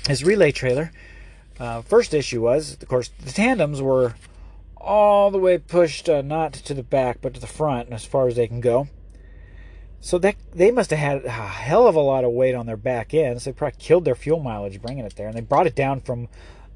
his 0.07 0.23
relay 0.23 0.53
trailer, 0.53 0.93
uh, 1.59 1.81
first 1.81 2.13
issue 2.13 2.41
was, 2.41 2.77
of 2.81 2.87
course, 2.87 3.09
the 3.19 3.33
tandems 3.33 3.81
were 3.81 4.15
all 4.81 5.31
the 5.31 5.37
way 5.37 5.57
pushed, 5.57 6.09
uh, 6.09 6.21
not 6.21 6.53
to 6.53 6.73
the 6.73 6.83
back, 6.83 7.19
but 7.21 7.33
to 7.33 7.39
the 7.39 7.47
front, 7.47 7.89
as 7.91 8.05
far 8.05 8.27
as 8.27 8.35
they 8.35 8.47
can 8.47 8.61
go. 8.61 8.87
So 9.99 10.17
that 10.19 10.35
they 10.53 10.71
must 10.71 10.91
have 10.91 10.99
had 10.99 11.25
a 11.25 11.29
hell 11.29 11.87
of 11.87 11.95
a 11.95 11.99
lot 11.99 12.23
of 12.23 12.31
weight 12.31 12.55
on 12.55 12.65
their 12.65 12.77
back 12.77 13.13
ends. 13.13 13.45
They 13.45 13.51
probably 13.51 13.77
killed 13.79 14.05
their 14.05 14.15
fuel 14.15 14.39
mileage 14.39 14.81
bringing 14.81 15.05
it 15.05 15.15
there, 15.15 15.27
and 15.27 15.35
they 15.35 15.41
brought 15.41 15.67
it 15.67 15.75
down 15.75 16.01
from 16.01 16.27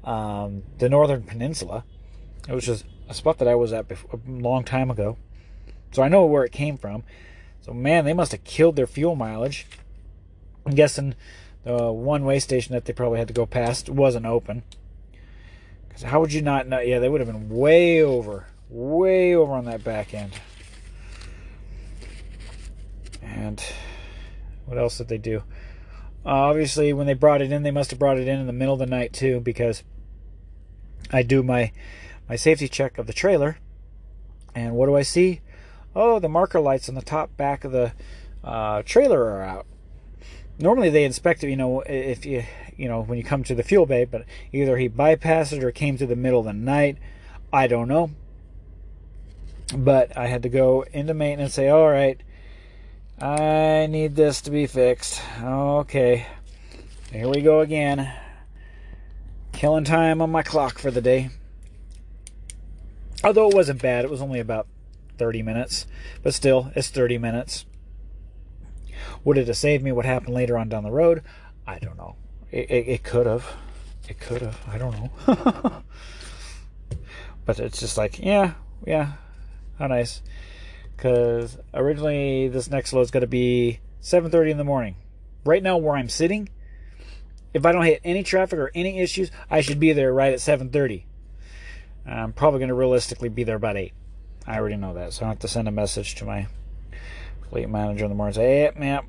um, 0.04 0.64
the 0.78 0.88
northern 0.88 1.22
peninsula, 1.22 1.84
which 2.48 2.68
is 2.68 2.84
a 3.08 3.14
spot 3.14 3.38
that 3.38 3.48
I 3.48 3.54
was 3.54 3.72
at 3.72 3.88
before, 3.88 4.20
a 4.26 4.30
long 4.30 4.64
time 4.64 4.90
ago. 4.90 5.16
So 5.92 6.02
I 6.02 6.08
know 6.08 6.24
where 6.26 6.44
it 6.44 6.52
came 6.52 6.76
from. 6.76 7.04
So 7.60 7.72
man, 7.72 8.04
they 8.04 8.12
must 8.12 8.32
have 8.32 8.44
killed 8.44 8.76
their 8.76 8.86
fuel 8.86 9.14
mileage. 9.14 9.66
I'm 10.66 10.74
guessing 10.74 11.14
the 11.64 11.92
one 11.92 12.24
way 12.24 12.38
station 12.38 12.72
that 12.72 12.86
they 12.86 12.92
probably 12.92 13.18
had 13.18 13.28
to 13.28 13.34
go 13.34 13.46
past 13.46 13.88
wasn't 13.88 14.26
open. 14.26 14.62
Because 15.92 16.02
how 16.02 16.20
would 16.20 16.32
you 16.32 16.42
not 16.42 16.66
know? 16.66 16.80
Yeah, 16.80 16.98
they 16.98 17.08
would 17.08 17.20
have 17.20 17.30
been 17.30 17.48
way 17.48 18.02
over, 18.02 18.46
way 18.68 19.34
over 19.34 19.52
on 19.52 19.64
that 19.66 19.84
back 19.84 20.14
end. 20.14 20.32
And 23.22 23.62
what 24.66 24.78
else 24.78 24.98
did 24.98 25.08
they 25.08 25.18
do? 25.18 25.38
Uh, 26.24 26.30
obviously, 26.30 26.92
when 26.92 27.06
they 27.06 27.14
brought 27.14 27.42
it 27.42 27.52
in, 27.52 27.62
they 27.62 27.70
must 27.70 27.90
have 27.90 27.98
brought 27.98 28.18
it 28.18 28.28
in 28.28 28.40
in 28.40 28.46
the 28.46 28.52
middle 28.52 28.74
of 28.74 28.80
the 28.80 28.86
night 28.86 29.12
too, 29.12 29.40
because 29.40 29.82
I 31.10 31.22
do 31.22 31.42
my 31.42 31.72
my 32.28 32.36
safety 32.36 32.68
check 32.68 32.98
of 32.98 33.06
the 33.06 33.12
trailer, 33.12 33.58
and 34.54 34.74
what 34.74 34.86
do 34.86 34.96
I 34.96 35.02
see? 35.02 35.40
oh, 35.94 36.18
the 36.18 36.28
marker 36.28 36.60
lights 36.60 36.88
on 36.88 36.94
the 36.94 37.02
top 37.02 37.36
back 37.36 37.64
of 37.64 37.72
the 37.72 37.92
uh, 38.42 38.82
trailer 38.82 39.22
are 39.22 39.42
out. 39.42 39.66
Normally 40.62 40.90
they 40.90 41.02
inspect 41.02 41.42
it, 41.42 41.50
you 41.50 41.56
know, 41.56 41.80
if 41.80 42.24
you, 42.24 42.44
you 42.76 42.86
know, 42.86 43.02
when 43.02 43.18
you 43.18 43.24
come 43.24 43.42
to 43.42 43.54
the 43.56 43.64
fuel 43.64 43.84
bay, 43.84 44.04
but 44.04 44.24
either 44.52 44.76
he 44.76 44.88
bypassed 44.88 45.52
it 45.52 45.64
or 45.64 45.72
came 45.72 45.98
to 45.98 46.06
the 46.06 46.14
middle 46.14 46.38
of 46.38 46.46
the 46.46 46.52
night. 46.52 46.98
I 47.52 47.66
don't 47.66 47.88
know. 47.88 48.12
But 49.76 50.16
I 50.16 50.28
had 50.28 50.44
to 50.44 50.48
go 50.48 50.82
into 50.92 51.14
maintenance 51.14 51.54
say, 51.54 51.68
all 51.68 51.90
right, 51.90 52.20
I 53.20 53.88
need 53.90 54.14
this 54.14 54.40
to 54.42 54.52
be 54.52 54.68
fixed. 54.68 55.20
Okay. 55.42 56.28
Here 57.10 57.28
we 57.28 57.42
go 57.42 57.58
again. 57.58 58.12
Killing 59.50 59.82
time 59.82 60.22
on 60.22 60.30
my 60.30 60.44
clock 60.44 60.78
for 60.78 60.92
the 60.92 61.00
day. 61.00 61.30
Although 63.24 63.48
it 63.48 63.56
wasn't 63.56 63.82
bad, 63.82 64.04
it 64.04 64.12
was 64.12 64.22
only 64.22 64.38
about 64.38 64.68
30 65.18 65.42
minutes, 65.42 65.88
but 66.22 66.34
still, 66.34 66.70
it's 66.76 66.88
30 66.88 67.18
minutes. 67.18 67.64
Would 69.24 69.38
it 69.38 69.48
have 69.48 69.56
saved 69.56 69.84
me 69.84 69.92
what 69.92 70.04
happened 70.04 70.34
later 70.34 70.56
on 70.58 70.68
down 70.68 70.82
the 70.82 70.90
road? 70.90 71.22
I 71.66 71.78
don't 71.78 71.96
know. 71.96 72.16
It, 72.50 72.70
it, 72.70 73.02
could 73.02 73.26
have. 73.26 73.46
It 74.08 74.20
could 74.20 74.42
have. 74.42 74.58
I 74.68 74.78
don't 74.78 74.92
know. 74.92 75.82
but 77.46 77.58
it's 77.58 77.80
just 77.80 77.96
like, 77.96 78.18
yeah, 78.18 78.54
yeah, 78.86 79.12
how 79.78 79.86
nice. 79.86 80.22
Because 80.96 81.58
originally 81.72 82.48
this 82.48 82.70
next 82.70 82.92
load 82.92 83.02
is 83.02 83.10
going 83.10 83.22
to 83.22 83.26
be 83.26 83.80
7:30 84.02 84.50
in 84.50 84.58
the 84.58 84.64
morning. 84.64 84.96
Right 85.44 85.62
now, 85.62 85.76
where 85.76 85.96
I'm 85.96 86.08
sitting, 86.08 86.48
if 87.54 87.66
I 87.66 87.72
don't 87.72 87.84
hit 87.84 88.00
any 88.04 88.22
traffic 88.22 88.58
or 88.58 88.70
any 88.74 89.00
issues, 89.00 89.30
I 89.50 89.60
should 89.60 89.80
be 89.80 89.92
there 89.92 90.12
right 90.12 90.32
at 90.32 90.40
7:30. 90.40 91.04
I'm 92.04 92.32
probably 92.32 92.58
going 92.58 92.68
to 92.68 92.74
realistically 92.74 93.28
be 93.28 93.44
there 93.44 93.56
about 93.56 93.76
eight. 93.76 93.92
I 94.46 94.58
already 94.58 94.76
know 94.76 94.94
that, 94.94 95.12
so 95.12 95.24
I 95.24 95.28
have 95.28 95.38
to 95.40 95.48
send 95.48 95.68
a 95.68 95.72
message 95.72 96.16
to 96.16 96.24
my 96.24 96.48
fleet 97.52 97.68
manager 97.68 98.04
in 98.04 98.10
the 98.10 98.14
morning 98.14 98.32
say, 98.32 98.64
eh, 98.64 98.70
hey, 98.72 98.80
man, 98.80 99.02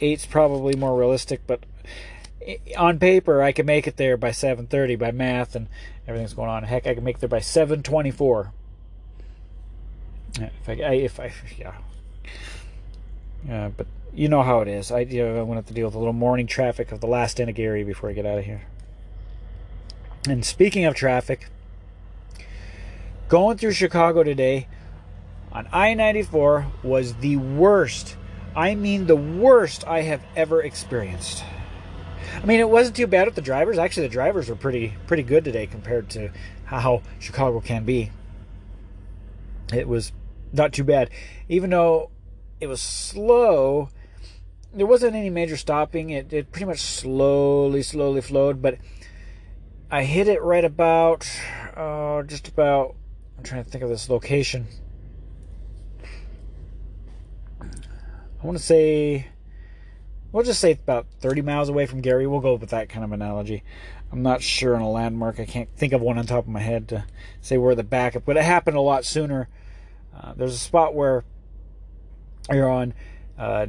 eight's 0.00 0.26
probably 0.26 0.76
more 0.76 0.94
realistic, 0.96 1.40
but 1.46 1.64
eh, 2.46 2.58
on 2.76 2.98
paper 2.98 3.42
I 3.42 3.52
can 3.52 3.64
make 3.64 3.86
it 3.86 3.96
there 3.96 4.18
by 4.18 4.30
7:30 4.30 4.98
by 4.98 5.10
math 5.10 5.56
and 5.56 5.68
everything's 6.06 6.34
going 6.34 6.50
on. 6.50 6.64
Heck, 6.64 6.86
I 6.86 6.94
can 6.94 7.02
make 7.02 7.16
it 7.16 7.20
there 7.20 7.28
by 7.28 7.38
7:24. 7.38 8.52
If 10.36 10.68
I, 10.68 10.72
if 10.72 11.20
I, 11.20 11.32
yeah, 11.56 11.74
yeah, 13.48 13.70
but 13.74 13.86
you 14.12 14.28
know 14.28 14.42
how 14.42 14.60
it 14.60 14.68
is. 14.68 14.90
I, 14.90 15.00
you 15.00 15.24
know, 15.24 15.40
I'm 15.40 15.46
gonna 15.46 15.56
have 15.56 15.66
to 15.66 15.74
deal 15.74 15.86
with 15.86 15.94
a 15.94 15.98
little 15.98 16.12
morning 16.12 16.46
traffic 16.46 16.92
of 16.92 17.00
the 17.00 17.06
last 17.06 17.40
end 17.40 17.48
of 17.48 17.56
Gary 17.56 17.82
before 17.82 18.10
I 18.10 18.12
get 18.12 18.26
out 18.26 18.38
of 18.38 18.44
here. 18.44 18.62
And 20.28 20.44
speaking 20.44 20.84
of 20.84 20.94
traffic, 20.94 21.48
going 23.28 23.56
through 23.56 23.72
Chicago 23.72 24.22
today 24.22 24.68
on 25.54 25.68
I 25.72 25.94
94 25.94 26.66
was 26.82 27.14
the 27.14 27.36
worst. 27.36 28.16
I 28.56 28.74
mean, 28.74 29.06
the 29.06 29.16
worst 29.16 29.86
I 29.86 30.02
have 30.02 30.22
ever 30.36 30.62
experienced. 30.62 31.44
I 32.42 32.46
mean, 32.46 32.60
it 32.60 32.68
wasn't 32.68 32.96
too 32.96 33.06
bad 33.06 33.26
with 33.26 33.36
the 33.36 33.42
drivers. 33.42 33.78
Actually, 33.78 34.08
the 34.08 34.12
drivers 34.12 34.48
were 34.48 34.56
pretty 34.56 34.94
pretty 35.06 35.22
good 35.22 35.44
today 35.44 35.66
compared 35.66 36.10
to 36.10 36.30
how 36.64 37.02
Chicago 37.20 37.60
can 37.60 37.84
be. 37.84 38.10
It 39.72 39.88
was 39.88 40.12
not 40.52 40.72
too 40.72 40.84
bad, 40.84 41.10
even 41.48 41.70
though 41.70 42.10
it 42.60 42.66
was 42.66 42.80
slow. 42.80 43.88
There 44.72 44.86
wasn't 44.86 45.14
any 45.14 45.30
major 45.30 45.56
stopping. 45.56 46.10
It, 46.10 46.32
it 46.32 46.50
pretty 46.50 46.66
much 46.66 46.80
slowly, 46.80 47.82
slowly 47.82 48.20
flowed. 48.20 48.60
But 48.60 48.78
I 49.90 50.02
hit 50.02 50.26
it 50.26 50.42
right 50.42 50.64
about, 50.64 51.28
uh, 51.76 52.24
just 52.24 52.48
about 52.48 52.96
I'm 53.38 53.44
trying 53.44 53.62
to 53.62 53.70
think 53.70 53.84
of 53.84 53.90
this 53.90 54.08
location. 54.08 54.66
I 58.44 58.46
want 58.46 58.58
to 58.58 58.64
say, 58.64 59.28
we'll 60.30 60.44
just 60.44 60.60
say 60.60 60.72
about 60.72 61.06
30 61.20 61.40
miles 61.40 61.70
away 61.70 61.86
from 61.86 62.02
Gary. 62.02 62.26
We'll 62.26 62.40
go 62.40 62.56
with 62.56 62.68
that 62.70 62.90
kind 62.90 63.02
of 63.02 63.12
analogy. 63.12 63.64
I'm 64.12 64.22
not 64.22 64.42
sure 64.42 64.76
on 64.76 64.82
a 64.82 64.90
landmark. 64.90 65.40
I 65.40 65.46
can't 65.46 65.70
think 65.74 65.94
of 65.94 66.02
one 66.02 66.18
on 66.18 66.26
top 66.26 66.44
of 66.44 66.50
my 66.50 66.60
head 66.60 66.88
to 66.88 67.06
say 67.40 67.56
where 67.56 67.74
the 67.74 67.82
backup, 67.82 68.26
but 68.26 68.36
it 68.36 68.44
happened 68.44 68.76
a 68.76 68.82
lot 68.82 69.06
sooner. 69.06 69.48
Uh, 70.14 70.34
there's 70.34 70.52
a 70.52 70.58
spot 70.58 70.94
where 70.94 71.24
you're 72.52 72.68
on 72.68 72.92
uh, 73.38 73.64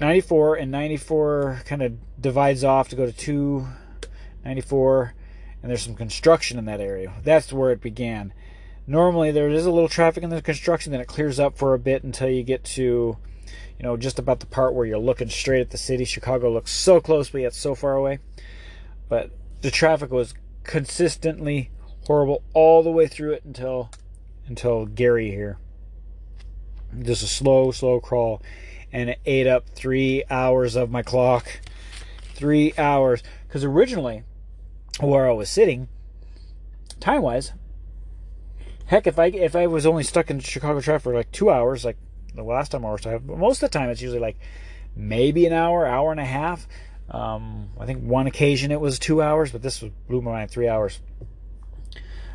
94 0.00 0.56
and 0.56 0.72
94 0.72 1.62
kind 1.64 1.82
of 1.82 2.20
divides 2.20 2.64
off 2.64 2.88
to 2.88 2.96
go 2.96 3.06
to 3.06 3.12
294 3.12 5.14
and 5.62 5.70
there's 5.70 5.82
some 5.82 5.94
construction 5.94 6.58
in 6.58 6.64
that 6.64 6.80
area. 6.80 7.12
That's 7.22 7.52
where 7.52 7.70
it 7.70 7.80
began 7.80 8.34
normally 8.84 9.30
there 9.30 9.48
is 9.48 9.64
a 9.64 9.70
little 9.70 9.88
traffic 9.88 10.24
in 10.24 10.30
the 10.30 10.42
construction, 10.42 10.90
then 10.90 11.00
it 11.00 11.06
clears 11.06 11.38
up 11.38 11.56
for 11.56 11.72
a 11.72 11.78
bit 11.78 12.02
until 12.02 12.28
you 12.28 12.42
get 12.42 12.64
to, 12.64 13.16
you 13.78 13.84
know, 13.84 13.96
just 13.96 14.18
about 14.18 14.40
the 14.40 14.46
part 14.46 14.74
where 14.74 14.86
you're 14.86 14.98
looking 14.98 15.28
straight 15.28 15.60
at 15.60 15.70
the 15.70 15.78
city. 15.78 16.04
Chicago 16.04 16.52
looks 16.52 16.70
so 16.70 17.00
close, 17.00 17.30
but 17.30 17.40
yet 17.40 17.54
so 17.54 17.74
far 17.74 17.94
away. 17.94 18.18
But 19.08 19.30
the 19.60 19.70
traffic 19.70 20.10
was 20.10 20.34
consistently 20.64 21.70
horrible 22.06 22.42
all 22.54 22.82
the 22.82 22.90
way 22.90 23.06
through 23.06 23.32
it 23.32 23.44
until 23.44 23.90
until 24.46 24.86
Gary 24.86 25.30
here. 25.30 25.58
Just 26.98 27.22
a 27.22 27.26
slow, 27.26 27.70
slow 27.70 28.00
crawl. 28.00 28.42
And 28.92 29.10
it 29.10 29.20
ate 29.24 29.46
up 29.46 29.68
three 29.70 30.24
hours 30.28 30.76
of 30.76 30.90
my 30.90 31.02
clock. 31.02 31.60
Three 32.34 32.74
hours. 32.76 33.22
Because 33.46 33.64
originally, 33.64 34.24
where 35.00 35.28
I 35.28 35.32
was 35.32 35.48
sitting, 35.48 35.88
time 37.00 37.22
wise, 37.22 37.52
heck, 38.86 39.06
if 39.06 39.18
I 39.18 39.26
if 39.26 39.56
I 39.56 39.66
was 39.66 39.86
only 39.86 40.02
stuck 40.02 40.30
in 40.30 40.40
Chicago 40.40 40.80
traffic 40.80 41.04
for 41.04 41.14
like 41.14 41.32
two 41.32 41.50
hours, 41.50 41.84
like 41.84 41.96
the 42.34 42.42
last 42.42 42.72
time 42.72 42.84
I 42.84 42.90
was, 42.90 43.02
but 43.02 43.24
most 43.24 43.62
of 43.62 43.70
the 43.70 43.78
time 43.78 43.90
it's 43.90 44.00
usually 44.00 44.20
like 44.20 44.38
maybe 44.96 45.46
an 45.46 45.52
hour, 45.52 45.86
hour 45.86 46.10
and 46.10 46.20
a 46.20 46.24
half. 46.24 46.66
Um, 47.10 47.70
I 47.78 47.86
think 47.86 48.02
one 48.02 48.26
occasion 48.26 48.70
it 48.70 48.80
was 48.80 48.98
two 48.98 49.20
hours, 49.20 49.50
but 49.50 49.62
this 49.62 49.82
was 49.82 49.92
blew 50.08 50.22
my 50.22 50.32
mind 50.32 50.50
three 50.50 50.68
hours 50.68 51.00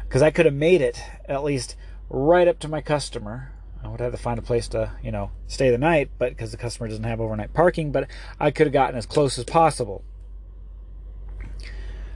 because 0.08 0.22
I 0.22 0.32
could 0.32 0.46
have 0.46 0.56
made 0.56 0.82
it 0.82 1.02
at 1.26 1.44
least 1.44 1.76
right 2.10 2.48
up 2.48 2.60
to 2.60 2.68
my 2.68 2.82
customer. 2.82 3.52
I 3.84 3.90
would 3.90 4.00
have 4.00 4.12
to 4.12 4.18
find 4.18 4.40
a 4.40 4.42
place 4.42 4.68
to, 4.70 4.92
you 5.04 5.12
know, 5.12 5.32
stay 5.48 5.70
the 5.70 5.78
night, 5.78 6.12
but 6.18 6.30
because 6.30 6.52
the 6.52 6.58
customer 6.58 6.88
doesn't 6.88 7.04
have 7.04 7.22
overnight 7.22 7.54
parking, 7.54 7.92
but 7.92 8.08
I 8.40 8.52
could 8.52 8.68
have 8.68 8.74
gotten 8.74 8.98
as 8.98 9.06
close 9.06 9.38
as 9.38 9.46
possible. 9.46 10.04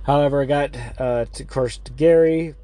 However, 0.03 0.41
I 0.41 0.45
got, 0.45 0.75
uh, 0.97 1.25
to, 1.25 1.43
of 1.43 1.49
course, 1.49 1.77
to 1.77 1.91
Gary. 1.91 2.55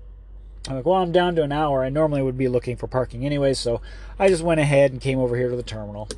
I'm 0.67 0.75
like, 0.75 0.85
well, 0.85 1.01
I'm 1.01 1.11
down 1.11 1.35
to 1.35 1.43
an 1.43 1.51
hour. 1.51 1.83
I 1.83 1.89
normally 1.89 2.21
would 2.21 2.37
be 2.37 2.47
looking 2.47 2.75
for 2.75 2.87
parking 2.87 3.25
anyway, 3.25 3.53
so 3.53 3.81
I 4.19 4.27
just 4.27 4.43
went 4.43 4.59
ahead 4.59 4.91
and 4.91 4.99
came 4.99 5.19
over 5.19 5.37
here 5.37 5.49
to 5.49 5.55
the 5.55 5.63
terminal. 5.63 6.09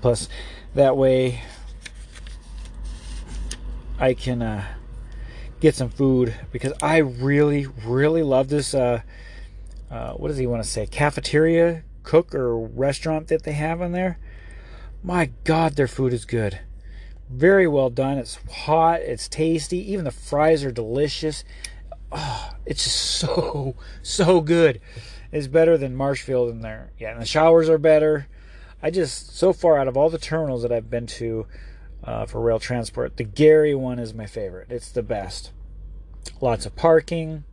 Plus, 0.00 0.28
that 0.74 0.96
way 0.96 1.42
I 3.98 4.14
can 4.14 4.40
uh, 4.40 4.64
get 5.60 5.74
some 5.74 5.90
food 5.90 6.34
because 6.50 6.72
I 6.82 6.98
really, 6.98 7.66
really 7.84 8.22
love 8.22 8.48
this. 8.48 8.72
Uh, 8.72 9.02
uh, 9.90 10.12
what 10.14 10.28
does 10.28 10.38
he 10.38 10.46
want 10.46 10.62
to 10.62 10.68
say? 10.68 10.86
Cafeteria, 10.86 11.82
cook, 12.02 12.34
or 12.34 12.58
restaurant 12.58 13.28
that 13.28 13.42
they 13.42 13.52
have 13.52 13.82
in 13.82 13.92
there. 13.92 14.18
My 15.02 15.30
God, 15.44 15.76
their 15.76 15.88
food 15.88 16.14
is 16.14 16.24
good. 16.24 16.60
Very 17.28 17.66
well 17.66 17.90
done. 17.90 18.16
It's 18.18 18.38
hot. 18.50 19.00
It's 19.00 19.28
tasty. 19.28 19.92
Even 19.92 20.04
the 20.04 20.10
fries 20.10 20.64
are 20.64 20.72
delicious. 20.72 21.44
Oh, 22.12 22.50
it's 22.66 22.84
just 22.84 23.00
so, 23.20 23.74
so 24.02 24.40
good. 24.40 24.80
It's 25.32 25.46
better 25.46 25.78
than 25.78 25.94
Marshfield 25.94 26.50
in 26.50 26.60
there. 26.60 26.90
Yeah, 26.98 27.12
and 27.12 27.20
the 27.20 27.26
showers 27.26 27.68
are 27.68 27.78
better. 27.78 28.26
I 28.82 28.90
just, 28.90 29.36
so 29.36 29.52
far 29.52 29.78
out 29.78 29.88
of 29.88 29.96
all 29.96 30.10
the 30.10 30.18
terminals 30.18 30.62
that 30.62 30.72
I've 30.72 30.90
been 30.90 31.06
to 31.06 31.46
uh, 32.02 32.26
for 32.26 32.40
rail 32.40 32.58
transport, 32.58 33.16
the 33.16 33.24
Gary 33.24 33.74
one 33.74 33.98
is 33.98 34.14
my 34.14 34.26
favorite. 34.26 34.70
It's 34.70 34.90
the 34.90 35.02
best. 35.02 35.52
Lots 36.40 36.66
of 36.66 36.74
parking. 36.74 37.44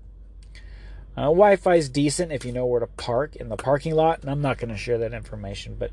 Uh, 1.16 1.24
Wi-Fi 1.24 1.76
is 1.76 1.90
decent 1.90 2.32
if 2.32 2.46
you 2.46 2.52
know 2.52 2.66
where 2.66 2.80
to 2.80 2.88
park 2.88 3.36
in 3.36 3.50
the 3.50 3.58
parking 3.58 3.94
lot, 3.94 4.22
and 4.22 4.30
I'm 4.30 4.42
not 4.42 4.58
going 4.58 4.70
to 4.70 4.78
share 4.78 5.00
that 5.00 5.14
information. 5.14 5.76
But 5.78 5.92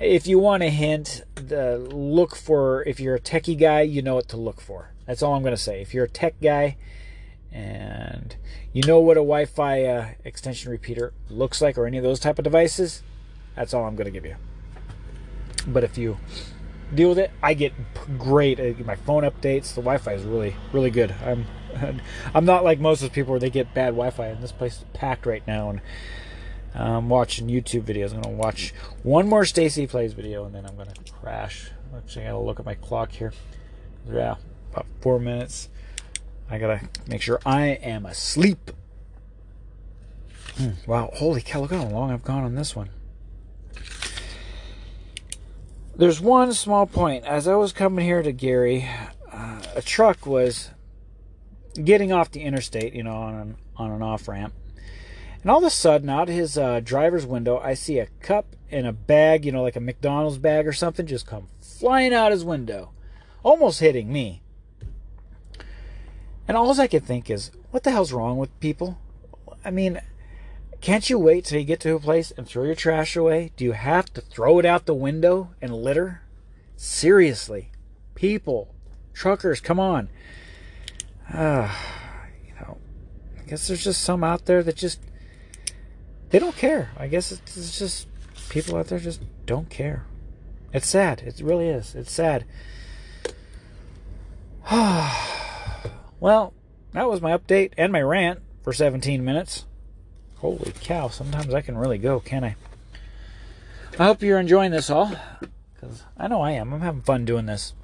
if 0.00 0.26
you 0.26 0.38
want 0.38 0.62
a 0.62 0.68
hint, 0.68 1.22
the, 1.34 1.78
look 1.78 2.36
for 2.36 2.82
if 2.84 3.00
you're 3.00 3.14
a 3.14 3.20
techie 3.20 3.58
guy, 3.58 3.82
you 3.82 4.02
know 4.02 4.16
what 4.16 4.28
to 4.28 4.36
look 4.36 4.60
for. 4.60 4.90
That's 5.06 5.22
all 5.22 5.34
I'm 5.34 5.42
going 5.42 5.54
to 5.54 5.60
say. 5.60 5.80
If 5.80 5.94
you're 5.94 6.04
a 6.04 6.10
tech 6.10 6.34
guy 6.42 6.76
and 7.52 8.36
you 8.72 8.82
know 8.82 9.00
what 9.00 9.16
a 9.16 9.20
Wi-Fi 9.20 9.84
uh, 9.84 10.08
extension 10.24 10.70
repeater 10.70 11.12
looks 11.28 11.60
like, 11.60 11.76
or 11.76 11.86
any 11.86 11.98
of 11.98 12.04
those 12.04 12.18
type 12.18 12.38
of 12.38 12.44
devices, 12.44 13.02
that's 13.54 13.74
all 13.74 13.84
I'm 13.84 13.96
going 13.96 14.06
to 14.06 14.10
give 14.10 14.24
you. 14.24 14.36
But 15.66 15.84
if 15.84 15.98
you 15.98 16.18
deal 16.94 17.10
with 17.10 17.18
it, 17.18 17.30
I 17.42 17.54
get 17.54 17.72
great. 18.18 18.58
I 18.58 18.72
get 18.72 18.86
my 18.86 18.96
phone 18.96 19.22
updates. 19.22 19.74
The 19.74 19.82
Wi-Fi 19.82 20.14
is 20.14 20.24
really, 20.24 20.56
really 20.72 20.90
good. 20.90 21.14
I'm, 21.24 21.46
I'm 22.34 22.44
not 22.44 22.64
like 22.64 22.80
most 22.80 23.02
of 23.02 23.10
the 23.10 23.14
people 23.14 23.32
where 23.32 23.40
they 23.40 23.50
get 23.50 23.74
bad 23.74 23.90
Wi-Fi. 23.90 24.26
And 24.26 24.42
this 24.42 24.52
place 24.52 24.78
is 24.78 24.84
packed 24.94 25.26
right 25.26 25.46
now, 25.46 25.70
and 25.70 25.80
I'm 26.74 27.08
watching 27.08 27.48
YouTube 27.48 27.82
videos. 27.82 28.14
I'm 28.14 28.22
gonna 28.22 28.36
watch 28.36 28.72
one 29.02 29.28
more 29.28 29.44
Stacy 29.44 29.86
plays 29.86 30.14
video, 30.14 30.44
and 30.44 30.54
then 30.54 30.64
I'm 30.66 30.76
gonna 30.76 30.94
crash. 31.20 31.70
Actually, 31.94 32.24
I 32.24 32.28
gotta 32.28 32.38
look 32.38 32.58
at 32.58 32.66
my 32.66 32.74
clock 32.74 33.12
here. 33.12 33.32
Yeah, 34.10 34.36
about 34.72 34.86
four 35.00 35.18
minutes. 35.18 35.68
I 36.52 36.58
gotta 36.58 36.82
make 37.06 37.22
sure 37.22 37.40
I 37.46 37.68
am 37.68 38.04
asleep. 38.04 38.72
Hmm, 40.58 40.72
wow, 40.86 41.08
holy 41.14 41.40
cow! 41.40 41.62
Look 41.62 41.72
how 41.72 41.86
long 41.86 42.10
I've 42.10 42.24
gone 42.24 42.44
on 42.44 42.56
this 42.56 42.76
one. 42.76 42.90
There's 45.96 46.20
one 46.20 46.52
small 46.52 46.84
point. 46.86 47.24
As 47.24 47.48
I 47.48 47.54
was 47.54 47.72
coming 47.72 48.04
here 48.04 48.22
to 48.22 48.32
Gary, 48.32 48.86
uh, 49.32 49.62
a 49.74 49.80
truck 49.80 50.26
was 50.26 50.68
getting 51.82 52.12
off 52.12 52.30
the 52.30 52.42
interstate, 52.42 52.92
you 52.92 53.02
know, 53.02 53.14
on 53.14 53.34
an, 53.34 53.56
on 53.78 53.90
an 53.90 54.02
off 54.02 54.28
ramp. 54.28 54.52
And 55.40 55.50
all 55.50 55.56
of 55.56 55.64
a 55.64 55.70
sudden, 55.70 56.10
out 56.10 56.28
of 56.28 56.34
his 56.34 56.58
uh, 56.58 56.80
driver's 56.80 57.24
window, 57.24 57.60
I 57.60 57.72
see 57.72 57.98
a 57.98 58.08
cup 58.20 58.56
and 58.70 58.86
a 58.86 58.92
bag, 58.92 59.46
you 59.46 59.52
know, 59.52 59.62
like 59.62 59.76
a 59.76 59.80
McDonald's 59.80 60.36
bag 60.36 60.66
or 60.66 60.74
something, 60.74 61.06
just 61.06 61.26
come 61.26 61.48
flying 61.62 62.12
out 62.12 62.30
his 62.30 62.44
window, 62.44 62.90
almost 63.42 63.80
hitting 63.80 64.12
me. 64.12 64.41
And 66.48 66.56
all 66.56 66.78
I 66.80 66.86
could 66.86 67.04
think 67.04 67.30
is, 67.30 67.50
what 67.70 67.82
the 67.82 67.90
hell's 67.90 68.12
wrong 68.12 68.38
with 68.38 68.58
people? 68.60 68.98
I 69.64 69.70
mean, 69.70 70.00
can't 70.80 71.08
you 71.08 71.18
wait 71.18 71.44
till 71.44 71.60
you 71.60 71.64
get 71.64 71.80
to 71.80 71.94
a 71.94 72.00
place 72.00 72.32
and 72.36 72.46
throw 72.46 72.64
your 72.64 72.74
trash 72.74 73.14
away? 73.14 73.52
Do 73.56 73.64
you 73.64 73.72
have 73.72 74.12
to 74.14 74.20
throw 74.20 74.58
it 74.58 74.64
out 74.64 74.86
the 74.86 74.94
window 74.94 75.50
and 75.62 75.72
litter? 75.72 76.22
Seriously. 76.76 77.70
People, 78.16 78.74
truckers, 79.14 79.60
come 79.60 79.78
on. 79.78 80.08
Uh, 81.32 81.72
you 82.46 82.54
know, 82.60 82.78
I 83.38 83.42
guess 83.48 83.68
there's 83.68 83.84
just 83.84 84.02
some 84.02 84.24
out 84.24 84.46
there 84.46 84.62
that 84.64 84.76
just 84.76 85.00
they 86.30 86.38
don't 86.40 86.56
care. 86.56 86.90
I 86.96 87.06
guess 87.06 87.30
it's, 87.30 87.78
just 87.78 88.08
people 88.48 88.76
out 88.76 88.88
there 88.88 88.98
just 88.98 89.22
don't 89.46 89.70
care. 89.70 90.04
It's 90.72 90.88
sad. 90.88 91.20
It 91.20 91.40
really 91.40 91.68
is. 91.68 91.94
It's 91.94 92.10
sad. 92.10 92.44
well, 96.22 96.54
that 96.92 97.08
was 97.08 97.20
my 97.20 97.36
update 97.36 97.72
and 97.76 97.92
my 97.92 98.00
rant 98.00 98.40
for 98.62 98.72
17 98.72 99.24
minutes. 99.24 99.64
Holy 100.36 100.72
cow, 100.80 101.08
sometimes 101.08 101.52
I 101.52 101.62
can 101.62 101.76
really 101.76 101.98
go, 101.98 102.20
can 102.20 102.44
I? 102.44 102.54
I 103.98 104.04
hope 104.04 104.22
you're 104.22 104.38
enjoying 104.38 104.70
this 104.70 104.88
all, 104.88 105.16
because 105.74 106.04
I 106.16 106.28
know 106.28 106.40
I 106.40 106.52
am. 106.52 106.72
I'm 106.72 106.80
having 106.80 107.02
fun 107.02 107.24
doing 107.24 107.46
this. 107.46 107.74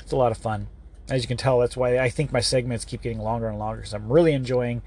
It's 0.00 0.10
a 0.10 0.16
lot 0.16 0.32
of 0.32 0.38
fun. 0.38 0.66
As 1.08 1.22
you 1.22 1.28
can 1.28 1.36
tell, 1.36 1.60
that's 1.60 1.76
why 1.76 2.00
I 2.00 2.10
think 2.10 2.32
my 2.32 2.40
segments 2.40 2.84
keep 2.84 3.02
getting 3.02 3.20
longer 3.20 3.46
and 3.46 3.60
longer, 3.60 3.76
because 3.76 3.94
I'm 3.94 4.12
really 4.12 4.32
enjoying 4.32 4.82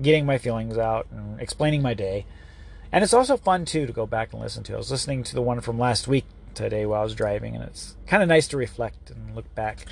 getting 0.00 0.24
my 0.24 0.38
feelings 0.38 0.78
out 0.78 1.08
and 1.10 1.40
explaining 1.40 1.82
my 1.82 1.94
day. 1.94 2.24
And 2.92 3.02
it's 3.02 3.12
also 3.12 3.36
fun, 3.36 3.64
too, 3.64 3.86
to 3.86 3.92
go 3.92 4.06
back 4.06 4.32
and 4.32 4.40
listen 4.40 4.62
to. 4.64 4.74
I 4.74 4.76
was 4.76 4.92
listening 4.92 5.24
to 5.24 5.34
the 5.34 5.42
one 5.42 5.60
from 5.60 5.76
last 5.76 6.06
week 6.06 6.26
today 6.54 6.86
while 6.86 7.00
I 7.00 7.04
was 7.04 7.16
driving, 7.16 7.56
and 7.56 7.64
it's 7.64 7.96
kind 8.06 8.22
of 8.22 8.28
nice 8.28 8.46
to 8.48 8.56
reflect 8.56 9.10
and 9.10 9.34
look 9.34 9.52
back. 9.56 9.86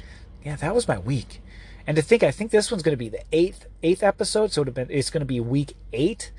Yeah, 0.44 0.54
that 0.54 0.76
was 0.76 0.86
my 0.86 0.98
week. 0.98 1.42
And 1.88 1.96
to 1.96 2.02
think, 2.02 2.22
I 2.22 2.30
think 2.30 2.50
this 2.50 2.70
one's 2.70 2.82
going 2.82 2.92
to 2.92 2.98
be 2.98 3.08
the 3.08 3.22
eighth 3.32 3.64
eighth 3.82 4.02
episode, 4.02 4.52
so 4.52 4.60
it 4.60 4.74
been, 4.74 4.88
it's 4.90 5.08
going 5.08 5.22
to 5.22 5.26
be 5.26 5.40
week 5.40 5.74
eight. 5.94 6.32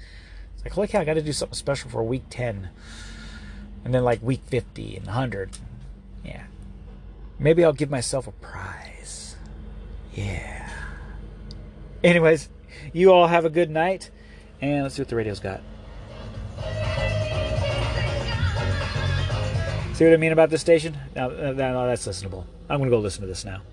It's 0.53 0.63
like, 0.63 0.73
holy 0.73 0.87
cow, 0.87 1.01
I 1.01 1.05
got 1.05 1.15
to 1.15 1.23
do 1.23 1.33
something 1.33 1.55
special 1.55 1.89
for 1.89 2.03
week 2.03 2.25
ten, 2.29 2.69
and 3.83 3.91
then 3.91 4.03
like 4.03 4.21
week 4.21 4.41
fifty 4.45 4.95
and 4.95 5.07
hundred. 5.07 5.57
Yeah, 6.23 6.43
maybe 7.39 7.65
I'll 7.65 7.73
give 7.73 7.89
myself 7.89 8.27
a 8.27 8.31
prize. 8.31 9.37
Yeah. 10.13 10.69
Anyways, 12.03 12.47
you 12.93 13.11
all 13.11 13.25
have 13.25 13.43
a 13.43 13.49
good 13.49 13.71
night, 13.71 14.11
and 14.61 14.83
let's 14.83 14.93
see 14.93 15.01
what 15.01 15.09
the 15.09 15.15
radio's 15.15 15.39
got. 15.39 15.61
See 19.95 20.05
what 20.05 20.13
I 20.13 20.17
mean 20.17 20.31
about 20.31 20.51
this 20.51 20.61
station? 20.61 20.95
Now 21.15 21.29
that's 21.29 22.07
listenable. 22.07 22.45
I'm 22.69 22.77
going 22.77 22.91
to 22.91 22.95
go 22.95 22.99
listen 22.99 23.21
to 23.21 23.27
this 23.27 23.43
now. 23.45 23.63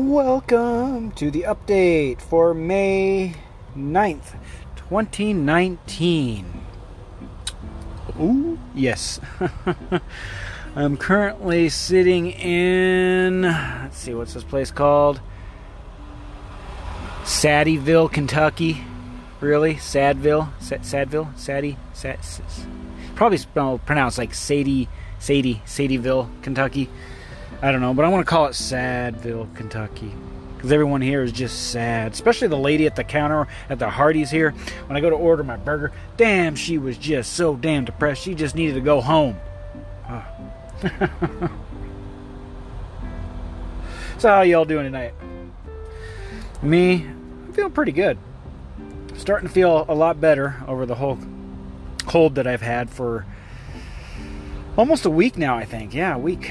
Welcome 0.00 1.12
to 1.12 1.30
the 1.30 1.42
update 1.42 2.22
for 2.22 2.54
May 2.54 3.34
9th, 3.76 4.34
2019. 4.76 6.62
Ooh, 8.18 8.58
yes. 8.74 9.20
I'm 10.74 10.96
currently 10.96 11.68
sitting 11.68 12.30
in, 12.30 13.42
let's 13.42 13.98
see, 13.98 14.14
what's 14.14 14.32
this 14.32 14.42
place 14.42 14.70
called? 14.70 15.20
Saddyville, 17.24 18.10
Kentucky. 18.10 18.82
Really? 19.38 19.74
Sadville? 19.76 20.50
Sadville? 20.60 21.30
Saddy? 21.36 21.76
Sad, 21.92 22.20
probably 23.16 23.38
spelled, 23.38 23.84
pronounced 23.84 24.16
like 24.16 24.32
Sadie, 24.32 24.88
Sadie, 25.18 25.60
Sadieville, 25.66 26.30
Kentucky. 26.42 26.88
I 27.62 27.72
don't 27.72 27.82
know, 27.82 27.92
but 27.92 28.04
I 28.06 28.08
want 28.08 28.24
to 28.24 28.30
call 28.30 28.46
it 28.46 28.54
Sadville, 28.54 29.46
Kentucky. 29.54 30.12
because 30.56 30.72
everyone 30.72 31.02
here 31.02 31.22
is 31.22 31.30
just 31.32 31.70
sad, 31.70 32.12
especially 32.12 32.48
the 32.48 32.56
lady 32.56 32.86
at 32.86 32.96
the 32.96 33.04
counter 33.04 33.48
at 33.68 33.78
the 33.78 33.90
Hardee's 33.90 34.30
here. 34.30 34.52
When 34.86 34.96
I 34.96 35.00
go 35.00 35.10
to 35.10 35.16
order 35.16 35.42
my 35.44 35.56
burger, 35.56 35.92
damn, 36.16 36.56
she 36.56 36.78
was 36.78 36.96
just 36.96 37.34
so 37.34 37.56
damn 37.56 37.84
depressed. 37.84 38.22
She 38.22 38.34
just 38.34 38.54
needed 38.54 38.74
to 38.74 38.80
go 38.80 39.02
home. 39.02 39.36
Oh. 40.08 40.26
so 44.18 44.28
how 44.28 44.40
y'all 44.40 44.64
doing 44.64 44.84
tonight? 44.84 45.12
Me, 46.62 47.04
I'm 47.04 47.52
feeling 47.52 47.72
pretty 47.72 47.92
good. 47.92 48.16
Starting 49.16 49.48
to 49.48 49.54
feel 49.54 49.84
a 49.86 49.94
lot 49.94 50.18
better 50.18 50.62
over 50.66 50.86
the 50.86 50.94
whole 50.94 51.18
cold 52.06 52.36
that 52.36 52.46
I've 52.46 52.62
had 52.62 52.88
for 52.88 53.26
almost 54.78 55.04
a 55.04 55.10
week 55.10 55.36
now, 55.36 55.56
I 55.56 55.66
think. 55.66 55.92
Yeah, 55.94 56.14
a 56.14 56.18
week. 56.18 56.50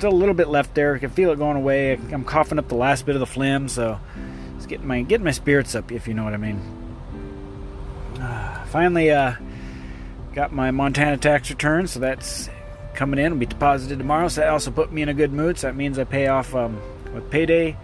Still 0.00 0.12
a 0.12 0.14
little 0.14 0.34
bit 0.34 0.48
left 0.48 0.74
there. 0.74 0.94
I 0.94 0.98
can 0.98 1.10
feel 1.10 1.30
it 1.30 1.36
going 1.36 1.58
away. 1.58 1.92
I'm 1.92 2.24
coughing 2.24 2.58
up 2.58 2.68
the 2.68 2.74
last 2.74 3.04
bit 3.04 3.16
of 3.16 3.20
the 3.20 3.26
phlegm, 3.26 3.68
so 3.68 4.00
it's 4.56 4.64
getting 4.64 4.86
my 4.86 5.02
getting 5.02 5.26
my 5.26 5.30
spirits 5.30 5.74
up, 5.74 5.92
if 5.92 6.08
you 6.08 6.14
know 6.14 6.24
what 6.24 6.32
I 6.32 6.38
mean. 6.38 6.58
Uh, 8.18 8.64
finally, 8.64 9.10
uh, 9.10 9.34
got 10.32 10.54
my 10.54 10.70
Montana 10.70 11.18
tax 11.18 11.50
return, 11.50 11.86
so 11.86 12.00
that's 12.00 12.48
coming 12.94 13.20
in. 13.20 13.32
Will 13.32 13.40
be 13.40 13.44
deposited 13.44 13.98
tomorrow. 13.98 14.28
So 14.28 14.40
that 14.40 14.48
also 14.48 14.70
put 14.70 14.90
me 14.90 15.02
in 15.02 15.10
a 15.10 15.14
good 15.14 15.34
mood. 15.34 15.58
So 15.58 15.66
that 15.66 15.76
means 15.76 15.98
I 15.98 16.04
pay 16.04 16.28
off 16.28 16.54
um, 16.54 16.80
with 17.12 17.30
payday 17.30 17.76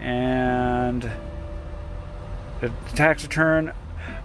and 0.00 1.08
the 2.60 2.72
tax 2.96 3.22
return 3.22 3.72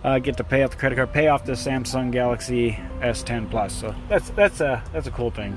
uh, 0.04 0.18
get 0.18 0.38
to 0.38 0.44
pay 0.44 0.64
off 0.64 0.72
the 0.72 0.78
credit 0.78 0.96
card, 0.96 1.14
pay 1.14 1.28
off 1.28 1.46
the 1.46 1.52
Samsung 1.54 2.12
Galaxy 2.12 2.80
S10 3.02 3.52
Plus. 3.52 3.74
So 3.74 3.94
that's 4.10 4.32
that's 4.32 4.62
a 4.62 4.84
that's 4.94 5.06
a 5.06 5.12
cool 5.12 5.30
thing, 5.30 5.54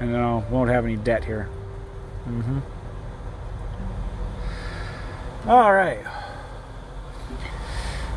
and 0.00 0.12
then 0.12 0.20
I 0.20 0.36
won't 0.50 0.70
have 0.70 0.84
any 0.84 0.96
debt 0.96 1.24
here. 1.24 1.48
Mm-hmm. 2.28 2.58
All 5.48 5.72
right. 5.72 6.04
I'm 6.04 6.12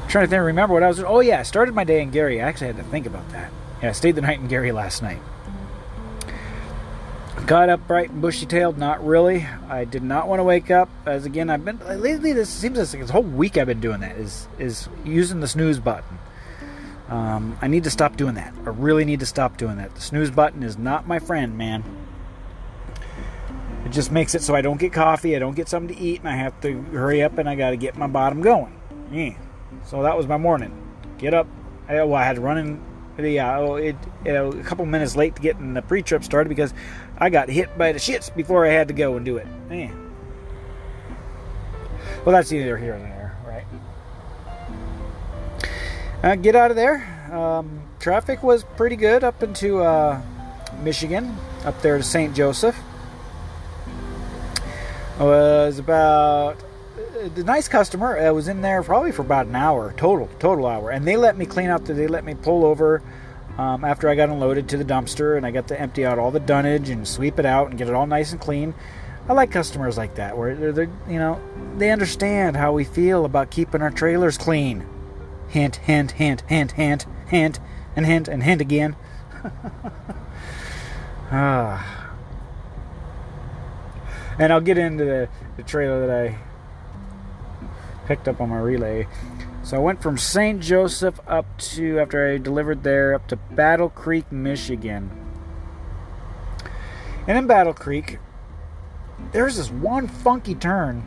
trying 0.09 0.25
to 0.25 0.29
think, 0.29 0.41
remember 0.41 0.73
what 0.73 0.83
I 0.83 0.87
was. 0.87 0.99
Oh 0.99 1.19
yeah, 1.19 1.39
I 1.39 1.43
started 1.43 1.75
my 1.75 1.83
day 1.83 2.01
in 2.01 2.09
Gary. 2.09 2.41
I 2.41 2.47
actually 2.47 2.67
had 2.67 2.77
to 2.77 2.83
think 2.83 3.05
about 3.05 3.29
that. 3.29 3.51
Yeah, 3.83 3.89
I 3.89 3.91
stayed 3.91 4.15
the 4.15 4.21
night 4.21 4.39
in 4.39 4.47
Gary 4.47 4.71
last 4.71 5.03
night. 5.03 5.19
Got 7.45 7.69
up 7.69 7.87
bright 7.87 8.09
and 8.09 8.21
bushy 8.21 8.45
tailed, 8.45 8.77
not 8.77 9.05
really. 9.05 9.47
I 9.69 9.85
did 9.85 10.03
not 10.03 10.27
want 10.27 10.39
to 10.39 10.43
wake 10.43 10.69
up. 10.69 10.89
As 11.05 11.25
again, 11.25 11.49
I've 11.49 11.63
been 11.63 11.79
lately. 11.79 12.33
This 12.33 12.49
seems 12.49 12.77
like 12.77 13.01
this 13.01 13.09
whole 13.09 13.23
week 13.23 13.57
I've 13.57 13.67
been 13.67 13.79
doing 13.79 14.01
that. 14.01 14.17
Is 14.17 14.47
is 14.57 14.89
using 15.05 15.39
the 15.39 15.47
snooze 15.47 15.79
button. 15.79 16.19
Um, 17.09 17.57
I 17.61 17.67
need 17.67 17.83
to 17.85 17.89
stop 17.89 18.17
doing 18.17 18.35
that. 18.35 18.53
I 18.65 18.69
really 18.69 19.03
need 19.03 19.19
to 19.21 19.25
stop 19.25 19.57
doing 19.57 19.77
that. 19.77 19.95
The 19.95 20.01
snooze 20.01 20.29
button 20.31 20.63
is 20.63 20.77
not 20.77 21.07
my 21.07 21.19
friend, 21.19 21.57
man. 21.57 21.83
It 23.85 23.89
just 23.89 24.11
makes 24.11 24.35
it 24.35 24.43
so 24.43 24.53
I 24.55 24.61
don't 24.61 24.79
get 24.79 24.93
coffee, 24.93 25.35
I 25.35 25.39
don't 25.39 25.55
get 25.55 25.67
something 25.67 25.95
to 25.95 26.01
eat, 26.01 26.19
and 26.19 26.29
I 26.29 26.35
have 26.35 26.59
to 26.61 26.81
hurry 26.83 27.23
up 27.23 27.37
and 27.39 27.49
I 27.49 27.55
got 27.55 27.71
to 27.71 27.77
get 27.77 27.97
my 27.97 28.07
bottom 28.07 28.41
going. 28.41 28.79
Yeah. 29.11 29.35
So 29.85 30.03
that 30.03 30.15
was 30.15 30.27
my 30.27 30.37
morning. 30.37 30.75
Get 31.17 31.33
up. 31.33 31.47
I, 31.87 31.95
well, 32.03 32.15
I 32.15 32.23
had 32.23 32.35
to 32.35 32.41
run 32.41 32.57
in 32.59 32.83
yeah, 33.27 33.59
uh, 33.59 33.73
it, 33.73 33.95
it, 34.23 34.31
a 34.31 34.63
couple 34.63 34.85
minutes 34.85 35.15
late 35.15 35.35
to 35.35 35.41
getting 35.41 35.73
the 35.73 35.81
pre-trip 35.81 36.23
started 36.23 36.49
because 36.49 36.73
I 37.17 37.29
got 37.29 37.49
hit 37.49 37.77
by 37.77 37.91
the 37.91 37.99
shits 37.99 38.33
before 38.33 38.65
I 38.65 38.69
had 38.69 38.87
to 38.87 38.93
go 38.93 39.17
and 39.17 39.25
do 39.25 39.37
it. 39.37 39.47
Man. 39.67 40.11
Well, 42.23 42.33
that's 42.33 42.51
either 42.51 42.77
here 42.77 42.95
or 42.95 42.99
there, 42.99 43.18
Uh, 46.21 46.35
get 46.35 46.53
out 46.53 46.69
of 46.69 46.75
there. 46.75 47.15
Um, 47.31 47.81
traffic 47.99 48.43
was 48.43 48.65
pretty 48.75 48.97
good 48.97 49.23
up 49.23 49.41
into 49.41 49.79
uh, 49.79 50.21
Michigan, 50.83 51.37
up 51.63 51.81
there 51.81 51.97
to 51.97 52.03
St. 52.03 52.35
Joseph. 52.35 52.77
It 55.17 55.23
was 55.23 55.79
about 55.79 56.57
the 57.35 57.43
nice 57.45 57.69
customer 57.69 58.17
I 58.17 58.31
was 58.31 58.49
in 58.49 58.61
there 58.61 58.83
probably 58.83 59.13
for 59.13 59.21
about 59.21 59.47
an 59.47 59.55
hour 59.55 59.93
total, 59.95 60.29
total 60.39 60.67
hour, 60.67 60.91
and 60.91 61.07
they 61.07 61.15
let 61.15 61.37
me 61.37 61.45
clean. 61.45 61.69
The, 61.69 61.93
they 61.93 62.07
let 62.07 62.25
me 62.25 62.35
pull 62.35 62.65
over 62.65 63.01
um, 63.57 63.85
after 63.85 64.09
I 64.09 64.15
got 64.15 64.27
unloaded 64.27 64.67
to 64.69 64.77
the 64.77 64.85
dumpster, 64.85 65.37
and 65.37 65.45
I 65.45 65.51
got 65.51 65.69
to 65.69 65.79
empty 65.79 66.05
out 66.05 66.19
all 66.19 66.31
the 66.31 66.41
dunnage 66.41 66.89
and 66.89 67.07
sweep 67.07 67.39
it 67.39 67.45
out 67.45 67.69
and 67.69 67.77
get 67.77 67.87
it 67.87 67.93
all 67.93 68.07
nice 68.07 68.33
and 68.33 68.41
clean. 68.41 68.73
I 69.29 69.33
like 69.33 69.51
customers 69.51 69.97
like 69.97 70.15
that, 70.15 70.37
where 70.37 70.53
they're, 70.55 70.71
they're 70.73 70.89
you 71.07 71.19
know 71.19 71.41
they 71.77 71.91
understand 71.91 72.57
how 72.57 72.73
we 72.73 72.83
feel 72.83 73.23
about 73.23 73.51
keeping 73.51 73.81
our 73.81 73.91
trailers 73.91 74.37
clean. 74.37 74.85
Hint, 75.49 75.77
hint, 75.77 76.11
hint, 76.11 76.41
hint, 76.41 76.71
hint, 76.73 77.05
hint, 77.27 77.59
and 77.95 78.05
hint 78.05 78.27
and 78.27 78.43
hint 78.43 78.61
again. 78.61 78.95
ah. 81.31 82.09
And 84.37 84.53
I'll 84.53 84.61
get 84.61 84.77
into 84.77 85.03
the, 85.03 85.29
the 85.57 85.63
trailer 85.63 86.07
that 86.07 86.15
I 86.15 86.37
picked 88.05 88.27
up 88.27 88.39
on 88.39 88.49
my 88.49 88.59
relay. 88.59 89.07
So 89.63 89.77
I 89.77 89.79
went 89.79 90.01
from 90.01 90.17
St. 90.17 90.61
Joseph 90.61 91.19
up 91.27 91.45
to, 91.59 91.99
after 91.99 92.27
I 92.27 92.37
delivered 92.37 92.83
there, 92.83 93.13
up 93.13 93.27
to 93.27 93.35
Battle 93.35 93.89
Creek, 93.89 94.31
Michigan. 94.31 95.11
And 97.27 97.37
in 97.37 97.47
Battle 97.47 97.73
Creek, 97.73 98.19
there's 99.31 99.57
this 99.57 99.69
one 99.69 100.07
funky 100.07 100.55
turn 100.55 101.01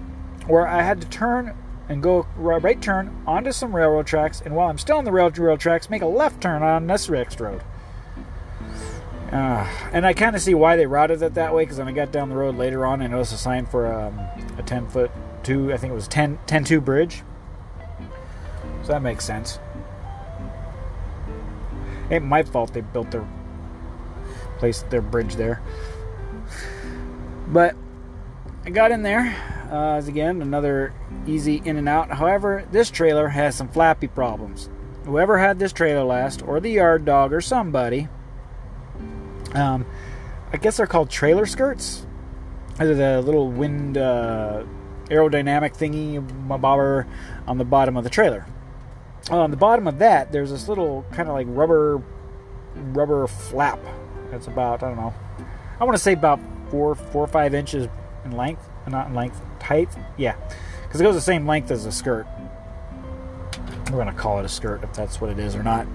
where 0.47 0.67
I 0.67 0.83
had 0.83 1.01
to 1.01 1.09
turn 1.09 1.57
and 1.89 2.03
go 2.03 2.27
right 2.37 2.81
turn 2.81 3.23
onto 3.27 3.53
some 3.53 3.75
railroad 3.75 4.07
tracks, 4.07 4.41
and 4.41 4.55
while 4.55 4.69
I'm 4.69 4.79
still 4.79 4.97
on 4.97 5.05
the 5.05 5.13
railroad 5.13 5.61
tracks, 5.61 5.91
make 5.91 6.03
a 6.03 6.07
left 6.07 6.41
turn 6.41 6.63
on 6.63 6.87
this 6.87 7.09
next 7.09 7.41
road. 7.41 7.63
Uh, 9.33 9.67
and 9.93 10.05
I 10.05 10.13
kind 10.13 10.37
of 10.37 10.43
see 10.43 10.55
why 10.55 10.77
they 10.77 10.87
routed 10.87 11.23
it 11.23 11.35
that 11.35 11.55
way 11.55 11.63
because 11.63 11.79
when 11.79 11.89
I 11.89 11.93
got 11.93 12.13
down 12.13 12.29
the 12.29 12.37
road 12.37 12.57
later 12.57 12.85
on, 12.85 13.01
I 13.01 13.07
noticed 13.07 13.33
a 13.33 13.39
sign 13.39 13.65
for 13.65 13.91
um, 13.91 14.19
a 14.59 14.63
10 14.63 14.89
foot 14.89 15.11
two, 15.43 15.73
I 15.73 15.79
think 15.79 15.91
it 15.91 15.95
was 15.95 16.07
10, 16.09 16.39
10 16.47 16.65
2 16.65 16.81
bridge. 16.81 17.23
So 18.83 18.89
that 18.89 19.03
makes 19.03 19.25
sense. 19.25 19.59
Ain't 22.11 22.25
my 22.25 22.43
fault 22.43 22.75
they 22.75 22.83
built 22.83 23.11
their 23.11 23.27
place, 24.59 24.83
their 24.91 25.01
bridge 25.01 25.37
there. 25.37 25.63
But 27.49 27.75
I 28.65 28.71
got 28.71 28.91
in 28.91 29.03
there. 29.03 29.35
Uh, 29.73 30.03
again, 30.07 30.43
another 30.43 30.93
easy 31.27 31.63
in 31.65 31.79
and 31.79 31.89
out. 31.89 32.11
However, 32.11 32.69
this 32.73 32.91
trailer 32.91 33.29
has 33.29 33.57
some 33.57 33.69
flappy 33.69 34.07
problems. 34.07 34.69
Whoever 35.07 35.39
had 35.39 35.59
this 35.59 35.73
trailer 35.73 36.05
last, 36.05 36.43
or 36.43 36.61
the 36.61 36.69
yard 36.69 37.07
dog, 37.07 37.33
or 37.33 37.41
somebody, 37.41 38.09
um, 39.55 39.87
I 40.53 40.59
guess 40.59 40.77
they're 40.77 40.87
called 40.87 41.09
trailer 41.09 41.47
skirts. 41.47 42.07
They're 42.77 42.95
the 42.95 43.23
little 43.23 43.51
wind 43.51 43.97
uh, 43.97 44.65
aerodynamic 45.07 45.75
thingy 45.75 46.21
bobber 46.61 47.07
on 47.47 47.57
the 47.57 47.65
bottom 47.65 47.97
of 47.97 48.05
the 48.05 48.11
trailer. 48.11 48.45
On 49.31 49.51
the 49.51 49.57
bottom 49.57 49.89
of 49.89 50.01
that, 50.01 50.33
there's 50.33 50.51
this 50.51 50.69
little 50.69 51.07
kind 51.13 51.31
of 51.31 51.35
like 51.35 51.47
rubber 51.49 52.03
rubber 52.75 53.27
flap. 53.27 53.81
That's 54.31 54.49
about 54.49 54.83
I 54.83 54.89
don't 54.89 54.97
know. 54.97 55.15
I 55.81 55.85
want 55.85 55.97
to 55.97 56.03
say 56.03 56.13
about 56.13 56.41
four 56.71 56.95
four 56.95 57.25
or 57.25 57.29
five 57.29 57.55
inches 57.55 57.89
in 58.27 58.33
length, 58.33 58.69
not 58.91 59.09
in 59.09 59.15
length, 59.15 59.41
height. 59.63 59.89
Yeah, 60.17 60.37
because 60.83 61.01
it 61.01 61.05
goes 61.05 61.15
the 61.15 61.21
same 61.21 61.47
length 61.47 61.71
as 61.71 61.87
a 61.87 61.93
skirt. 61.93 62.27
We're 63.91 63.99
gonna 63.99 64.13
call 64.13 64.39
it 64.39 64.45
a 64.45 64.49
skirt 64.49 64.83
if 64.83 64.93
that's 64.93 65.21
what 65.21 65.31
it 65.31 65.39
is 65.39 65.55
or 65.55 65.63
not. 65.63 65.87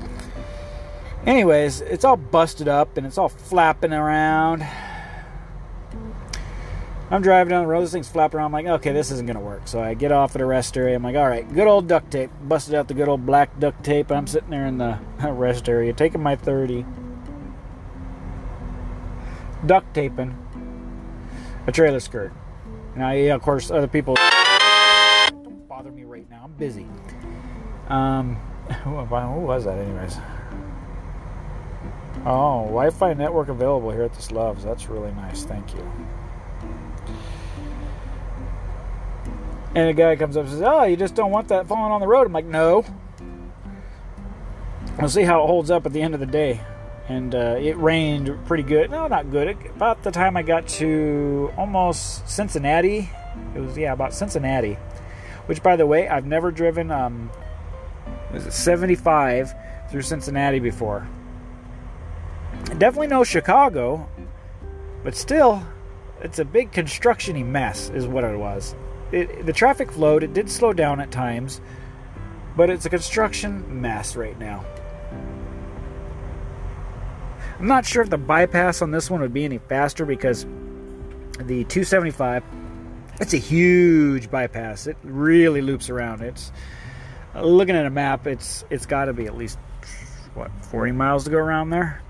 Anyways, 1.25 1.81
it's 1.81 2.05
all 2.05 2.17
busted 2.17 2.67
up 2.67 2.95
and 2.97 3.05
it's 3.05 3.17
all 3.17 3.29
flapping 3.29 3.91
around. 3.91 4.65
I'm 7.09 7.21
driving 7.21 7.51
down 7.51 7.63
the 7.63 7.69
road, 7.69 7.81
this 7.81 7.93
thing's 7.93 8.09
flapping 8.09 8.37
around. 8.37 8.47
I'm 8.47 8.51
like, 8.51 8.65
okay, 8.79 8.91
this 8.91 9.11
isn't 9.11 9.27
to 9.27 9.39
work. 9.39 9.67
So 9.67 9.81
I 9.81 9.93
get 9.93 10.11
off 10.11 10.35
at 10.35 10.41
a 10.41 10.45
rest 10.45 10.75
area. 10.75 10.95
I'm 10.95 11.03
like, 11.03 11.15
all 11.15 11.27
right, 11.27 11.47
good 11.53 11.67
old 11.67 11.87
duct 11.87 12.11
tape. 12.11 12.29
Busted 12.43 12.75
out 12.75 12.89
the 12.89 12.93
good 12.93 13.07
old 13.07 13.25
black 13.25 13.57
duct 13.59 13.83
tape. 13.83 14.11
I'm 14.11 14.27
sitting 14.27 14.49
there 14.49 14.65
in 14.65 14.77
the 14.77 14.99
rest 15.23 15.69
area, 15.69 15.93
taking 15.93 16.21
my 16.21 16.35
30. 16.35 16.85
Duct 19.65 19.93
taping 19.93 20.37
a 21.65 21.71
trailer 21.71 21.99
skirt. 21.99 22.33
Now, 22.97 23.11
yeah, 23.11 23.35
of 23.35 23.43
course, 23.43 23.69
other 23.69 23.87
people 23.87 24.15
don't 24.15 25.67
bother 25.69 25.91
me 25.91 26.03
right 26.03 26.27
now. 26.31 26.45
I'm 26.45 26.53
busy. 26.53 26.87
Um, 27.89 28.35
who 28.83 28.91
was 28.91 29.65
that, 29.65 29.77
anyways? 29.77 30.17
Oh, 32.25 32.63
Wi-Fi 32.63 33.13
network 33.13 33.49
available 33.49 33.91
here 33.91 34.01
at 34.01 34.15
this 34.15 34.31
Loves. 34.31 34.63
That's 34.63 34.87
really 34.89 35.11
nice. 35.11 35.45
Thank 35.45 35.75
you. 35.75 35.91
And 39.75 39.89
a 39.89 39.93
guy 39.93 40.15
comes 40.15 40.35
up 40.35 40.45
and 40.45 40.53
says, 40.53 40.63
Oh, 40.63 40.85
you 40.85 40.97
just 40.97 41.13
don't 41.13 41.29
want 41.29 41.49
that 41.49 41.67
falling 41.67 41.91
on 41.91 42.01
the 42.01 42.07
road. 42.07 42.25
I'm 42.25 42.33
like, 42.33 42.45
No. 42.45 42.83
We'll 44.99 45.09
see 45.09 45.21
how 45.21 45.43
it 45.43 45.45
holds 45.45 45.69
up 45.69 45.85
at 45.85 45.93
the 45.93 46.01
end 46.01 46.15
of 46.15 46.19
the 46.19 46.25
day. 46.25 46.61
And 47.09 47.33
uh, 47.33 47.55
it 47.59 47.77
rained 47.77 48.37
pretty 48.45 48.63
good. 48.63 48.91
No, 48.91 49.07
not 49.07 49.31
good. 49.31 49.57
About 49.75 50.03
the 50.03 50.11
time 50.11 50.35
I 50.35 50.41
got 50.41 50.67
to 50.67 51.51
almost 51.57 52.27
Cincinnati, 52.29 53.09
it 53.55 53.59
was, 53.59 53.77
yeah, 53.77 53.93
about 53.93 54.13
Cincinnati. 54.13 54.77
Which, 55.45 55.63
by 55.63 55.77
the 55.77 55.85
way, 55.85 56.09
I've 56.09 56.25
never 56.25 56.51
driven 56.51 56.91
um, 56.91 57.31
was 58.33 58.45
it 58.45 58.51
75 58.51 59.53
through 59.89 60.01
Cincinnati 60.01 60.59
before. 60.59 61.07
Definitely 62.77 63.07
no 63.07 63.23
Chicago, 63.23 64.09
but 65.03 65.15
still, 65.15 65.63
it's 66.21 66.39
a 66.39 66.45
big 66.45 66.71
constructiony 66.71 67.45
mess, 67.45 67.89
is 67.89 68.07
what 68.07 68.23
it 68.23 68.37
was. 68.37 68.75
it, 69.11 69.45
the 69.45 69.53
traffic 69.53 69.91
flowed. 69.91 70.23
It 70.23 70.33
did 70.33 70.49
slow 70.49 70.73
down 70.73 70.99
at 70.99 71.11
times, 71.11 71.61
but 72.57 72.69
it's 72.69 72.85
a 72.85 72.89
construction 72.89 73.81
mess 73.81 74.15
right 74.15 74.37
now. 74.37 74.65
I'm 77.59 77.67
not 77.67 77.85
sure 77.85 78.03
if 78.03 78.09
the 78.09 78.17
bypass 78.17 78.81
on 78.81 78.91
this 78.91 79.09
one 79.09 79.21
would 79.21 79.33
be 79.33 79.45
any 79.45 79.57
faster 79.57 80.05
because 80.05 80.43
the 81.39 81.63
275 81.65 82.43
it's 83.19 83.33
a 83.33 83.37
huge 83.37 84.29
bypass. 84.29 84.85
It 84.85 84.97
really 85.03 85.61
loops 85.61 85.89
around. 85.89 86.21
It's 86.21 86.51
uh, 87.33 87.41
looking 87.41 87.75
at 87.75 87.85
a 87.85 87.89
map. 87.89 88.27
It's 88.27 88.63
it's 88.69 88.85
got 88.85 89.05
to 89.05 89.13
be 89.13 89.25
at 89.25 89.35
least 89.35 89.57
what 90.33 90.51
40 90.65 90.91
miles 90.91 91.23
to 91.23 91.31
go 91.31 91.37
around 91.37 91.71
there, 91.71 92.01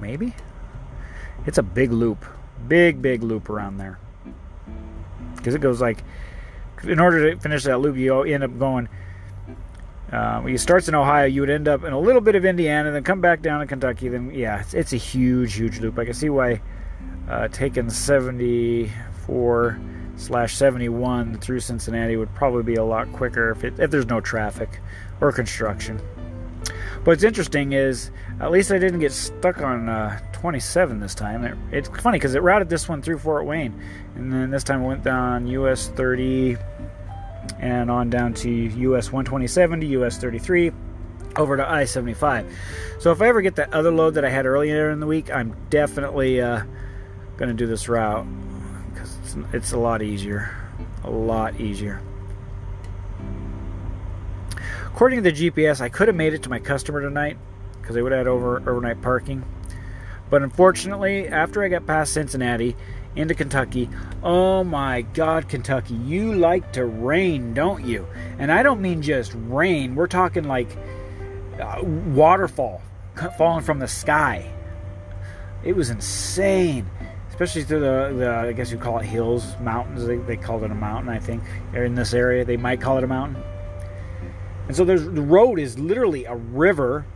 maybe. 0.00 0.34
It's 1.46 1.58
a 1.58 1.62
big 1.62 1.92
loop, 1.92 2.24
big 2.66 3.02
big 3.02 3.22
loop 3.22 3.50
around 3.50 3.76
there. 3.76 3.98
Because 5.36 5.54
it 5.54 5.60
goes 5.60 5.80
like, 5.80 6.02
in 6.82 6.98
order 6.98 7.34
to 7.34 7.40
finish 7.40 7.64
that 7.64 7.80
loop, 7.80 7.96
you 7.96 8.22
end 8.22 8.42
up 8.42 8.58
going. 8.58 8.88
Uh, 10.12 10.40
when 10.40 10.52
you 10.52 10.58
starts 10.58 10.88
in 10.88 10.94
Ohio, 10.94 11.26
you 11.26 11.42
would 11.42 11.50
end 11.50 11.68
up 11.68 11.84
in 11.84 11.92
a 11.92 11.98
little 11.98 12.22
bit 12.22 12.34
of 12.34 12.44
Indiana, 12.44 12.90
then 12.90 13.04
come 13.04 13.20
back 13.20 13.42
down 13.42 13.60
to 13.60 13.66
Kentucky. 13.66 14.08
Then 14.08 14.30
yeah, 14.32 14.60
it's, 14.60 14.72
it's 14.74 14.92
a 14.92 14.96
huge 14.96 15.54
huge 15.54 15.80
loop. 15.80 15.98
I 15.98 16.06
can 16.06 16.14
see 16.14 16.30
why 16.30 16.62
uh, 17.28 17.48
taking 17.48 17.90
74 17.90 19.80
slash 20.16 20.56
71 20.56 21.38
through 21.38 21.60
Cincinnati 21.60 22.16
would 22.16 22.34
probably 22.34 22.62
be 22.62 22.76
a 22.76 22.84
lot 22.84 23.12
quicker 23.12 23.50
if, 23.50 23.64
it, 23.64 23.78
if 23.78 23.90
there's 23.90 24.06
no 24.06 24.20
traffic 24.20 24.80
or 25.20 25.30
construction. 25.30 26.00
What's 27.04 27.22
interesting 27.22 27.72
is 27.72 28.10
at 28.40 28.50
least 28.50 28.72
I 28.72 28.78
didn't 28.78 29.00
get 29.00 29.12
stuck 29.12 29.60
on 29.60 29.88
uh, 29.88 30.20
27 30.32 31.00
this 31.00 31.14
time. 31.14 31.44
It, 31.44 31.56
it's 31.70 31.88
funny 32.00 32.18
because 32.18 32.34
it 32.34 32.42
routed 32.42 32.68
this 32.68 32.88
one 32.88 33.02
through 33.02 33.18
Fort 33.18 33.44
Wayne, 33.46 33.80
and 34.16 34.32
then 34.32 34.50
this 34.50 34.64
time 34.64 34.82
it 34.82 34.86
went 34.86 35.04
down 35.04 35.46
US 35.46 35.88
30 35.88 36.56
and 37.58 37.90
on 37.90 38.10
down 38.10 38.34
to 38.34 38.50
US 38.50 39.06
127 39.06 39.80
to 39.80 39.86
US 39.86 40.18
33 40.18 40.72
over 41.36 41.56
to 41.56 41.68
I 41.68 41.84
75. 41.84 42.46
So 42.98 43.12
if 43.12 43.22
I 43.22 43.28
ever 43.28 43.40
get 43.40 43.56
that 43.56 43.72
other 43.72 43.90
load 43.90 44.14
that 44.14 44.24
I 44.24 44.30
had 44.30 44.46
earlier 44.46 44.90
in 44.90 45.00
the 45.00 45.06
week, 45.06 45.30
I'm 45.30 45.54
definitely 45.70 46.40
uh, 46.40 46.62
going 47.36 47.48
to 47.48 47.54
do 47.54 47.66
this 47.66 47.88
route 47.88 48.26
because 48.92 49.16
it's, 49.22 49.36
it's 49.54 49.72
a 49.72 49.78
lot 49.78 50.02
easier. 50.02 50.54
A 51.04 51.10
lot 51.10 51.60
easier. 51.60 52.00
According 54.86 55.22
to 55.22 55.30
the 55.30 55.50
GPS, 55.50 55.80
I 55.80 55.88
could 55.88 56.08
have 56.08 56.16
made 56.16 56.34
it 56.34 56.42
to 56.42 56.50
my 56.50 56.58
customer 56.58 57.00
tonight 57.00 57.38
because 57.80 57.94
they 57.94 58.02
would 58.02 58.12
have 58.12 58.20
had 58.20 58.26
over 58.26 58.58
overnight 58.68 59.00
parking. 59.00 59.44
But 60.28 60.42
unfortunately, 60.42 61.28
after 61.28 61.62
I 61.62 61.68
got 61.68 61.86
past 61.86 62.12
Cincinnati 62.12 62.76
into 63.16 63.34
Kentucky, 63.34 63.88
oh 64.22 64.64
my 64.64 65.02
God, 65.02 65.48
Kentucky, 65.48 65.94
you 65.94 66.34
like 66.34 66.72
to 66.72 66.84
rain, 66.84 67.54
don't 67.54 67.84
you? 67.84 68.06
And 68.38 68.52
I 68.52 68.62
don't 68.62 68.80
mean 68.80 69.02
just 69.02 69.32
rain. 69.34 69.94
We're 69.94 70.06
talking 70.06 70.44
like 70.44 70.76
uh, 71.60 71.82
waterfall 71.82 72.82
falling 73.36 73.64
from 73.64 73.78
the 73.78 73.88
sky. 73.88 74.52
It 75.64 75.74
was 75.74 75.90
insane 75.90 76.88
especially 77.38 77.62
through 77.62 77.78
the, 77.78 78.16
the 78.18 78.30
I 78.30 78.52
guess 78.52 78.72
you 78.72 78.78
call 78.78 78.98
it 78.98 79.04
hills, 79.04 79.54
mountains. 79.60 80.04
They, 80.04 80.16
they 80.16 80.36
called 80.36 80.64
it 80.64 80.72
a 80.72 80.74
mountain, 80.74 81.08
I 81.08 81.20
think. 81.20 81.44
In 81.72 81.94
this 81.94 82.12
area, 82.12 82.44
they 82.44 82.56
might 82.56 82.80
call 82.80 82.98
it 82.98 83.04
a 83.04 83.06
mountain. 83.06 83.40
And 84.66 84.76
so 84.76 84.84
there's 84.84 85.04
the 85.04 85.22
road 85.22 85.60
is 85.60 85.78
literally 85.78 86.24
a 86.24 86.34
river. 86.34 87.06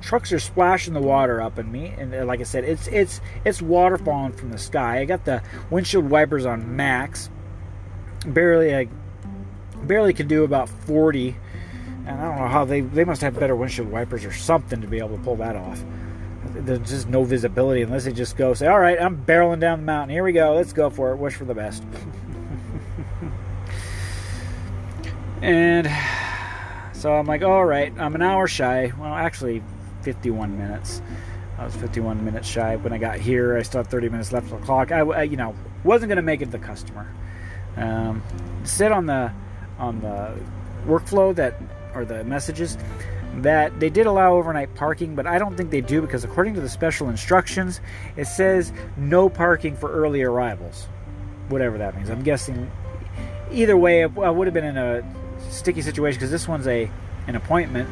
Trucks 0.00 0.32
are 0.32 0.38
splashing 0.38 0.94
the 0.94 1.00
water 1.00 1.42
up 1.42 1.58
in 1.58 1.70
me, 1.70 1.94
and 1.98 2.14
uh, 2.14 2.24
like 2.24 2.40
I 2.40 2.44
said, 2.44 2.64
it's 2.64 2.86
it's 2.88 3.20
it's 3.44 3.60
water 3.60 3.98
falling 3.98 4.32
from 4.32 4.50
the 4.50 4.58
sky. 4.58 5.00
I 5.00 5.04
got 5.04 5.24
the 5.24 5.42
windshield 5.70 6.08
wipers 6.08 6.46
on 6.46 6.76
max. 6.76 7.28
Barely, 8.26 8.74
I 8.74 8.88
barely 9.82 10.12
can 10.12 10.26
do 10.26 10.44
about 10.44 10.68
40, 10.68 11.36
and 12.06 12.20
I 12.20 12.24
don't 12.24 12.38
know 12.38 12.48
how 12.48 12.64
they 12.64 12.80
they 12.80 13.04
must 13.04 13.20
have 13.20 13.38
better 13.38 13.54
windshield 13.54 13.90
wipers 13.90 14.24
or 14.24 14.32
something 14.32 14.80
to 14.80 14.86
be 14.86 14.98
able 14.98 15.16
to 15.16 15.22
pull 15.22 15.36
that 15.36 15.56
off 15.56 15.82
there's 16.54 16.88
just 16.88 17.08
no 17.08 17.24
visibility 17.24 17.82
unless 17.82 18.04
they 18.04 18.12
just 18.12 18.36
go 18.36 18.54
say, 18.54 18.66
"All 18.66 18.78
right, 18.78 19.00
I'm 19.00 19.24
barreling 19.24 19.60
down 19.60 19.80
the 19.80 19.86
mountain. 19.86 20.10
Here 20.10 20.24
we 20.24 20.32
go. 20.32 20.54
Let's 20.54 20.72
go 20.72 20.90
for 20.90 21.12
it. 21.12 21.16
Wish 21.16 21.34
for 21.34 21.44
the 21.44 21.54
best." 21.54 21.82
and 25.42 25.90
so 26.92 27.14
I'm 27.14 27.26
like, 27.26 27.42
"All 27.42 27.64
right, 27.64 27.92
I'm 27.98 28.14
an 28.14 28.22
hour 28.22 28.48
shy. 28.48 28.92
Well, 28.98 29.14
actually, 29.14 29.62
51 30.02 30.56
minutes. 30.58 31.02
I 31.58 31.64
was 31.64 31.76
51 31.76 32.24
minutes 32.24 32.48
shy 32.48 32.76
when 32.76 32.92
I 32.92 32.98
got 32.98 33.18
here. 33.18 33.56
I 33.56 33.62
still 33.62 33.82
had 33.82 33.90
30 33.90 34.08
minutes 34.08 34.32
left 34.32 34.50
on 34.52 34.60
the 34.60 34.66
clock. 34.66 34.92
I, 34.92 35.00
I 35.00 35.22
you 35.24 35.36
know, 35.36 35.54
wasn't 35.84 36.08
going 36.08 36.16
to 36.16 36.22
make 36.22 36.40
it 36.40 36.46
to 36.46 36.50
the 36.52 36.58
customer. 36.58 37.12
Um, 37.76 38.22
sit 38.64 38.92
on 38.92 39.06
the 39.06 39.32
on 39.78 40.00
the 40.00 40.36
workflow 40.86 41.34
that 41.36 41.54
or 41.94 42.04
the 42.04 42.24
messages 42.24 42.76
that 43.36 43.78
they 43.78 43.90
did 43.90 44.06
allow 44.06 44.34
overnight 44.34 44.74
parking, 44.74 45.14
but 45.14 45.26
I 45.26 45.38
don't 45.38 45.56
think 45.56 45.70
they 45.70 45.80
do 45.80 46.00
because 46.00 46.24
according 46.24 46.54
to 46.54 46.60
the 46.60 46.68
special 46.68 47.08
instructions, 47.08 47.80
it 48.16 48.26
says 48.26 48.72
no 48.96 49.28
parking 49.28 49.76
for 49.76 49.90
early 49.90 50.22
arrivals. 50.22 50.88
Whatever 51.48 51.78
that 51.78 51.96
means. 51.96 52.10
I'm 52.10 52.22
guessing 52.22 52.70
either 53.52 53.76
way, 53.76 54.02
I 54.02 54.06
would 54.06 54.46
have 54.46 54.54
been 54.54 54.64
in 54.64 54.76
a 54.76 55.02
sticky 55.50 55.82
situation 55.82 56.18
because 56.18 56.30
this 56.30 56.48
one's 56.48 56.66
a 56.66 56.90
an 57.26 57.36
appointment 57.36 57.88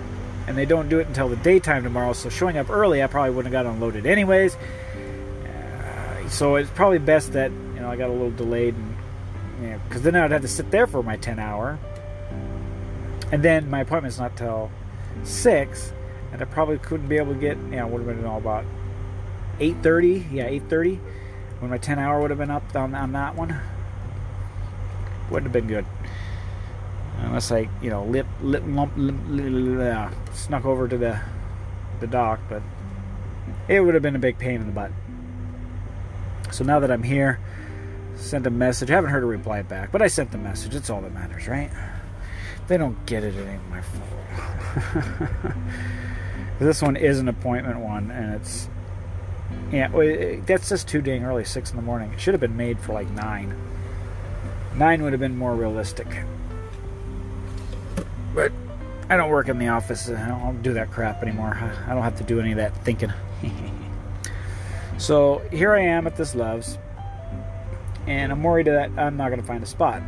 and 0.49 0.57
they 0.57 0.65
don't 0.65 0.89
do 0.89 0.99
it 0.99 1.07
until 1.07 1.29
the 1.29 1.37
daytime 1.37 1.83
tomorrow. 1.83 2.15
So 2.15 2.31
showing 2.31 2.57
up 2.57 2.71
early, 2.71 3.03
I 3.03 3.07
probably 3.07 3.33
wouldn't 3.33 3.55
have 3.55 3.65
got 3.65 3.71
unloaded 3.71 4.07
anyways. 4.07 4.57
Uh, 4.57 6.29
so 6.31 6.57
it's 6.57 6.71
probably 6.71 6.99
best 6.99 7.35
that 7.35 7.51
you 7.51 7.81
know 7.81 7.91
I 7.91 7.97
got 7.97 8.09
a 8.09 8.13
little 8.13 8.31
delayed, 8.31 8.75
and 8.75 8.97
because 9.85 10.05
you 10.07 10.11
know, 10.11 10.21
then 10.21 10.25
I'd 10.25 10.33
have 10.33 10.43
to 10.43 10.49
sit 10.49 10.71
there 10.71 10.87
for 10.87 11.03
my 11.03 11.19
10 11.19 11.39
hour, 11.39 11.79
and 13.31 13.43
then 13.43 13.69
my 13.69 13.81
appointment's 13.81 14.19
not 14.19 14.39
till 14.39 14.71
six, 15.23 15.93
and 16.33 16.41
I 16.41 16.47
probably 16.47 16.79
couldn't 16.79 17.09
be 17.09 17.19
able 17.19 17.35
to 17.35 17.41
get. 17.41 17.59
You 17.59 17.77
know, 17.77 17.87
would 17.89 18.07
have 18.07 18.17
been 18.17 18.25
all 18.25 18.39
about 18.39 18.65
eight 19.61 19.77
thirty. 19.83 20.27
Yeah, 20.33 20.47
eight 20.47 20.63
thirty. 20.71 20.99
When 21.59 21.71
my 21.71 21.79
ten 21.79 21.99
hour 21.99 22.23
would 22.23 22.31
have 22.31 22.39
been 22.39 22.51
up 22.51 22.75
on, 22.75 22.95
on 22.95 23.13
that 23.13 23.35
one, 23.35 23.61
wouldn't 25.31 25.53
have 25.53 25.53
been 25.53 25.67
good. 25.67 25.85
Unless 27.19 27.53
I, 27.53 27.69
you 27.83 27.91
know, 27.91 28.05
lip, 28.05 28.27
lip, 28.41 28.63
lump, 28.67 28.93
lip, 28.97 29.15
lip, 29.29 29.95
uh, 29.95 30.11
snuck 30.33 30.65
over 30.65 30.89
to 30.89 30.97
the 30.97 31.21
the 32.01 32.07
dock, 32.07 32.41
but 32.49 32.63
it 33.67 33.81
would 33.81 33.95
have 33.95 34.03
been 34.03 34.17
a 34.17 34.21
big 34.21 34.39
pain 34.39 34.61
in 34.61 34.67
the 34.67 34.73
butt. 34.73 34.93
So 36.53 36.65
now 36.65 36.81
that 36.81 36.91
I'm 36.91 37.03
here, 37.03 37.41
sent 38.15 38.47
a 38.47 38.51
message. 38.51 38.91
I 38.91 38.95
haven't 38.95 39.11
heard 39.11 39.23
a 39.23 39.27
reply 39.27 39.63
back, 39.63 39.93
but 39.93 40.01
I 40.01 40.07
sent 40.07 40.31
the 40.31 40.39
message. 40.39 40.75
It's 40.75 40.91
all 40.91 41.01
that 41.03 41.13
matters, 41.13 41.49
right? 41.49 41.71
they 42.69 42.77
don't 42.77 43.05
get 43.07 43.25
it, 43.25 43.35
it 43.35 43.49
ain't 43.49 43.69
my 43.71 43.81
fault. 43.81 45.55
this 46.61 46.83
one 46.83 46.97
is 46.97 47.19
an 47.19 47.29
appointment 47.29 47.81
one, 47.81 48.11
and 48.11 48.35
it's 48.35 48.69
yeah, 49.73 49.89
that's 50.47 50.69
just 50.69 50.87
too 50.87 51.01
dang 51.01 51.25
early, 51.25 51.45
six 51.45 51.71
in 51.71 51.77
the 51.77 51.83
morning. 51.83 52.13
It 52.13 52.21
should 52.21 52.35
have 52.35 52.41
been 52.41 52.57
made 52.57 52.79
for 52.79 52.93
like 52.93 53.09
nine. 53.11 53.57
Nine 54.77 55.03
would 55.03 55.13
have 55.13 55.21
been 55.21 55.37
more 55.37 55.55
realistic. 55.55 56.07
But 58.39 58.53
I 59.11 59.17
don't 59.17 59.31
work 59.31 59.49
in 59.49 59.59
the 59.59 59.67
office. 59.67 60.09
I 60.09 60.29
don't 60.29 60.63
do 60.63 60.73
that 60.75 60.93
crap 60.93 61.25
anymore. 61.25 61.59
I 61.89 61.93
don't 61.93 62.05
have 62.05 62.19
to 62.19 62.23
do 62.23 62.39
any 62.39 62.53
of 62.53 62.59
that 62.59 62.73
thinking. 62.85 63.13
so 64.97 65.43
here 65.51 65.75
I 65.75 65.81
am 65.81 66.07
at 66.07 66.15
this 66.15 66.37
Love's, 66.37 66.79
and 68.07 68.31
I'm 68.31 68.41
worried 68.45 68.69
that 68.69 68.97
I'm 68.97 69.17
not 69.17 69.31
going 69.31 69.41
to 69.41 69.47
find 69.47 69.61
a 69.65 69.67
spot. 69.67 70.03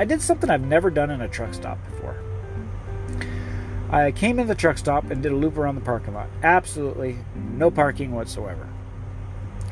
I 0.00 0.04
did 0.04 0.20
something 0.20 0.50
I've 0.50 0.66
never 0.66 0.90
done 0.90 1.10
in 1.12 1.20
a 1.20 1.28
truck 1.28 1.54
stop 1.54 1.78
before. 1.88 2.20
I 3.90 4.10
came 4.10 4.40
in 4.40 4.48
the 4.48 4.56
truck 4.56 4.76
stop 4.76 5.08
and 5.12 5.22
did 5.22 5.30
a 5.30 5.36
loop 5.36 5.56
around 5.56 5.76
the 5.76 5.80
parking 5.80 6.12
lot. 6.12 6.28
Absolutely 6.42 7.18
no 7.36 7.70
parking 7.70 8.10
whatsoever. 8.10 8.68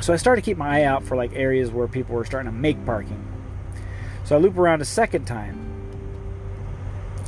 So 0.00 0.12
I 0.12 0.16
started 0.18 0.42
to 0.42 0.44
keep 0.44 0.56
my 0.56 0.82
eye 0.82 0.84
out 0.84 1.02
for 1.02 1.16
like 1.16 1.32
areas 1.32 1.72
where 1.72 1.88
people 1.88 2.14
were 2.14 2.24
starting 2.24 2.48
to 2.48 2.56
make 2.56 2.86
parking. 2.86 3.26
So 4.22 4.36
I 4.36 4.38
loop 4.38 4.56
around 4.56 4.82
a 4.82 4.84
second 4.84 5.24
time 5.24 5.67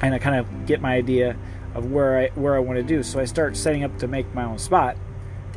and 0.02 0.14
I 0.14 0.18
kind 0.18 0.36
of 0.36 0.66
get 0.66 0.80
my 0.80 0.94
idea 0.94 1.36
of 1.74 1.90
where 1.92 2.18
I 2.18 2.28
where 2.34 2.56
I 2.56 2.58
want 2.58 2.78
to 2.78 2.82
do. 2.82 3.02
So 3.02 3.20
I 3.20 3.24
start 3.24 3.56
setting 3.56 3.84
up 3.84 3.98
to 3.98 4.08
make 4.08 4.32
my 4.34 4.44
own 4.44 4.58
spot 4.58 4.96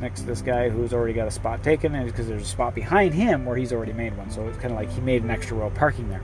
next 0.01 0.21
to 0.21 0.25
this 0.25 0.41
guy 0.41 0.69
who's 0.69 0.93
already 0.93 1.13
got 1.13 1.27
a 1.27 1.31
spot 1.31 1.63
taken, 1.63 1.95
and 1.95 2.05
because 2.05 2.27
there's 2.27 2.43
a 2.43 2.45
spot 2.45 2.75
behind 2.75 3.13
him 3.13 3.45
where 3.45 3.55
he's 3.55 3.71
already 3.71 3.93
made 3.93 4.15
one. 4.17 4.29
So 4.29 4.47
it's 4.47 4.57
kind 4.57 4.71
of 4.71 4.77
like 4.77 4.91
he 4.91 5.01
made 5.01 5.23
an 5.23 5.29
extra 5.29 5.57
row 5.57 5.67
of 5.67 5.75
parking 5.75 6.09
there. 6.09 6.23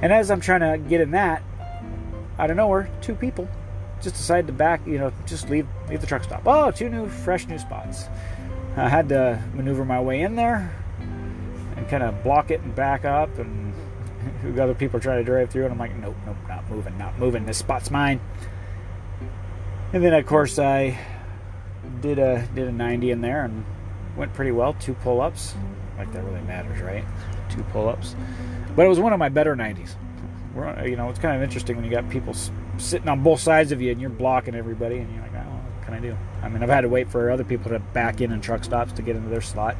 And 0.00 0.12
as 0.12 0.30
I'm 0.30 0.40
trying 0.40 0.60
to 0.60 0.88
get 0.88 1.00
in 1.00 1.12
that, 1.12 1.42
out 2.38 2.50
of 2.50 2.56
nowhere, 2.56 2.90
two 3.00 3.14
people 3.14 3.48
just 4.00 4.16
decided 4.16 4.48
to 4.48 4.52
back, 4.52 4.84
you 4.86 4.98
know, 4.98 5.12
just 5.26 5.48
leave 5.48 5.66
leave 5.88 6.00
the 6.00 6.06
truck 6.06 6.24
stop. 6.24 6.42
Oh, 6.46 6.70
two 6.70 6.88
new, 6.88 7.08
fresh 7.08 7.46
new 7.46 7.58
spots. 7.58 8.06
I 8.76 8.88
had 8.88 9.08
to 9.10 9.42
maneuver 9.54 9.84
my 9.84 10.00
way 10.00 10.22
in 10.22 10.34
there 10.34 10.74
and 11.76 11.88
kind 11.88 12.02
of 12.02 12.22
block 12.24 12.50
it 12.50 12.60
and 12.62 12.74
back 12.74 13.04
up, 13.04 13.38
and 13.38 13.61
other 14.58 14.74
people 14.74 15.00
try 15.00 15.16
to 15.16 15.24
drive 15.24 15.50
through, 15.50 15.64
and 15.64 15.72
I'm 15.72 15.78
like, 15.78 15.94
nope, 15.96 16.16
nope, 16.26 16.36
not 16.48 16.68
moving, 16.70 16.96
not 16.98 17.18
moving. 17.18 17.46
This 17.46 17.58
spot's 17.58 17.90
mine. 17.90 18.20
And 19.92 20.02
then, 20.02 20.14
of 20.14 20.26
course, 20.26 20.58
I 20.58 20.98
did 22.00 22.18
a 22.18 22.46
did 22.54 22.68
a 22.68 22.72
90 22.72 23.10
in 23.10 23.20
there 23.20 23.44
and 23.44 23.64
went 24.16 24.32
pretty 24.32 24.52
well. 24.52 24.74
Two 24.74 24.94
pull-ups, 24.94 25.54
like 25.98 26.12
that 26.12 26.24
really 26.24 26.40
matters, 26.42 26.80
right? 26.80 27.04
two 27.52 27.62
pull-ups. 27.64 28.16
But 28.74 28.86
it 28.86 28.88
was 28.88 28.98
one 28.98 29.12
of 29.12 29.18
my 29.18 29.28
better 29.28 29.54
90s. 29.54 29.94
You 30.86 30.96
know, 30.96 31.08
it's 31.08 31.18
kind 31.18 31.36
of 31.36 31.42
interesting 31.42 31.76
when 31.76 31.84
you 31.84 31.90
got 31.90 32.08
people 32.10 32.34
sitting 32.78 33.08
on 33.08 33.22
both 33.22 33.40
sides 33.40 33.72
of 33.72 33.80
you 33.80 33.90
and 33.92 34.00
you're 34.00 34.10
blocking 34.10 34.54
everybody, 34.54 34.98
and 34.98 35.12
you're 35.12 35.22
like, 35.22 35.34
oh, 35.34 35.38
what 35.38 35.84
can 35.84 35.94
I 35.94 36.00
do? 36.00 36.16
I 36.42 36.48
mean, 36.48 36.62
I've 36.62 36.68
had 36.68 36.82
to 36.82 36.88
wait 36.88 37.10
for 37.10 37.30
other 37.30 37.44
people 37.44 37.70
to 37.70 37.78
back 37.78 38.20
in 38.20 38.32
and 38.32 38.42
truck 38.42 38.64
stops 38.64 38.92
to 38.94 39.02
get 39.02 39.16
into 39.16 39.28
their 39.28 39.40
slot. 39.40 39.76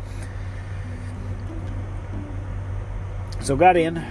So 3.41 3.57
got 3.57 3.77
in. 3.77 4.05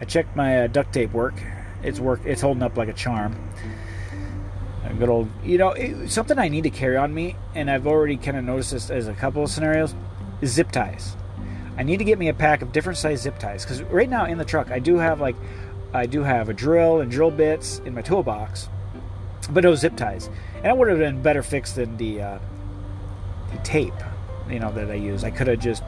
I 0.00 0.04
checked 0.04 0.36
my 0.36 0.64
uh, 0.64 0.66
duct 0.66 0.92
tape 0.92 1.12
work. 1.12 1.34
It's 1.82 2.00
work. 2.00 2.20
It's 2.24 2.42
holding 2.42 2.62
up 2.62 2.76
like 2.76 2.88
a 2.88 2.92
charm. 2.92 3.36
A 4.84 4.94
good 4.94 5.08
old, 5.08 5.28
you 5.44 5.58
know, 5.58 5.70
it, 5.70 6.10
something 6.10 6.38
I 6.38 6.48
need 6.48 6.62
to 6.62 6.70
carry 6.70 6.96
on 6.96 7.12
me, 7.12 7.34
and 7.54 7.70
I've 7.70 7.86
already 7.86 8.16
kind 8.16 8.36
of 8.36 8.44
noticed 8.44 8.70
this 8.70 8.88
as 8.88 9.08
a 9.08 9.14
couple 9.14 9.42
of 9.42 9.50
scenarios, 9.50 9.94
is 10.40 10.52
zip 10.52 10.70
ties. 10.70 11.16
I 11.76 11.82
need 11.82 11.96
to 11.96 12.04
get 12.04 12.18
me 12.18 12.28
a 12.28 12.34
pack 12.34 12.62
of 12.62 12.72
different 12.72 12.98
size 12.98 13.22
zip 13.22 13.38
ties 13.38 13.64
because 13.64 13.82
right 13.82 14.08
now 14.08 14.26
in 14.26 14.38
the 14.38 14.44
truck 14.44 14.70
I 14.70 14.78
do 14.78 14.96
have 14.96 15.20
like, 15.20 15.34
I 15.92 16.06
do 16.06 16.22
have 16.22 16.48
a 16.48 16.54
drill 16.54 17.00
and 17.00 17.10
drill 17.10 17.32
bits 17.32 17.80
in 17.84 17.94
my 17.94 18.02
toolbox, 18.02 18.68
but 19.50 19.64
no 19.64 19.74
zip 19.74 19.96
ties, 19.96 20.28
and 20.56 20.66
it 20.66 20.76
would 20.76 20.88
have 20.88 20.98
been 20.98 21.20
better 21.20 21.42
fixed 21.42 21.74
than 21.76 21.96
the 21.96 22.22
uh, 22.22 22.38
the 23.50 23.58
tape, 23.58 23.94
you 24.48 24.60
know, 24.60 24.70
that 24.72 24.90
I 24.90 24.94
use. 24.94 25.24
I 25.24 25.30
could 25.30 25.48
have 25.48 25.58
just 25.58 25.82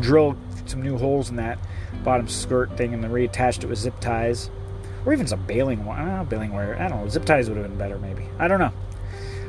drilled 0.00 0.36
some 0.66 0.82
new 0.82 0.98
holes 0.98 1.30
in 1.30 1.36
that 1.36 1.58
bottom 2.04 2.28
skirt 2.28 2.76
thing 2.76 2.94
and 2.94 3.02
then 3.02 3.10
reattached 3.10 3.64
it 3.64 3.66
with 3.66 3.78
zip 3.78 3.98
ties 4.00 4.50
or 5.04 5.12
even 5.12 5.26
some 5.26 5.44
baling 5.46 5.84
wire. 5.84 6.04
Know, 6.04 6.12
uh, 6.20 6.24
baling 6.24 6.52
wire. 6.52 6.76
I 6.78 6.88
don't 6.88 7.02
know. 7.02 7.08
Zip 7.08 7.24
ties 7.24 7.48
would 7.48 7.56
have 7.56 7.66
been 7.66 7.78
better, 7.78 7.98
maybe. 7.98 8.26
I 8.38 8.48
don't 8.48 8.60
know. 8.60 8.72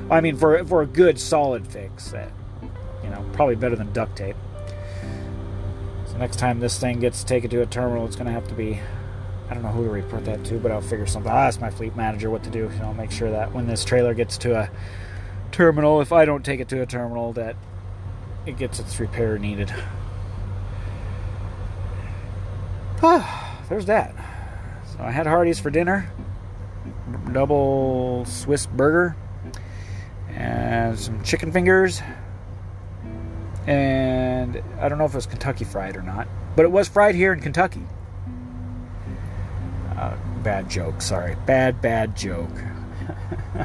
I 0.09 0.21
mean, 0.21 0.35
for 0.35 0.63
for 0.65 0.81
a 0.81 0.85
good 0.85 1.19
solid 1.19 1.67
fix, 1.67 2.11
that 2.11 2.31
you 3.03 3.09
know, 3.09 3.25
probably 3.33 3.55
better 3.55 3.75
than 3.75 3.91
duct 3.93 4.15
tape. 4.15 4.35
So 6.05 6.17
next 6.17 6.37
time 6.37 6.59
this 6.59 6.79
thing 6.79 6.99
gets 6.99 7.23
taken 7.23 7.49
to 7.51 7.61
a 7.61 7.65
terminal, 7.65 8.05
it's 8.05 8.15
going 8.15 8.27
to 8.27 8.33
have 8.33 8.47
to 8.47 8.55
be. 8.55 8.79
I 9.49 9.53
don't 9.53 9.63
know 9.63 9.69
who 9.69 9.83
to 9.83 9.89
report 9.89 10.23
that 10.25 10.45
to, 10.45 10.59
but 10.59 10.71
I'll 10.71 10.81
figure 10.81 11.05
something. 11.05 11.29
I'll 11.29 11.37
ask 11.37 11.59
my 11.59 11.69
fleet 11.69 11.95
manager 11.95 12.29
what 12.29 12.43
to 12.43 12.49
do. 12.49 12.67
And 12.67 12.81
I'll 12.83 12.93
make 12.93 13.11
sure 13.11 13.29
that 13.31 13.53
when 13.53 13.67
this 13.67 13.83
trailer 13.83 14.13
gets 14.13 14.37
to 14.39 14.57
a 14.57 14.69
terminal, 15.51 15.99
if 15.99 16.13
I 16.13 16.23
don't 16.23 16.45
take 16.45 16.61
it 16.61 16.69
to 16.69 16.81
a 16.81 16.85
terminal, 16.85 17.33
that 17.33 17.57
it 18.45 18.57
gets 18.57 18.79
its 18.79 18.97
repair 18.97 19.37
needed. 19.37 19.73
Ah, 19.73 19.91
there's 23.67 23.87
that. 23.87 24.13
So 24.93 25.03
I 25.03 25.09
had 25.09 25.25
Hardee's 25.25 25.59
for 25.59 25.71
dinner, 25.71 26.07
double 27.31 28.25
Swiss 28.25 28.67
burger, 28.67 29.15
and 30.29 30.99
some 30.99 31.23
chicken 31.23 31.51
fingers. 31.51 31.99
And 33.65 34.61
I 34.79 34.87
don't 34.87 34.99
know 34.99 35.05
if 35.05 35.13
it 35.13 35.17
was 35.17 35.25
Kentucky 35.25 35.65
fried 35.65 35.97
or 35.97 36.03
not, 36.03 36.27
but 36.55 36.63
it 36.63 36.71
was 36.71 36.87
fried 36.87 37.15
here 37.15 37.33
in 37.33 37.39
Kentucky. 37.39 37.81
Uh, 39.97 40.15
bad 40.43 40.69
joke, 40.69 41.01
sorry. 41.01 41.35
Bad, 41.47 41.81
bad 41.81 42.15
joke. 42.15 42.51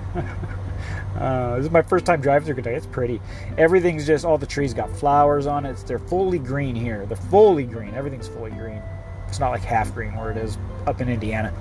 uh, 1.19 1.57
this 1.57 1.67
is 1.67 1.71
my 1.71 1.83
first 1.83 2.07
time 2.07 2.23
driving 2.23 2.47
through 2.47 2.55
Kentucky. 2.55 2.77
It's 2.77 2.87
pretty. 2.87 3.21
Everything's 3.59 4.07
just 4.07 4.25
all 4.25 4.39
the 4.39 4.47
trees 4.47 4.73
got 4.73 4.91
flowers 4.97 5.47
on 5.47 5.67
it. 5.67 5.77
They're 5.87 5.99
fully 5.99 6.39
green 6.39 6.75
here. 6.75 7.05
They're 7.05 7.17
fully 7.19 7.65
green. 7.65 7.95
Everything's 7.95 8.29
fully 8.29 8.51
green. 8.53 8.81
It's 9.29 9.41
not 9.41 9.51
like 9.51 9.63
half 9.63 9.93
green 9.95 10.15
where 10.15 10.31
it 10.31 10.37
is 10.37 10.59
up 10.87 11.01
in 11.01 11.09
Indiana 11.09 11.53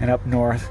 and 0.00 0.10
up 0.10 0.24
north. 0.26 0.70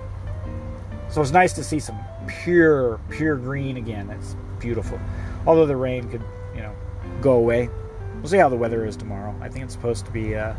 So 1.09 1.21
it's 1.21 1.31
nice 1.31 1.53
to 1.53 1.63
see 1.63 1.79
some 1.79 1.97
pure, 2.27 2.99
pure 3.09 3.35
green 3.35 3.77
again. 3.77 4.09
It's 4.09 4.35
beautiful. 4.59 4.99
Although 5.47 5.65
the 5.65 5.75
rain 5.75 6.09
could, 6.09 6.23
you 6.55 6.61
know, 6.61 6.75
go 7.21 7.33
away. 7.33 7.69
We'll 8.15 8.27
see 8.27 8.37
how 8.37 8.49
the 8.49 8.55
weather 8.55 8.85
is 8.85 8.95
tomorrow. 8.95 9.35
I 9.41 9.49
think 9.49 9.65
it's 9.65 9.73
supposed 9.73 10.05
to 10.05 10.11
be 10.11 10.35
uh, 10.35 10.53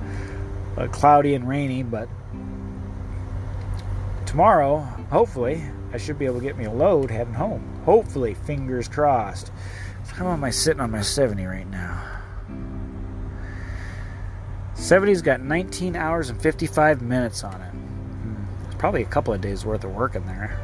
uh, 0.77 0.89
cloudy 0.89 1.35
and 1.35 1.47
rainy, 1.49 1.83
but 1.83 2.09
tomorrow, 4.27 4.79
hopefully, 5.11 5.63
I 5.93 5.99
should 5.99 6.19
be 6.19 6.25
able 6.25 6.39
to 6.39 6.45
get 6.45 6.57
me 6.57 6.65
a 6.65 6.73
load 6.73 7.11
heading 7.11 7.35
home. 7.35 7.63
Hopefully, 7.85 8.35
fingers 8.35 8.89
crossed. 8.89 9.53
How 10.09 10.29
am 10.29 10.45
I 10.45 10.51
sitting 10.51 10.81
on 10.81 10.91
my 10.91 11.03
70 11.03 11.45
right 11.45 11.69
now? 11.71 12.10
70's 14.81 15.21
got 15.23 15.41
19 15.41 15.95
hours 15.95 16.31
and 16.31 16.41
55 16.41 17.03
minutes 17.03 17.45
on 17.45 17.61
it. 17.61 17.71
Hmm, 17.71 18.43
it's 18.67 18.75
probably 18.77 19.03
a 19.03 19.07
couple 19.07 19.35
of 19.35 19.41
days 19.41 19.65
worth 19.67 19.85
of 19.85 19.95
work 19.95 20.15
in 20.15 20.27
there. 20.27 20.59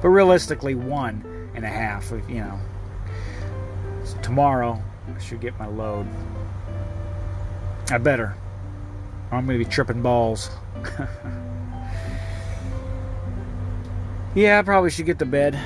But 0.00 0.10
realistically, 0.10 0.74
one 0.74 1.50
and 1.54 1.64
a 1.64 1.68
half, 1.68 2.10
you 2.28 2.36
know. 2.36 2.58
So 4.04 4.16
tomorrow, 4.18 4.80
I 5.12 5.18
should 5.18 5.40
get 5.40 5.58
my 5.58 5.66
load. 5.66 6.06
I 7.90 7.98
better. 7.98 8.36
Or 9.32 9.38
I'm 9.38 9.46
going 9.46 9.58
to 9.58 9.64
be 9.64 9.70
tripping 9.70 10.02
balls. 10.02 10.50
yeah, 14.36 14.58
I 14.60 14.62
probably 14.62 14.90
should 14.90 15.06
get 15.06 15.18
to 15.18 15.26
bed 15.26 15.58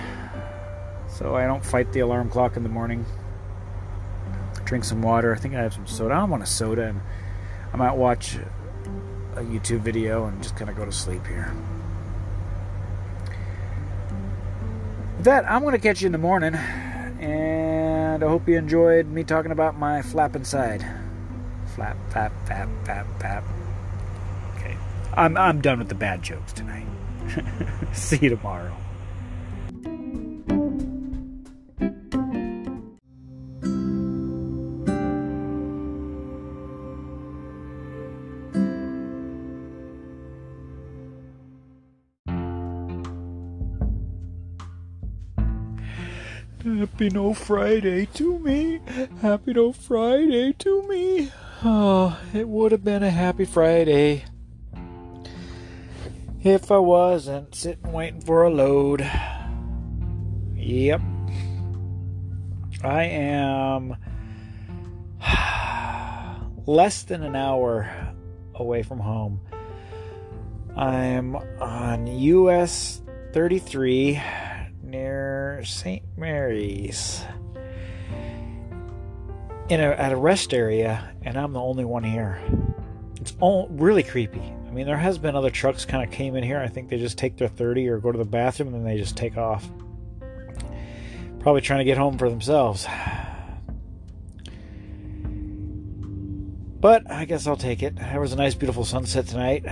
so 1.21 1.37
I 1.37 1.47
don't 1.47 1.63
fight 1.63 1.93
the 1.93 2.01
alarm 2.01 2.31
clock 2.31 2.57
in 2.57 2.63
the 2.63 2.71
morning. 2.71 3.05
Drink 4.65 4.85
some 4.85 5.03
water. 5.03 5.35
I 5.35 5.39
think 5.39 5.55
I 5.55 5.61
have 5.61 5.75
some 5.75 5.87
soda. 5.87 6.15
I 6.15 6.21
don't 6.21 6.31
want 6.31 6.43
a 6.43 6.47
soda 6.47 6.87
and 6.87 7.03
I 7.73 7.77
might 7.77 7.93
watch 7.93 8.37
a 9.37 9.43
YouTube 9.43 9.81
video 9.81 10.27
and 10.27 10.43
just 10.43 10.57
kind 10.57 10.71
of 10.71 10.77
go 10.77 10.85
to 10.85 10.93
sleep 10.93 11.27
here. 11.27 11.53
With 15.17 15.25
that, 15.27 15.51
I'm 15.51 15.63
going 15.63 15.73
to 15.73 15.79
catch 15.79 16.01
you 16.03 16.07
in 16.07 16.13
the 16.13 16.19
morning, 16.19 16.55
and 16.55 18.25
I 18.25 18.27
hope 18.27 18.49
you 18.49 18.57
enjoyed 18.57 19.07
me 19.07 19.23
talking 19.23 19.53
about 19.53 19.79
my 19.79 20.03
flap 20.03 20.35
inside. 20.35 20.85
Flap, 21.75 21.97
flap, 22.11 22.33
flap, 22.47 22.69
flap, 22.85 23.07
flap. 23.21 23.45
Okay, 24.57 24.77
I'm 25.15 25.37
I'm 25.37 25.61
done 25.61 25.79
with 25.79 25.89
the 25.89 25.95
bad 25.95 26.23
jokes 26.23 26.53
tonight. 26.53 26.87
See 27.93 28.19
you 28.21 28.31
tomorrow. 28.31 28.75
Happy 47.01 47.15
no 47.15 47.33
Friday 47.33 48.05
to 48.13 48.39
me. 48.41 48.79
Happy 49.23 49.55
no 49.55 49.73
Friday 49.73 50.53
to 50.53 50.87
me. 50.87 51.33
Oh, 51.65 52.21
it 52.35 52.47
would 52.47 52.73
have 52.73 52.85
been 52.85 53.03
a 53.03 53.11
happy 53.11 53.47
Friday 53.47 54.25
if 56.45 56.71
I 56.71 56.77
wasn't 56.77 57.55
sitting 57.55 57.91
waiting 57.91 58.21
for 58.21 58.43
a 58.43 58.51
load. 58.51 59.01
Yep. 60.57 61.01
I 62.85 63.05
am 63.05 63.97
less 66.67 67.05
than 67.05 67.23
an 67.23 67.35
hour 67.35 68.15
away 68.55 68.83
from 68.83 68.99
home. 68.99 69.41
I'm 70.77 71.35
on 71.35 72.07
US 72.07 73.01
33 73.33 74.21
near 74.91 75.63
St. 75.65 76.03
Mary's 76.17 77.23
in 79.69 79.81
a, 79.81 79.91
at 79.91 80.11
a 80.11 80.17
rest 80.17 80.53
area, 80.53 81.13
and 81.23 81.39
I'm 81.39 81.53
the 81.53 81.61
only 81.61 81.85
one 81.85 82.03
here. 82.03 82.41
It's 83.21 83.35
all 83.39 83.69
really 83.71 84.03
creepy. 84.03 84.43
I 84.67 84.71
mean, 84.73 84.87
there 84.87 84.97
has 84.97 85.17
been 85.19 85.37
other 85.37 85.51
trucks 85.51 85.85
kind 85.85 86.03
of 86.03 86.11
came 86.11 86.35
in 86.35 86.43
here. 86.43 86.59
I 86.59 86.67
think 86.67 86.89
they 86.89 86.99
just 86.99 87.19
take 87.19 87.37
their 87.37 87.49
30 87.49 87.89
or 87.89 87.99
go 87.99 88.11
to 88.11 88.19
the 88.19 88.25
bathroom 88.25 88.75
and 88.75 88.77
then 88.77 88.85
they 88.85 88.99
just 88.99 89.17
take 89.17 89.37
off. 89.37 89.69
Probably 91.39 91.61
trying 91.61 91.79
to 91.79 91.85
get 91.85 91.97
home 91.97 92.19
for 92.19 92.29
themselves. 92.29 92.87
But 96.81 97.11
I 97.11 97.25
guess 97.27 97.47
I'll 97.47 97.57
take 97.57 97.83
it. 97.83 97.97
There 97.97 98.21
was 98.21 98.33
a 98.33 98.37
nice, 98.37 98.55
beautiful 98.55 98.85
sunset 98.85 99.27
tonight. 99.27 99.65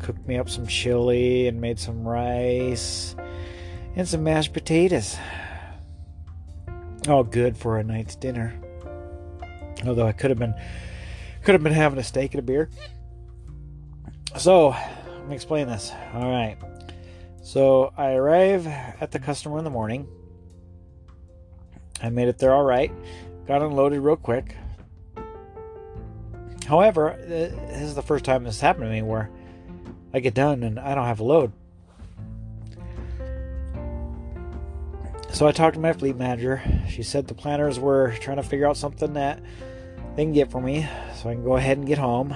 Cooked 0.00 0.26
me 0.26 0.36
up 0.36 0.50
some 0.50 0.66
chili 0.66 1.46
and 1.46 1.60
made 1.60 1.78
some 1.78 2.06
rice 2.06 3.14
and 3.96 4.08
some 4.08 4.24
mashed 4.24 4.52
potatoes. 4.52 5.16
All 7.08 7.24
good 7.24 7.56
for 7.56 7.78
a 7.78 7.84
night's 7.84 8.16
dinner. 8.16 8.54
Although 9.86 10.06
I 10.06 10.12
could 10.12 10.30
have 10.30 10.38
been 10.38 10.54
could 11.42 11.54
have 11.54 11.62
been 11.62 11.72
having 11.72 11.98
a 11.98 12.04
steak 12.04 12.32
and 12.32 12.38
a 12.38 12.42
beer. 12.42 12.70
So, 14.36 14.70
let 14.70 15.28
me 15.28 15.34
explain 15.34 15.68
this. 15.68 15.92
All 16.14 16.30
right. 16.30 16.56
So, 17.42 17.92
I 17.96 18.12
arrive 18.12 18.66
at 18.66 19.10
the 19.12 19.18
customer 19.18 19.58
in 19.58 19.64
the 19.64 19.70
morning. 19.70 20.08
I 22.02 22.08
made 22.08 22.28
it 22.28 22.38
there 22.38 22.52
all 22.52 22.64
right. 22.64 22.90
Got 23.46 23.60
unloaded 23.60 24.00
real 24.00 24.16
quick. 24.16 24.56
However, 26.66 27.12
uh, 27.12 27.18
this 27.26 27.82
is 27.82 27.94
the 27.94 28.02
first 28.02 28.24
time 28.24 28.44
this 28.44 28.60
happened 28.60 28.86
to 28.86 28.90
me 28.90 29.02
where 29.02 29.30
I 30.14 30.20
get 30.20 30.32
done 30.32 30.62
and 30.62 30.80
I 30.80 30.94
don't 30.94 31.04
have 31.04 31.20
a 31.20 31.24
load. 31.24 31.52
So 35.34 35.48
I 35.48 35.50
talked 35.50 35.74
to 35.74 35.80
my 35.80 35.92
fleet 35.92 36.16
manager. 36.16 36.62
She 36.88 37.02
said 37.02 37.26
the 37.26 37.34
planners 37.34 37.80
were 37.80 38.14
trying 38.20 38.36
to 38.36 38.44
figure 38.44 38.68
out 38.68 38.76
something 38.76 39.14
that 39.14 39.42
they 40.14 40.22
can 40.22 40.32
get 40.32 40.48
for 40.48 40.60
me 40.60 40.88
so 41.16 41.28
I 41.28 41.34
can 41.34 41.42
go 41.42 41.56
ahead 41.56 41.76
and 41.76 41.84
get 41.88 41.98
home. 41.98 42.32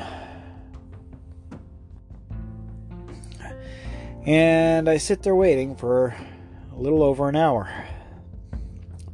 And 4.27 4.89
I 4.89 4.97
sit 4.97 5.23
there 5.23 5.37
waiting 5.37 5.77
for 5.77 6.17
a 6.73 6.77
little 6.77 7.05
over 7.05 7.29
an 7.29 7.37
hour. 7.37 7.73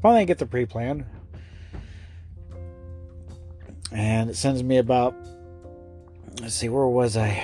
Finally, 0.00 0.22
I 0.22 0.24
get 0.24 0.38
the 0.38 0.46
pre 0.46 0.64
plan. 0.64 1.04
And 3.92 4.30
it 4.30 4.36
sends 4.36 4.62
me 4.62 4.78
about, 4.78 5.14
let's 6.40 6.54
see, 6.54 6.70
where 6.70 6.86
was 6.86 7.18
I? 7.18 7.38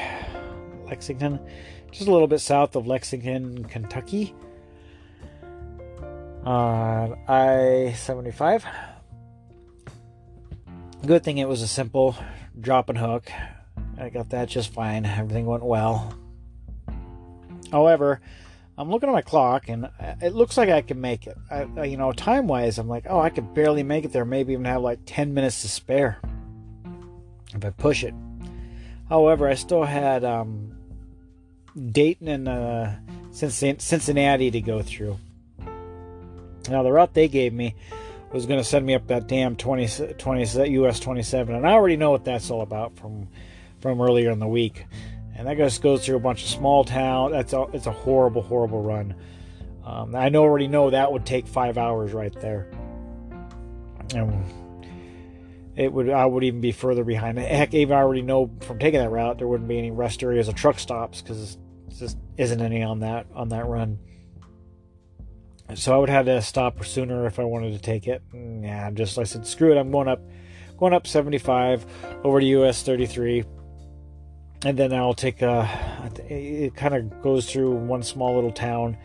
Lexington? 0.87 1.39
Just 1.93 2.09
a 2.09 2.11
little 2.11 2.27
bit 2.27 2.39
south 2.39 2.77
of 2.77 2.87
Lexington, 2.87 3.63
Kentucky. 3.67 4.35
On 6.45 7.19
I 7.29 7.93
75. 7.97 8.65
Good 11.07 11.23
thing 11.25 11.39
it 11.39 11.49
was 11.49 11.63
a 11.63 11.69
simple 11.69 12.17
drop 12.59 12.89
and 12.89 12.99
hook. 12.99 13.31
I 13.99 14.09
got 14.09 14.31
that 14.31 14.49
just 14.49 14.73
fine. 14.73 15.05
Everything 15.05 15.47
went 15.47 15.63
well. 15.63 16.15
However, 17.71 18.21
I'm 18.79 18.91
looking 18.91 19.11
at 19.11 19.13
my 19.13 19.21
clock 19.21 19.69
and 19.69 19.91
it 20.23 20.35
looks 20.35 20.57
like 20.57 20.71
I 20.71 20.81
can 20.81 21.01
make 21.01 21.27
it. 21.27 21.37
I, 21.51 21.85
you 21.85 21.99
know, 21.99 22.13
time 22.13 22.47
wise, 22.47 22.79
I'm 22.79 22.89
like, 22.89 23.05
oh, 23.09 23.21
I 23.21 23.29
could 23.29 23.53
barely 23.53 23.83
make 23.83 24.07
it 24.07 24.13
there. 24.13 24.25
Maybe 24.25 24.55
even 24.55 24.65
have 24.65 24.81
like 24.81 25.01
10 25.05 25.35
minutes 25.35 25.63
to 25.63 25.69
spare 25.69 26.19
if 27.55 27.65
I 27.65 27.71
push 27.71 28.03
it. 28.03 28.15
However, 29.09 29.49
I 29.49 29.55
still 29.55 29.85
had 29.85 30.25
um, 30.25 30.77
Dayton 31.93 32.29
and 32.29 32.49
uh, 32.49 32.93
Cincinnati 33.33 34.51
to 34.51 34.61
go 34.61 34.83
through. 34.83 35.19
Now, 36.69 36.83
the 36.83 36.93
route 36.93 37.15
they 37.15 37.29
gave 37.29 37.53
me 37.53 37.75
was 38.33 38.47
going 38.47 38.61
to 38.61 38.65
send 38.65 38.87
me 38.87 38.95
up 38.95 39.07
that 39.09 39.27
damn 39.27 39.57
20, 39.57 40.15
20 40.15 40.71
US 40.71 41.01
27, 41.01 41.55
and 41.55 41.67
I 41.67 41.73
already 41.73 41.97
know 41.97 42.11
what 42.11 42.25
that's 42.25 42.51
all 42.51 42.63
about 42.63 42.97
from 42.97 43.29
from 43.81 44.01
earlier 44.01 44.31
in 44.31 44.39
the 44.39 44.47
week 44.47 44.85
and 45.41 45.49
that 45.49 45.57
just 45.57 45.81
goes 45.81 46.05
through 46.05 46.17
a 46.17 46.21
bunch 46.21 46.43
of 46.43 46.51
small 46.51 46.85
town. 46.85 47.33
That's 47.33 47.55
a 47.55 47.63
it's 47.73 47.87
a 47.87 47.91
horrible, 47.91 48.43
horrible 48.43 48.83
run. 48.83 49.15
Um, 49.87 50.15
I 50.15 50.29
already 50.29 50.69
know 50.69 50.91
that 50.91 51.11
would 51.11 51.25
take 51.25 51.47
five 51.47 51.79
hours 51.79 52.13
right 52.13 52.39
there, 52.41 52.71
and 54.15 54.45
it 55.77 55.91
would 55.91 56.11
I 56.11 56.27
would 56.27 56.45
even 56.45 56.61
be 56.61 56.73
further 56.73 57.05
behind. 57.05 57.39
Heck, 57.39 57.73
even 57.73 57.97
I 57.97 58.01
already 58.01 58.21
know 58.21 58.51
from 58.61 58.79
taking 58.79 59.01
that 59.01 59.09
route 59.09 59.39
there 59.39 59.49
wouldn't 59.49 59.67
be 59.67 59.79
any 59.79 59.91
rest 59.91 60.23
areas 60.23 60.47
or 60.47 60.53
truck 60.53 60.79
stops 60.79 61.23
because 61.23 61.57
just 61.99 62.19
isn't 62.37 62.61
any 62.61 62.83
on 62.83 63.01
that 63.01 63.27
on 63.35 63.49
that 63.49 63.67
run. 63.67 63.99
So 65.75 65.95
I 65.95 65.99
would 65.99 66.09
have 66.09 66.27
to 66.27 66.43
stop 66.43 66.85
sooner 66.85 67.27
if 67.27 67.39
I 67.39 67.45
wanted 67.45 67.73
to 67.73 67.79
take 67.79 68.07
it. 68.07 68.23
Yeah, 68.33 68.87
I'm 68.87 68.95
just 68.95 69.19
I 69.19 69.25
said 69.25 69.47
screw 69.47 69.73
it. 69.73 69.79
I'm 69.79 69.91
going 69.91 70.09
up, 70.09 70.21
going 70.79 70.93
up 70.93 71.07
75 71.07 71.87
over 72.25 72.41
to 72.41 72.47
US 72.47 72.83
33 72.83 73.45
and 74.65 74.79
then 74.79 74.93
I'll 74.93 75.15
take 75.15 75.43
a. 75.43 75.69
It 76.29 76.75
kind 76.77 76.95
of 76.95 77.23
goes 77.23 77.51
through 77.51 77.73
one 77.73 78.03
small 78.03 78.35
little 78.35 78.53
town, 78.53 78.97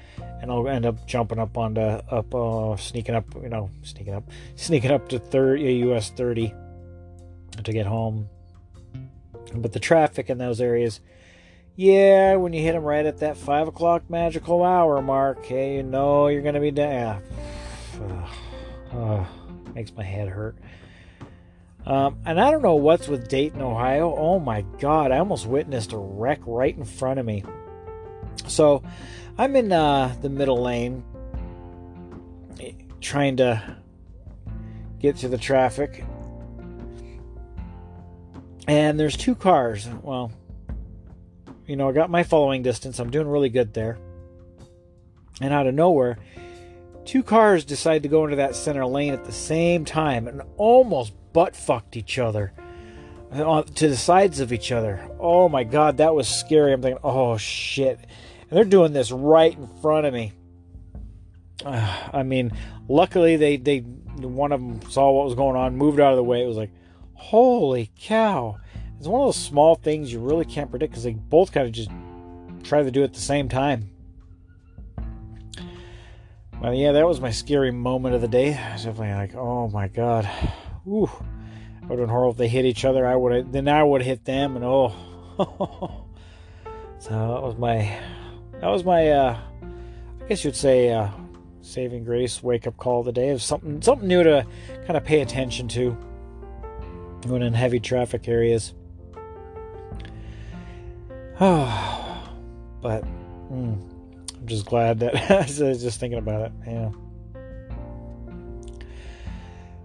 and 0.41 0.51
I'll 0.51 0.68
end 0.68 0.86
up 0.86 1.07
jumping 1.07 1.39
up 1.39 1.57
onto 1.57 1.82
up, 1.82 2.34
uh, 2.36 2.76
sneaking 2.76 3.16
up, 3.16 3.26
you 3.41 3.49
know, 3.49 3.70
sneaking 3.84 4.13
up, 4.13 4.30
sneaking 4.55 4.91
up 4.91 5.07
to 5.09 5.20
30 5.20 5.74
US 5.89 6.09
30 6.09 6.53
to 7.63 7.72
get 7.72 7.86
home. 7.86 8.28
But 9.53 9.72
the 9.72 9.80
traffic 9.80 10.30
in 10.30 10.38
those 10.38 10.59
areas, 10.59 10.99
yeah, 11.76 12.36
when 12.36 12.53
you 12.53 12.61
hit 12.61 12.73
them 12.73 12.84
right 12.84 13.05
at 13.05 13.19
that 13.19 13.38
five 13.38 13.67
o'clock 13.67 14.09
magical 14.09 14.63
hour 14.63 15.01
mark, 15.01 15.45
hey, 15.45 15.76
you 15.78 15.84
know 15.84 16.28
you're 16.28 16.41
gonna 16.41 16.59
be 16.59 16.71
down. 16.71 17.21
Uh, 18.91 19.26
makes 19.73 19.93
my 19.95 20.03
head 20.03 20.30
hurt. 20.30 20.55
Um, 21.86 22.17
and 22.26 22.39
I 22.39 22.49
don't 22.49 22.63
know 22.63 22.76
what's 22.76 23.07
with 23.07 23.28
Dayton, 23.28 23.61
Ohio. 23.61 24.15
Oh 24.15 24.39
my 24.39 24.61
God, 24.80 25.11
I 25.11 25.19
almost 25.19 25.45
witnessed 25.45 25.91
a 25.91 25.97
wreck 25.97 26.39
right 26.45 26.76
in 26.76 26.86
front 26.86 27.19
of 27.19 27.26
me. 27.26 27.43
So 28.47 28.82
I'm 29.38 29.55
in 29.55 29.71
uh, 29.71 30.15
the 30.21 30.30
middle 30.30 30.61
lane 30.61 31.03
trying 33.01 33.38
to 33.38 33.78
get 34.99 35.17
to 35.17 35.28
the 35.28 35.38
traffic. 35.38 36.03
And 38.67 38.99
there's 38.99 39.15
two 39.15 39.36
cars. 39.36 39.88
Well, 40.01 40.32
you 41.68 41.76
know, 41.76 41.89
I 41.89 41.91
got 41.91 42.09
my 42.09 42.24
following 42.24 42.61
distance. 42.61 42.99
I'm 42.99 43.09
doing 43.09 43.28
really 43.28 43.49
good 43.49 43.74
there. 43.74 43.97
And 45.41 45.53
out 45.53 45.68
of 45.68 45.74
nowhere, 45.74 46.18
two 47.03 47.24
cars 47.24 47.66
decide 47.66 48.03
to 48.03 48.09
go 48.09 48.24
into 48.24 48.38
that 48.38 48.55
center 48.55 48.86
lane 48.86 49.13
at 49.13 49.26
the 49.26 49.32
same 49.32 49.86
time 49.86 50.28
and 50.28 50.41
almost 50.57 51.13
butt 51.34 51.55
fucked 51.55 51.97
each 51.97 52.18
other 52.18 52.53
uh, 53.32 53.63
to 53.63 53.89
the 53.89 53.97
sides 53.97 54.39
of 54.39 54.53
each 54.53 54.72
other. 54.72 55.09
Oh 55.20 55.49
my 55.49 55.63
god, 55.63 55.97
that 55.97 56.16
was 56.16 56.28
scary. 56.28 56.74
I'm 56.74 56.82
thinking, 56.82 57.01
oh 57.03 57.38
shit. 57.38 57.99
And 57.99 58.51
they're 58.51 58.63
doing 58.63 58.93
this 58.93 59.11
right 59.11 59.55
in 59.55 59.68
front 59.82 60.05
of 60.05 60.13
me. 60.13 60.34
Uh, 61.66 62.09
I 62.13 62.24
mean, 62.24 62.51
luckily 62.88 63.36
they 63.36 63.57
they 63.57 63.80
one 63.80 64.51
of 64.51 64.61
them 64.61 64.89
saw 64.89 65.11
what 65.11 65.26
was 65.26 65.36
going 65.36 65.57
on, 65.57 65.76
moved 65.76 65.99
out 65.99 66.11
of 66.11 66.18
the 66.18 66.24
way. 66.24 66.43
It 66.43 66.47
was 66.47 66.57
like, 66.57 66.72
holy 67.13 67.91
cow! 67.99 68.57
It's 69.06 69.10
one 69.12 69.22
of 69.22 69.28
those 69.28 69.36
small 69.36 69.76
things 69.76 70.12
you 70.12 70.20
really 70.20 70.45
can't 70.45 70.72
predict 70.72 70.93
because 70.93 71.03
they 71.03 71.14
both 71.14 71.51
kind 71.51 71.68
of 71.68 71.72
just 71.72 71.91
try 72.64 72.82
to 72.82 72.89
do 72.89 73.01
it 73.01 73.03
at 73.03 73.14
the 73.14 73.20
same 73.20 73.47
time. 73.47 73.91
Well, 76.60 76.74
yeah, 76.74 76.91
that 76.91 77.06
was 77.06 77.22
my 77.22 77.30
scary 77.30 77.70
moment 77.70 78.16
of 78.16 78.22
the 78.22 78.28
day. 78.28 78.56
I 78.56 78.74
was 78.74 78.84
definitely 78.84 79.14
like, 79.14 79.36
oh 79.36 79.68
my 79.68 79.89
god. 79.89 80.28
Ooh, 80.88 81.03
it 81.03 81.84
would 81.84 81.89
have 81.91 81.97
been 81.99 82.10
horrible 82.10 82.32
if 82.32 82.38
they 82.38 82.47
hit 82.47 82.66
each 82.66 82.84
other. 82.84 83.06
I 83.06 83.16
would 83.16 83.32
have 83.32 83.51
then 83.51 83.68
I 83.68 83.84
would 83.84 84.01
hit 84.01 84.26
them, 84.26 84.56
and 84.56 84.66
oh, 84.66 84.91
so 86.97 87.12
that 87.12 87.43
was 87.43 87.56
my 87.60 87.99
that 88.60 88.70
was 88.70 88.84
my 88.84 89.08
uh, 89.08 89.39
I 90.20 90.28
guess 90.28 90.43
you'd 90.43 90.56
say 90.56 90.91
uh, 90.91 91.12
saving 91.62 92.06
grace 92.06 92.41
wake 92.41 92.66
up 92.66 92.76
call 92.78 93.01
of 93.01 93.06
the 93.06 93.12
day 93.12 93.30
of 93.30 93.43
something 93.43 93.84
something 93.84 94.08
new 94.08 94.24
to 94.24 94.47
kind 94.88 94.97
of 94.97 95.03
pay 95.03 95.22
attention 95.22 95.68
to 95.68 95.91
when 97.28 97.43
in 97.43 97.53
heavy 97.53 97.80
traffic 97.80 98.28
areas. 98.28 98.74
Oh, 101.40 102.34
but 102.82 103.04
mm, 103.52 103.78
I'm 104.38 104.48
just 104.48 104.66
glad 104.66 105.00
that 105.00 105.16
I 105.32 105.38
was 105.40 105.82
just 105.82 106.00
thinking 106.00 106.20
about 106.20 106.42
it. 106.42 106.52
Yeah. 106.68 106.92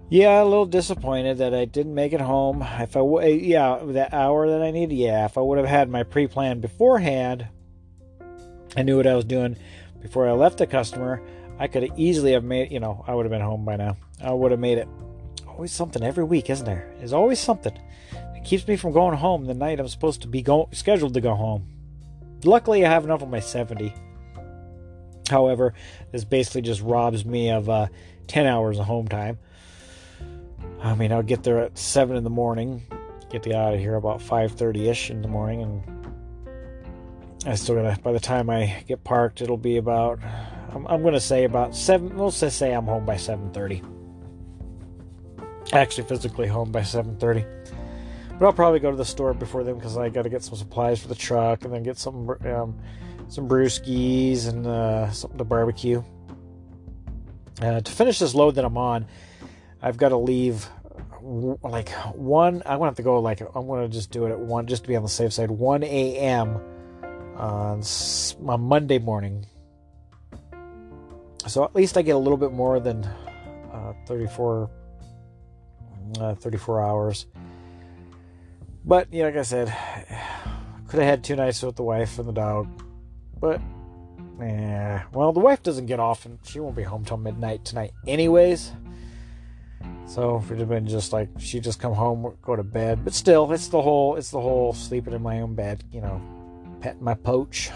Yeah, 0.09 0.43
a 0.43 0.45
little 0.45 0.67
disappointed 0.67 1.39
that 1.39 1.55
I 1.55 1.67
didn't 1.67 1.95
make 1.95 2.13
it 2.13 2.21
home. 2.21 2.63
If 2.63 2.97
I, 2.97 3.01
w- 3.01 3.33
yeah, 3.33 3.79
that 3.81 4.13
hour 4.13 4.49
that 4.49 4.61
I 4.61 4.73
needed, 4.73 4.97
yeah, 4.97 5.25
if 5.25 5.39
I 5.39 5.41
would 5.41 5.57
have 5.59 5.69
had 5.69 5.89
my 5.89 6.03
pre 6.03 6.27
plan 6.27 6.61
beforehand, 6.61 7.47
I 8.77 8.83
knew 8.83 8.97
what 8.97 9.07
I 9.07 9.15
was 9.15 9.25
doing 9.25 9.57
before 10.03 10.29
I 10.29 10.33
left 10.33 10.59
the 10.59 10.67
customer, 10.67 11.23
I 11.59 11.69
could 11.69 11.83
have 11.85 11.99
easily 11.99 12.33
have 12.33 12.43
made, 12.43 12.73
you 12.73 12.81
know, 12.81 13.05
I 13.07 13.15
would 13.15 13.25
have 13.25 13.31
been 13.31 13.41
home 13.41 13.65
by 13.65 13.77
now. 13.77 13.97
I 14.23 14.33
would 14.33 14.51
have 14.51 14.61
made 14.61 14.79
it. 14.79 14.89
Always 15.47 15.73
something 15.73 16.03
every 16.03 16.25
week, 16.25 16.49
isn't 16.49 16.65
there? 16.65 16.93
There's 16.99 17.13
always 17.13 17.39
something. 17.39 17.79
It 18.41 18.45
keeps 18.45 18.66
me 18.66 18.76
from 18.76 18.93
going 18.93 19.16
home 19.16 19.47
the 19.47 19.55
night 19.55 19.80
I'm 19.80 19.88
supposed 19.88 20.22
to 20.22 20.28
be 20.28 20.43
go- 20.43 20.68
scheduled 20.72 21.14
to 21.14 21.20
go 21.20 21.34
home. 21.34 21.66
Luckily, 22.45 22.84
I 22.84 22.88
have 22.88 23.05
enough 23.05 23.22
of 23.22 23.28
my 23.28 23.41
70. 23.41 23.93
However, 25.28 25.74
this 26.11 26.24
basically 26.24 26.62
just 26.62 26.80
robs 26.80 27.24
me 27.24 27.51
of 27.51 27.68
uh, 27.68 27.88
10 28.26 28.47
hours 28.47 28.78
of 28.78 28.86
home 28.86 29.09
time. 29.09 29.38
I 30.82 30.95
mean, 30.95 31.12
I'll 31.12 31.22
get 31.22 31.43
there 31.43 31.59
at 31.59 31.76
seven 31.76 32.16
in 32.16 32.24
the 32.24 32.30
morning, 32.30 32.82
get 33.28 33.43
the 33.43 33.55
out 33.55 33.74
of 33.74 33.80
here 33.80 33.97
about 33.97 34.22
five 34.22 34.53
thirty 34.53 34.88
ish 34.88 35.11
in 35.11 35.20
the 35.20 35.28
morning, 35.28 35.62
and 35.62 35.82
I 37.47 37.55
still 37.55 37.74
gotta. 37.74 38.01
By 38.01 38.12
the 38.12 38.20
time 38.20 38.49
I 38.49 38.82
get 38.88 39.05
parked, 39.05 39.43
it'll 39.43 39.59
be 39.59 39.76
about. 39.76 40.20
I'm, 40.72 40.86
I'm 40.86 41.03
gonna 41.03 41.20
say 41.20 41.45
about 41.45 41.76
seven. 41.76 42.16
Let's 42.16 42.41
just 42.41 42.59
say 42.59 42.72
I'm 42.72 42.86
home 42.86 43.05
by 43.05 43.16
seven 43.18 43.51
thirty. 43.53 43.82
Actually, 45.72 46.09
physically 46.09 46.47
home 46.47 46.72
by 46.72 46.82
seven 46.82 47.18
thirty. 47.18 47.45
But 48.41 48.47
I'll 48.47 48.53
probably 48.55 48.80
go 48.80 48.91
to 48.91 48.97
the 48.97 49.05
store 49.05 49.34
before 49.34 49.64
then 49.64 49.74
because 49.74 49.99
I 49.99 50.09
got 50.09 50.22
to 50.22 50.30
get 50.30 50.43
some 50.43 50.57
supplies 50.57 50.99
for 50.99 51.09
the 51.09 51.14
truck 51.14 51.62
and 51.66 51.74
then 51.74 51.82
get 51.82 51.99
some 51.99 52.30
um, 52.47 52.80
some 53.28 53.47
brewskis 53.47 54.49
and 54.49 54.66
uh, 54.66 55.11
something 55.11 55.36
to 55.36 55.45
barbecue. 55.45 56.03
Uh, 57.61 57.82
to 57.82 57.93
finish 57.93 58.18
this 58.18 58.34
load 58.34 58.55
that 58.55 58.64
I'm 58.64 58.78
on, 58.78 59.07
I've 59.82 59.99
got 59.99 60.09
to 60.09 60.16
leave 60.16 60.66
like 61.20 61.91
one. 62.14 62.62
I'm 62.64 62.78
gonna 62.78 62.86
have 62.86 62.95
to 62.95 63.03
go 63.03 63.20
like 63.20 63.43
I'm 63.43 63.66
gonna 63.66 63.88
just 63.88 64.11
do 64.11 64.24
it 64.24 64.30
at 64.30 64.38
one 64.38 64.66
just 64.66 64.84
to 64.84 64.88
be 64.88 64.97
on 64.97 65.03
the 65.03 65.11
safe 65.11 65.34
side. 65.34 65.51
1 65.51 65.82
a.m. 65.82 66.59
on 67.36 67.82
on 68.47 68.61
Monday 68.62 68.99
morning. 68.99 69.45
So 71.47 71.62
at 71.62 71.74
least 71.74 71.99
I 71.99 72.03
get 72.03 72.12
a 72.12 72.18
little 72.18 72.38
bit 72.38 72.53
more 72.53 72.80
than 72.80 73.05
uh, 73.05 73.93
34 74.07 74.70
uh, 76.18 76.34
34 76.36 76.82
hours. 76.82 77.26
But 78.85 79.12
yeah, 79.12 79.24
like 79.24 79.37
I 79.37 79.43
said, 79.43 79.74
could 80.89 81.01
have 81.01 81.09
had 81.09 81.24
two 81.24 81.37
nights 81.37 81.62
with 81.62 81.76
the 81.76 81.83
wife 81.83 82.18
and 82.18 82.28
the 82.28 82.33
dog. 82.33 82.68
But 83.39 83.61
yeah, 84.41 85.05
well, 85.12 85.33
the 85.33 85.41
wife 85.41 85.62
doesn't 85.62 85.87
get 85.87 86.01
off 86.01 86.26
and 86.26 86.39
she 86.45 86.61
won't 86.61 86.76
be 86.76 86.83
home 86.83 87.05
till 87.05 87.18
midnight 87.18 87.64
tonight, 87.64 87.93
anyways. 88.07 88.72
So 90.07 90.39
if 90.39 90.51
it 90.51 90.59
had 90.59 90.68
been 90.68 90.87
just 90.87 91.12
like 91.12 91.28
she 91.39 91.61
just 91.61 91.78
come 91.78 91.93
home, 91.93 92.37
go 92.43 92.57
to 92.57 92.64
bed, 92.64 93.05
but 93.05 93.14
still, 93.14 93.51
it's 93.53 93.68
the 93.68 93.81
whole 93.81 94.16
it's 94.16 94.31
the 94.31 94.41
whole 94.41 94.72
sleeping 94.72 95.12
in 95.12 95.22
my 95.22 95.41
own 95.41 95.55
bed, 95.55 95.85
you 95.93 96.01
know, 96.01 96.20
petting 96.81 97.05
my 97.05 97.14
poach. 97.14 97.70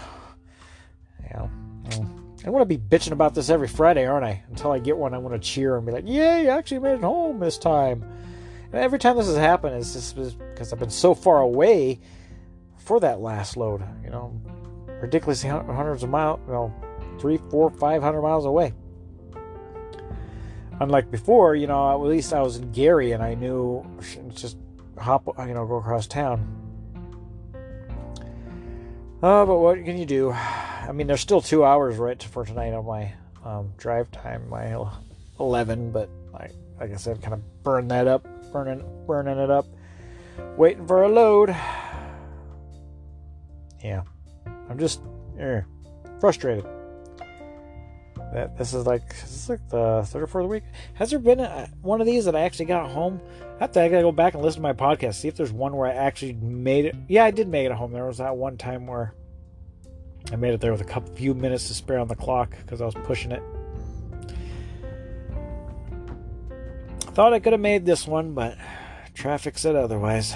Yeah, 1.21 1.47
well, 1.89 2.11
I 2.45 2.49
want 2.49 2.61
to 2.61 2.77
be 2.77 2.77
bitching 2.77 3.13
about 3.13 3.33
this 3.33 3.49
every 3.49 3.67
Friday, 3.67 4.05
aren't 4.05 4.25
I? 4.25 4.43
Until 4.49 4.71
I 4.71 4.79
get 4.79 4.97
one, 4.97 5.13
I 5.13 5.17
want 5.17 5.33
to 5.33 5.47
cheer 5.47 5.77
and 5.77 5.85
be 5.85 5.91
like, 5.91 6.07
"Yay! 6.07 6.49
I 6.49 6.57
actually 6.57 6.79
made 6.79 6.95
it 6.95 7.01
home 7.01 7.39
this 7.39 7.57
time." 7.57 8.03
Every 8.75 8.99
time 8.99 9.15
this 9.15 9.27
has 9.27 9.37
happened, 9.37 9.75
it's 9.75 9.93
just 9.93 10.15
because 10.15 10.73
I've 10.73 10.79
been 10.79 10.89
so 10.89 11.15
far 11.15 11.39
away 11.39 11.99
for 12.77 12.99
that 12.99 13.21
last 13.21 13.55
load. 13.55 13.81
You 14.03 14.09
know, 14.09 14.41
ridiculously 15.01 15.49
hundreds 15.49 16.03
of 16.03 16.09
miles, 16.09 16.39
you 16.45 16.53
know, 16.53 16.73
three, 17.19 17.39
four, 17.49 17.69
five 17.69 18.03
hundred 18.03 18.21
miles 18.21 18.45
away. 18.45 18.73
Unlike 20.81 21.09
before, 21.09 21.55
you 21.55 21.67
know, 21.67 21.91
at 21.91 22.01
least 22.01 22.33
I 22.33 22.41
was 22.41 22.57
in 22.57 22.71
Gary 22.73 23.13
and 23.13 23.23
I 23.23 23.33
knew 23.35 23.85
just 24.33 24.57
hop, 24.97 25.25
you 25.39 25.53
know, 25.53 25.65
go 25.65 25.77
across 25.77 26.05
town. 26.05 26.45
Uh, 29.23 29.45
but 29.45 29.57
what 29.57 29.83
can 29.85 29.97
you 29.97 30.05
do? 30.05 30.31
I 30.31 30.91
mean, 30.91 31.07
there's 31.07 31.21
still 31.21 31.41
two 31.41 31.63
hours 31.63 31.95
right 31.95 32.21
for 32.21 32.45
tonight 32.45 32.73
on 32.73 32.85
my 32.85 33.13
um, 33.45 33.71
drive 33.77 34.11
time, 34.11 34.49
my 34.49 34.77
11. 35.39 35.91
But 35.91 36.09
I 36.37 36.49
like 36.79 36.91
I 36.91 36.97
said, 36.97 37.21
kind 37.21 37.33
of 37.33 37.63
burned 37.63 37.89
that 37.91 38.07
up, 38.07 38.27
burning, 38.55 38.85
burning 39.05 39.37
it 39.37 39.51
up, 39.51 39.65
waiting 40.55 40.87
for 40.87 41.03
a 41.03 41.09
load. 41.09 41.49
Yeah, 43.83 44.03
I'm 44.69 44.79
just 44.79 45.01
eh, 45.37 45.59
frustrated. 46.21 46.65
That 48.33 48.57
this 48.57 48.73
is 48.73 48.85
like 48.85 49.09
this 49.09 49.33
is 49.33 49.49
like 49.49 49.67
the 49.69 50.03
third 50.07 50.23
or 50.23 50.27
fourth 50.27 50.47
week. 50.47 50.63
Has 50.93 51.09
there 51.09 51.19
been 51.19 51.41
a, 51.41 51.69
one 51.81 51.99
of 51.99 52.07
these 52.07 52.23
that 52.25 52.35
I 52.35 52.41
actually 52.41 52.67
got 52.67 52.89
home? 52.89 53.19
I 53.57 53.63
have 53.63 53.73
to 53.73 53.81
I 53.81 53.89
gotta 53.89 54.03
go 54.03 54.13
back 54.13 54.35
and 54.35 54.41
listen 54.41 54.61
to 54.61 54.63
my 54.63 54.73
podcast, 54.73 55.15
see 55.15 55.27
if 55.27 55.35
there's 55.35 55.51
one 55.51 55.75
where 55.75 55.89
I 55.89 55.93
actually 55.93 56.33
made 56.33 56.85
it. 56.85 56.95
Yeah, 57.09 57.25
I 57.25 57.31
did 57.31 57.49
make 57.49 57.65
it 57.65 57.73
home. 57.73 57.91
There 57.91 58.05
was 58.05 58.19
that 58.19 58.37
one 58.37 58.55
time 58.55 58.87
where 58.87 59.13
I 60.31 60.37
made 60.37 60.53
it 60.53 60.61
there 60.61 60.71
with 60.71 60.81
a 60.81 60.85
couple 60.85 61.13
few 61.13 61.33
minutes 61.33 61.67
to 61.67 61.73
spare 61.73 61.99
on 61.99 62.07
the 62.07 62.15
clock 62.15 62.55
because 62.61 62.79
I 62.79 62.85
was 62.85 62.95
pushing 62.95 63.33
it. 63.33 63.43
Thought 67.15 67.31
I 67.31 67.39
could 67.39 67.53
have 67.53 67.61
made 67.61 67.85
this 67.85 68.05
one, 68.05 68.33
but 68.33 68.57
traffic 69.13 69.57
said 69.57 69.77
otherwise. 69.77 70.35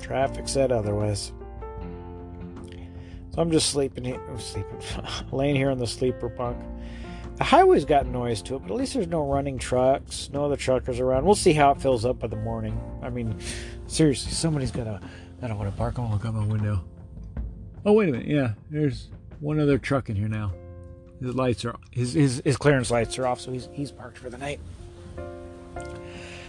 Traffic 0.00 0.48
said 0.48 0.72
otherwise. 0.72 1.30
So 3.34 3.42
I'm 3.42 3.50
just 3.50 3.68
sleeping 3.68 4.02
here, 4.02 4.18
I'm 4.30 4.40
sleeping, 4.40 4.80
laying 5.30 5.54
here 5.54 5.70
on 5.70 5.78
the 5.78 5.86
sleeper 5.86 6.30
bunk. 6.30 6.56
The 7.36 7.44
highway's 7.44 7.84
got 7.84 8.06
noise 8.06 8.40
to 8.42 8.56
it, 8.56 8.60
but 8.60 8.70
at 8.70 8.76
least 8.78 8.94
there's 8.94 9.08
no 9.08 9.26
running 9.26 9.58
trucks, 9.58 10.30
no 10.32 10.46
other 10.46 10.56
truckers 10.56 11.00
around. 11.00 11.26
We'll 11.26 11.34
see 11.34 11.52
how 11.52 11.72
it 11.72 11.82
fills 11.82 12.06
up 12.06 12.18
by 12.18 12.28
the 12.28 12.36
morning. 12.36 12.80
I 13.02 13.10
mean, 13.10 13.36
seriously, 13.86 14.32
somebody's 14.32 14.70
gotta 14.70 15.02
gotta 15.38 15.54
want 15.54 15.70
to 15.70 15.76
bark. 15.76 15.98
I'll 15.98 16.10
look 16.10 16.24
out 16.24 16.32
my 16.32 16.46
window. 16.46 16.82
Oh 17.84 17.92
wait 17.92 18.08
a 18.08 18.12
minute, 18.12 18.28
yeah, 18.28 18.54
there's 18.70 19.10
one 19.38 19.60
other 19.60 19.76
truck 19.76 20.08
in 20.08 20.16
here 20.16 20.28
now. 20.28 20.50
His 21.20 21.34
lights 21.34 21.62
are 21.66 21.76
his 21.90 22.14
his, 22.14 22.40
his 22.42 22.56
clearance 22.56 22.90
lights 22.90 23.18
are 23.18 23.26
off, 23.26 23.40
so 23.40 23.52
he's 23.52 23.68
he's 23.72 23.90
parked 23.90 24.16
for 24.16 24.30
the 24.30 24.38
night. 24.38 24.60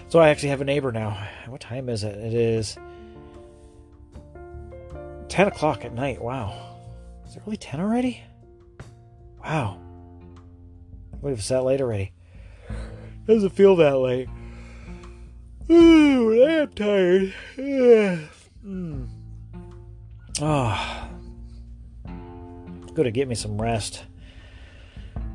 So 0.08 0.20
I 0.20 0.30
actually 0.30 0.49
have 0.49 0.62
a 0.62 0.66
neighbor 0.66 0.91
now. 0.91 1.18
What 1.47 1.62
time 1.62 1.89
is 1.89 2.03
it? 2.03 2.16
It 2.18 2.34
is 2.34 2.78
ten 5.28 5.47
o'clock 5.47 5.84
at 5.84 5.93
night. 5.93 6.22
Wow, 6.22 6.78
is 7.28 7.36
it 7.36 7.41
really 7.45 7.58
ten 7.58 7.80
already? 7.82 8.22
Wow. 9.43 9.80
We've 11.22 11.43
sat 11.43 11.64
late 11.64 11.82
already. 11.82 12.14
Doesn't 13.26 13.49
feel 13.49 13.76
that 13.78 13.97
late. 13.97 14.30
Ooh, 15.72 16.43
I 16.43 16.51
am 16.51 16.68
tired. 16.70 17.34
mm. 17.58 19.08
Oh. 20.39 21.10
Gonna 22.93 23.12
get 23.12 23.28
me 23.28 23.36
some 23.36 23.60
rest. 23.62 24.06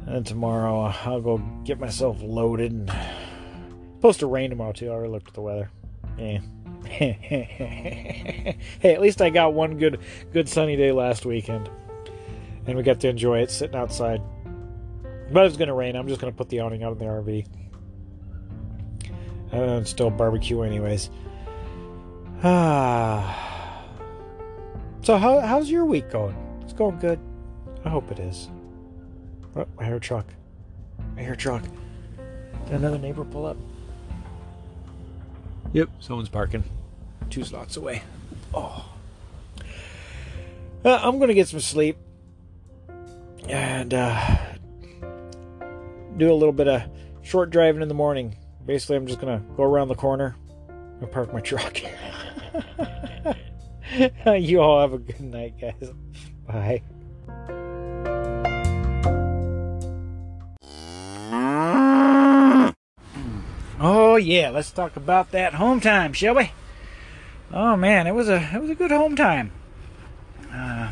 And 0.07 0.25
tomorrow 0.25 0.95
I'll 1.05 1.21
go 1.21 1.39
get 1.64 1.79
myself 1.79 2.18
loaded 2.23 2.73
and 2.73 2.93
supposed 4.01 4.20
to 4.20 4.26
rain 4.26 4.48
tomorrow 4.48 4.72
too. 4.72 4.86
I 4.86 4.94
already 4.94 5.12
looked 5.12 5.28
at 5.28 5.34
the 5.34 5.42
weather. 5.42 5.70
Yeah. 6.16 6.38
hey, 6.86 8.57
at 8.82 9.03
least 9.03 9.20
I 9.20 9.28
got 9.28 9.53
one 9.53 9.76
good 9.76 10.01
good 10.32 10.48
sunny 10.48 10.74
day 10.74 10.90
last 10.90 11.26
weekend. 11.26 11.68
And 12.66 12.78
we 12.78 12.82
got 12.82 12.98
to 13.01 13.09
enjoy 13.09 13.40
it 13.40 13.51
sitting 13.51 13.76
outside. 13.76 14.22
But 15.30 15.44
it's 15.44 15.59
to 15.68 15.74
rain. 15.74 15.96
I'm 15.96 16.09
just 16.09 16.18
to 16.32 16.36
put 16.36 16.48
the 16.48 16.61
awning 16.61 16.82
out 16.82 16.92
in 16.92 16.98
the 16.98 17.05
RV. 17.05 17.46
And 19.53 19.86
still 19.86 20.09
barbecue, 20.09 20.62
anyways. 20.62 21.11
Ah. 22.42 23.84
so, 25.03 25.18
how, 25.18 25.40
how's 25.40 25.70
your 25.70 25.84
week 25.84 26.11
going? 26.11 26.36
It's 26.62 26.72
going 26.72 26.98
good. 26.98 27.20
I 27.84 27.90
hope 27.90 28.11
it 28.11 28.18
is. 28.18 28.48
Oh, 29.57 29.66
I 29.78 29.84
hear 29.84 29.96
a 29.96 30.01
truck. 30.01 30.26
I 31.18 31.20
hear 31.20 31.34
a 31.34 31.36
truck. 31.36 31.64
Did 32.66 32.76
another 32.76 32.98
neighbor 32.98 33.24
pull 33.24 33.46
up? 33.46 33.57
Yep, 35.73 35.91
someone's 36.01 36.29
parking. 36.29 36.65
Two 37.29 37.45
slots 37.45 37.77
away. 37.77 38.03
Oh. 38.53 38.85
Uh, 40.85 40.99
I'm 41.03 41.19
going 41.19 41.29
to 41.29 41.35
get 41.35 41.49
some 41.49 41.61
sleep. 41.61 41.97
And, 43.49 43.95
uh, 43.95 44.37
do 46.17 46.31
a 46.31 46.35
little 46.35 46.53
bit 46.53 46.69
of 46.69 46.83
short 47.23 47.51
driving 47.51 47.83
in 47.83 47.89
the 47.89 47.95
morning. 47.95 48.37
Basically, 48.65 48.97
I'm 48.97 49.07
just 49.07 49.21
gonna 49.21 49.43
go 49.57 49.65
around 49.65 49.89
the 49.89 49.95
corner 49.95 50.37
and 51.01 51.11
park 51.11 51.33
my 51.33 51.41
truck. 51.41 51.81
you 54.27 54.61
all 54.61 54.81
have 54.81 54.93
a 54.93 54.99
good 54.99 55.21
night, 55.21 55.55
guys. 55.61 55.91
Bye. 56.47 56.83
Oh 63.83 64.16
yeah, 64.16 64.51
let's 64.51 64.70
talk 64.70 64.95
about 64.95 65.31
that 65.31 65.55
home 65.55 65.81
time, 65.81 66.12
shall 66.12 66.35
we? 66.35 66.53
Oh 67.51 67.76
man, 67.76 68.07
it 68.07 68.12
was 68.12 68.28
a 68.28 68.51
it 68.55 68.61
was 68.61 68.68
a 68.68 68.74
good 68.74 68.91
home 68.91 69.16
time. 69.16 69.53
Uh, 70.53 70.91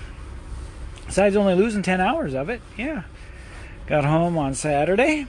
besides 1.07 1.37
only 1.37 1.55
losing 1.55 1.83
ten 1.83 2.01
hours 2.01 2.33
of 2.33 2.49
it, 2.49 2.63
yeah. 2.79 3.03
Got 3.87 4.05
home 4.05 4.39
on 4.39 4.55
Saturday. 4.55 5.27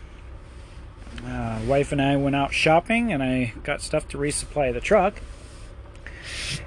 Uh, 1.25 1.59
wife 1.67 1.91
and 1.91 2.01
I 2.01 2.15
went 2.15 2.35
out 2.35 2.53
shopping, 2.53 3.11
and 3.11 3.21
I 3.21 3.53
got 3.63 3.81
stuff 3.81 4.07
to 4.09 4.17
resupply 4.17 4.71
the 4.73 4.79
truck. 4.79 5.21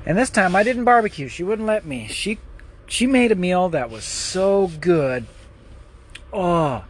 And 0.05 0.19
this 0.19 0.29
time 0.29 0.55
I 0.55 0.63
didn't 0.63 0.85
barbecue. 0.85 1.29
She 1.29 1.43
wouldn't 1.43 1.67
let 1.67 1.87
me. 1.87 2.07
She 2.09 2.39
she 2.87 3.07
made 3.07 3.33
a 3.33 3.37
meal 3.37 3.71
that 3.71 3.89
was 3.89 4.05
so 4.05 4.71
good. 4.79 5.25
Oh, 6.35 6.85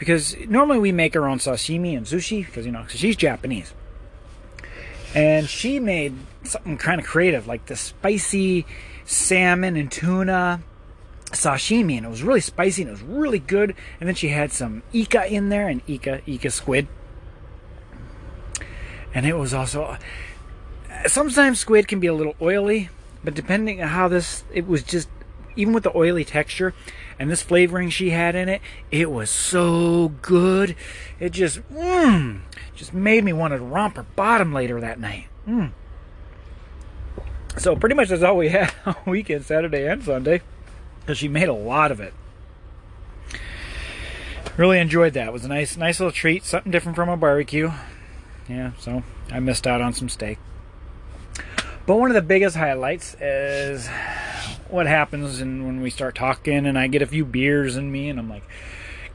because 0.00 0.34
normally 0.48 0.78
we 0.78 0.92
make 0.92 1.14
our 1.14 1.28
own 1.28 1.38
sashimi 1.38 1.94
and 1.94 2.06
sushi 2.06 2.44
because 2.44 2.64
you 2.64 2.72
know 2.72 2.86
she's 2.88 3.14
Japanese, 3.14 3.74
and 5.14 5.46
she 5.46 5.78
made 5.78 6.14
something 6.42 6.78
kind 6.78 6.98
of 7.00 7.06
creative 7.06 7.46
like 7.46 7.66
the 7.66 7.76
spicy 7.76 8.64
salmon 9.04 9.76
and 9.76 9.92
tuna 9.92 10.62
sashimi 11.26 11.98
and 11.98 12.06
it 12.06 12.08
was 12.08 12.22
really 12.22 12.40
spicy 12.40 12.82
and 12.82 12.88
it 12.88 12.92
was 12.92 13.02
really 13.02 13.38
good. 13.38 13.76
And 14.00 14.08
then 14.08 14.14
she 14.14 14.28
had 14.28 14.52
some 14.52 14.82
ika 14.92 15.26
in 15.26 15.50
there 15.50 15.68
and 15.68 15.82
ika 15.86 16.22
ika 16.26 16.50
squid. 16.50 16.88
And 19.12 19.26
it 19.26 19.36
was 19.36 19.52
also 19.52 19.98
sometimes 21.06 21.60
squid 21.60 21.88
can 21.88 22.00
be 22.00 22.06
a 22.06 22.14
little 22.14 22.36
oily, 22.40 22.88
but 23.22 23.34
depending 23.34 23.82
on 23.82 23.88
how 23.88 24.08
this 24.08 24.44
it 24.50 24.66
was 24.66 24.82
just 24.82 25.10
even 25.56 25.74
with 25.74 25.82
the 25.82 25.94
oily 25.94 26.24
texture 26.24 26.72
and 27.20 27.30
this 27.30 27.42
flavoring 27.42 27.90
she 27.90 28.10
had 28.10 28.34
in 28.34 28.48
it, 28.48 28.62
it 28.90 29.10
was 29.10 29.28
so 29.28 30.08
good. 30.22 30.74
It 31.20 31.32
just 31.32 31.60
mm, 31.70 32.40
just 32.74 32.94
made 32.94 33.22
me 33.22 33.34
want 33.34 33.52
to 33.52 33.58
romp 33.58 33.96
her 33.96 34.06
bottom 34.16 34.54
later 34.54 34.80
that 34.80 34.98
night. 34.98 35.26
Mm. 35.46 35.72
So 37.58 37.76
pretty 37.76 37.94
much 37.94 38.08
that's 38.08 38.22
all 38.22 38.38
we 38.38 38.48
had 38.58 38.72
on 38.86 38.96
weekend, 39.04 39.44
Saturday 39.44 39.86
and 39.86 40.02
Sunday 40.02 40.40
because 41.00 41.18
she 41.18 41.28
made 41.28 41.48
a 41.48 41.52
lot 41.52 41.92
of 41.92 42.00
it. 42.00 42.14
Really 44.56 44.78
enjoyed 44.78 45.12
that. 45.12 45.28
It 45.28 45.32
was 45.32 45.44
a 45.44 45.48
nice, 45.48 45.76
nice 45.76 46.00
little 46.00 46.12
treat. 46.12 46.44
Something 46.44 46.72
different 46.72 46.96
from 46.96 47.10
a 47.10 47.18
barbecue. 47.18 47.70
Yeah, 48.48 48.72
so 48.78 49.02
I 49.30 49.40
missed 49.40 49.66
out 49.66 49.82
on 49.82 49.92
some 49.92 50.08
steak. 50.08 50.38
But 51.84 51.96
one 51.96 52.10
of 52.10 52.14
the 52.14 52.22
biggest 52.22 52.56
highlights 52.56 53.14
is 53.20 53.88
what 54.72 54.86
happens 54.86 55.40
in, 55.40 55.66
when 55.66 55.80
we 55.80 55.90
start 55.90 56.14
talking, 56.14 56.66
and 56.66 56.78
I 56.78 56.86
get 56.86 57.02
a 57.02 57.06
few 57.06 57.24
beers 57.24 57.76
in 57.76 57.90
me, 57.90 58.08
and 58.08 58.18
I'm 58.18 58.28
like 58.28 58.44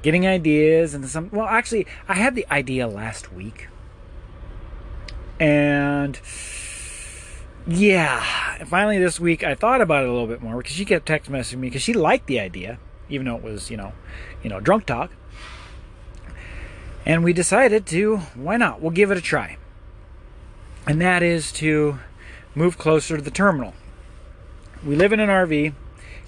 getting 0.02 0.28
ideas 0.28 0.94
and 0.94 1.08
some. 1.08 1.30
Well, 1.32 1.48
actually, 1.48 1.88
I 2.08 2.14
had 2.16 2.36
the 2.36 2.46
idea 2.52 2.88
last 2.88 3.34
week, 3.34 3.68
and 5.40 6.20
yeah, 7.68 8.64
finally 8.66 9.00
this 9.00 9.20
week 9.20 9.44
I 9.44 9.56
thought 9.56 9.82
about 9.82 10.04
it 10.04 10.10
a 10.10 10.12
little 10.12 10.28
bit 10.28 10.42
more 10.42 10.58
because 10.58 10.74
she 10.74 10.86
kept 10.86 11.06
text 11.06 11.32
messaging 11.32 11.58
me 11.58 11.68
because 11.70 11.82
she 11.82 11.94
liked 11.94 12.28
the 12.28 12.40
idea, 12.40 12.78
even 13.10 13.26
though 13.26 13.38
it 13.38 13.44
was 13.44 13.72
you 13.72 13.78
know, 13.78 13.94
you 14.44 14.50
know, 14.50 14.60
drunk 14.60 14.86
talk. 14.86 15.12
And 17.06 17.24
we 17.24 17.34
decided 17.34 17.86
to 17.88 18.18
why 18.36 18.58
not? 18.58 18.82
We'll 18.82 18.92
give 18.92 19.12
it 19.12 19.18
a 19.18 19.22
try. 19.22 19.58
and 20.88 21.02
that 21.02 21.24
is 21.24 21.52
to 21.54 22.00
move 22.54 22.78
closer 22.78 23.18
to 23.18 23.22
the 23.22 23.32
terminal. 23.32 23.74
We 24.86 24.96
live 24.96 25.12
in 25.12 25.20
an 25.20 25.30
RV. 25.30 25.74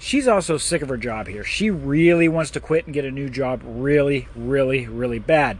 She's 0.00 0.26
also 0.26 0.58
sick 0.58 0.82
of 0.82 0.88
her 0.88 0.96
job 0.96 1.28
here. 1.28 1.44
She 1.44 1.70
really 1.70 2.28
wants 2.28 2.50
to 2.52 2.60
quit 2.60 2.86
and 2.86 2.94
get 2.94 3.04
a 3.04 3.10
new 3.10 3.28
job 3.28 3.62
really, 3.64 4.26
really, 4.34 4.86
really 4.86 5.20
bad. 5.20 5.58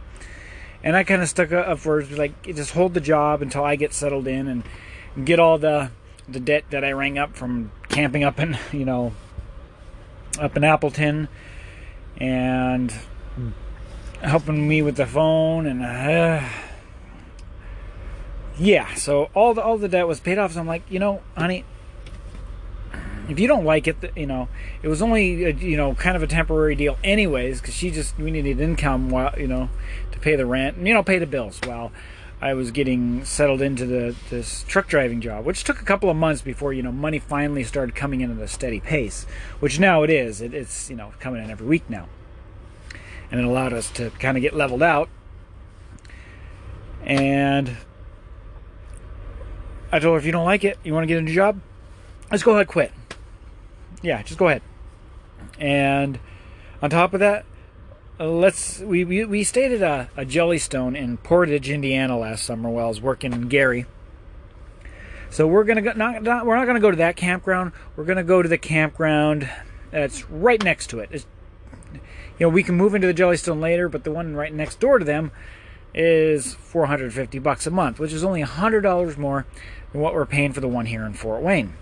And 0.83 0.95
I 0.95 1.03
kind 1.03 1.21
of 1.21 1.29
stuck 1.29 1.51
up 1.51 1.79
for 1.79 2.01
her, 2.01 2.15
like, 2.15 2.43
just 2.43 2.71
hold 2.71 2.93
the 2.93 3.01
job 3.01 3.41
until 3.41 3.63
I 3.63 3.77
get 3.77 3.93
settled 3.93 4.27
in 4.27 4.47
and 4.47 5.25
get 5.25 5.39
all 5.39 5.57
the 5.57 5.91
the 6.27 6.39
debt 6.39 6.63
that 6.69 6.83
I 6.83 6.91
rang 6.91 7.17
up 7.17 7.35
from 7.35 7.71
camping 7.87 8.23
up 8.23 8.39
in, 8.39 8.57
you 8.71 8.85
know, 8.85 9.13
up 10.39 10.55
in 10.55 10.63
Appleton 10.63 11.27
and 12.17 12.93
helping 14.21 14.67
me 14.67 14.81
with 14.81 14.95
the 14.95 15.07
phone 15.07 15.65
and 15.65 15.83
uh, 15.83 16.47
yeah, 18.57 18.93
so 18.95 19.29
all 19.33 19.53
the 19.53 19.61
all 19.61 19.77
the 19.77 19.87
debt 19.87 20.07
was 20.07 20.19
paid 20.19 20.37
off. 20.37 20.53
So 20.53 20.59
I'm 20.59 20.67
like, 20.67 20.83
you 20.89 20.99
know, 20.99 21.21
honey, 21.35 21.63
if 23.29 23.39
you 23.39 23.47
don't 23.47 23.65
like 23.65 23.87
it, 23.87 23.97
you 24.15 24.25
know, 24.25 24.47
it 24.81 24.87
was 24.87 25.01
only 25.01 25.45
a, 25.45 25.51
you 25.51 25.77
know 25.77 25.95
kind 25.95 26.15
of 26.15 26.23
a 26.23 26.27
temporary 26.27 26.75
deal, 26.75 26.97
anyways, 27.03 27.61
because 27.61 27.73
she 27.73 27.91
just 27.91 28.17
we 28.17 28.31
needed 28.31 28.59
income 28.59 29.09
while 29.09 29.33
you 29.37 29.47
know 29.47 29.69
to 30.11 30.19
pay 30.19 30.35
the 30.35 30.45
rent 30.45 30.77
and 30.77 30.87
you 30.87 30.93
know 30.93 31.03
pay 31.03 31.19
the 31.19 31.27
bills 31.27 31.59
while 31.65 31.91
I 32.41 32.53
was 32.53 32.71
getting 32.71 33.25
settled 33.25 33.61
into 33.61 33.85
the 33.85 34.15
this 34.29 34.63
truck 34.63 34.87
driving 34.87 35.19
job, 35.19 35.45
which 35.45 35.63
took 35.63 35.81
a 35.81 35.85
couple 35.85 36.09
of 36.09 36.15
months 36.15 36.41
before 36.41 36.71
you 36.71 36.81
know 36.81 36.91
money 36.91 37.19
finally 37.19 37.63
started 37.63 37.95
coming 37.95 38.21
in 38.21 38.31
at 38.31 38.41
a 38.41 38.47
steady 38.47 38.79
pace, 38.79 39.25
which 39.59 39.79
now 39.79 40.03
it 40.03 40.09
is. 40.09 40.41
It, 40.41 40.53
it's 40.53 40.89
you 40.89 40.95
know 40.95 41.11
coming 41.19 41.43
in 41.43 41.49
every 41.49 41.67
week 41.67 41.89
now, 41.89 42.07
and 43.29 43.39
it 43.41 43.45
allowed 43.45 43.73
us 43.73 43.89
to 43.91 44.09
kind 44.11 44.37
of 44.37 44.41
get 44.41 44.55
leveled 44.55 44.83
out. 44.83 45.09
And 47.03 47.77
I 49.91 49.99
told 49.99 50.13
her, 50.13 50.19
if 50.19 50.25
you 50.25 50.31
don't 50.31 50.45
like 50.45 50.63
it, 50.63 50.77
you 50.83 50.93
want 50.93 51.03
to 51.03 51.07
get 51.07 51.17
a 51.17 51.21
new 51.21 51.33
job, 51.33 51.59
let's 52.29 52.43
go 52.43 52.51
ahead 52.51 52.61
and 52.61 52.69
quit. 52.69 52.91
Yeah, 54.01 54.21
just 54.23 54.39
go 54.39 54.47
ahead. 54.47 54.61
And 55.59 56.19
on 56.81 56.89
top 56.89 57.13
of 57.13 57.19
that, 57.19 57.45
uh, 58.19 58.27
let's 58.27 58.79
we, 58.79 59.03
we, 59.03 59.25
we 59.25 59.43
stayed 59.43 59.71
at 59.71 59.81
a, 59.81 60.21
a 60.21 60.25
Jellystone 60.25 60.97
in 60.97 61.17
Portage, 61.17 61.69
Indiana 61.69 62.17
last 62.17 62.45
summer 62.45 62.69
while 62.69 62.85
I 62.85 62.89
was 62.89 63.01
working 63.01 63.33
in 63.33 63.47
Gary. 63.47 63.85
So 65.29 65.47
we're 65.47 65.63
gonna 65.63 65.81
go 65.81 65.93
not, 65.93 66.23
not 66.23 66.45
we're 66.45 66.55
not 66.55 66.65
gonna 66.65 66.79
go 66.79 66.91
to 66.91 66.97
that 66.97 67.15
campground. 67.15 67.71
We're 67.95 68.05
gonna 68.05 68.23
go 68.23 68.41
to 68.41 68.49
the 68.49 68.57
campground 68.57 69.49
that's 69.91 70.29
right 70.29 70.63
next 70.63 70.87
to 70.87 70.99
it. 70.99 71.09
It's, 71.11 71.25
you 71.93 71.99
know, 72.45 72.49
we 72.49 72.63
can 72.63 72.75
move 72.75 72.95
into 72.95 73.07
the 73.07 73.13
Jellystone 73.13 73.59
later, 73.59 73.89
but 73.89 74.03
the 74.03 74.11
one 74.11 74.35
right 74.35 74.53
next 74.53 74.79
door 74.79 74.99
to 74.99 75.05
them 75.05 75.31
is 75.93 76.53
450 76.53 77.39
bucks 77.39 77.67
a 77.67 77.71
month, 77.71 77.99
which 77.99 78.13
is 78.13 78.23
only 78.23 78.43
$100 78.43 79.17
more 79.17 79.45
than 79.91 80.01
what 80.01 80.13
we're 80.13 80.25
paying 80.25 80.53
for 80.53 80.61
the 80.61 80.67
one 80.67 80.85
here 80.85 81.05
in 81.05 81.13
Fort 81.13 81.41
Wayne. 81.41 81.73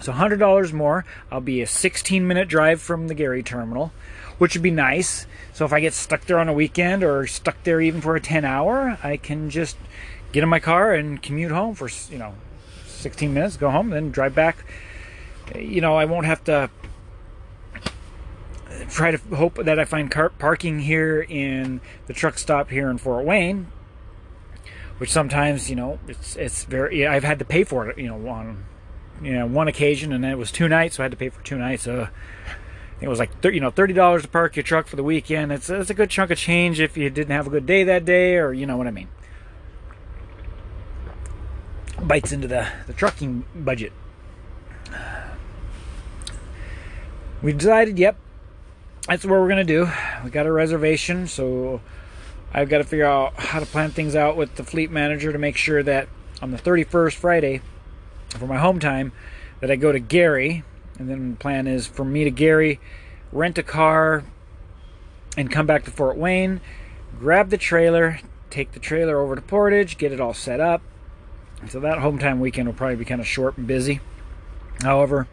So 0.00 0.12
$100 0.12 0.72
more. 0.72 1.04
I'll 1.30 1.40
be 1.40 1.62
a 1.62 1.66
16 1.66 2.26
minute 2.26 2.48
drive 2.48 2.80
from 2.80 3.08
the 3.08 3.14
Gary 3.14 3.42
terminal, 3.42 3.92
which 4.38 4.54
would 4.54 4.62
be 4.62 4.70
nice. 4.70 5.26
So 5.52 5.64
if 5.64 5.72
I 5.72 5.80
get 5.80 5.94
stuck 5.94 6.24
there 6.26 6.38
on 6.38 6.48
a 6.48 6.52
weekend 6.52 7.02
or 7.02 7.26
stuck 7.26 7.62
there 7.64 7.80
even 7.80 8.00
for 8.00 8.16
a 8.16 8.20
10 8.20 8.44
hour, 8.44 8.98
I 9.02 9.16
can 9.16 9.50
just 9.50 9.76
get 10.32 10.42
in 10.42 10.48
my 10.48 10.60
car 10.60 10.92
and 10.94 11.22
commute 11.22 11.52
home 11.52 11.74
for, 11.74 11.88
you 12.10 12.18
know, 12.18 12.34
16 12.86 13.32
minutes, 13.32 13.56
go 13.56 13.70
home, 13.70 13.90
then 13.90 14.10
drive 14.10 14.34
back. 14.34 14.64
You 15.54 15.80
know, 15.80 15.96
I 15.96 16.06
won't 16.06 16.26
have 16.26 16.42
to 16.44 16.70
try 18.88 19.10
to 19.10 19.36
hope 19.36 19.56
that 19.56 19.78
I 19.78 19.84
find 19.84 20.10
car- 20.10 20.30
parking 20.30 20.80
here 20.80 21.20
in 21.20 21.80
the 22.06 22.12
truck 22.12 22.38
stop 22.38 22.70
here 22.70 22.90
in 22.90 22.98
Fort 22.98 23.24
Wayne, 23.24 23.68
which 24.98 25.10
sometimes 25.10 25.70
you 25.70 25.76
know 25.76 25.98
it's 26.08 26.36
it's 26.36 26.64
very. 26.64 27.06
I've 27.06 27.24
had 27.24 27.38
to 27.38 27.44
pay 27.44 27.64
for 27.64 27.88
it, 27.88 27.98
you 27.98 28.06
know, 28.06 28.28
on 28.28 28.64
you 29.22 29.32
know 29.32 29.46
one 29.46 29.68
occasion, 29.68 30.12
and 30.12 30.24
it 30.24 30.38
was 30.38 30.50
two 30.50 30.68
nights, 30.68 30.96
so 30.96 31.02
I 31.02 31.04
had 31.04 31.12
to 31.12 31.16
pay 31.16 31.28
for 31.28 31.42
two 31.42 31.58
nights. 31.58 31.86
Uh, 31.86 32.08
it 33.00 33.08
was 33.08 33.18
like 33.18 33.40
30, 33.40 33.56
you 33.56 33.60
know 33.60 33.70
thirty 33.70 33.92
dollars 33.92 34.22
to 34.22 34.28
park 34.28 34.56
your 34.56 34.62
truck 34.62 34.86
for 34.86 34.96
the 34.96 35.02
weekend. 35.02 35.52
It's 35.52 35.68
it's 35.70 35.90
a 35.90 35.94
good 35.94 36.10
chunk 36.10 36.30
of 36.30 36.38
change 36.38 36.80
if 36.80 36.96
you 36.96 37.10
didn't 37.10 37.34
have 37.34 37.46
a 37.46 37.50
good 37.50 37.66
day 37.66 37.84
that 37.84 38.04
day, 38.04 38.36
or 38.36 38.52
you 38.52 38.66
know 38.66 38.76
what 38.76 38.86
I 38.86 38.90
mean. 38.90 39.08
Bites 42.02 42.32
into 42.32 42.48
the 42.48 42.66
the 42.86 42.92
trucking 42.92 43.44
budget. 43.54 43.92
We 47.42 47.52
decided, 47.52 47.98
yep, 47.98 48.16
that's 49.06 49.24
what 49.24 49.32
we're 49.32 49.48
gonna 49.48 49.64
do. 49.64 49.90
We 50.24 50.30
got 50.30 50.46
a 50.46 50.52
reservation, 50.52 51.26
so 51.26 51.82
I've 52.54 52.68
got 52.68 52.78
to 52.78 52.84
figure 52.84 53.04
out 53.04 53.34
how 53.34 53.58
to 53.58 53.66
plan 53.66 53.90
things 53.90 54.14
out 54.14 54.36
with 54.36 54.54
the 54.54 54.62
fleet 54.62 54.90
manager 54.90 55.32
to 55.32 55.38
make 55.38 55.56
sure 55.56 55.82
that 55.82 56.08
on 56.40 56.52
the 56.52 56.56
31st 56.56 57.14
Friday 57.14 57.60
for 58.38 58.46
my 58.46 58.58
home 58.58 58.78
time 58.78 59.12
that 59.60 59.70
I 59.70 59.76
go 59.76 59.92
to 59.92 59.98
Gary, 59.98 60.64
and 60.98 61.08
then 61.08 61.32
the 61.32 61.36
plan 61.36 61.66
is 61.66 61.86
for 61.86 62.04
me 62.04 62.24
to 62.24 62.30
Gary, 62.30 62.80
rent 63.32 63.58
a 63.58 63.62
car, 63.62 64.24
and 65.36 65.50
come 65.50 65.66
back 65.66 65.84
to 65.84 65.90
Fort 65.90 66.16
Wayne, 66.16 66.60
grab 67.18 67.50
the 67.50 67.58
trailer, 67.58 68.20
take 68.50 68.72
the 68.72 68.80
trailer 68.80 69.18
over 69.18 69.34
to 69.34 69.42
Portage, 69.42 69.98
get 69.98 70.12
it 70.12 70.20
all 70.20 70.34
set 70.34 70.60
up. 70.60 70.82
So 71.68 71.80
that 71.80 71.98
home 71.98 72.18
time 72.18 72.40
weekend 72.40 72.68
will 72.68 72.74
probably 72.74 72.96
be 72.96 73.04
kind 73.04 73.20
of 73.20 73.26
short 73.26 73.56
and 73.56 73.66
busy. 73.66 74.00
However, 74.82 75.26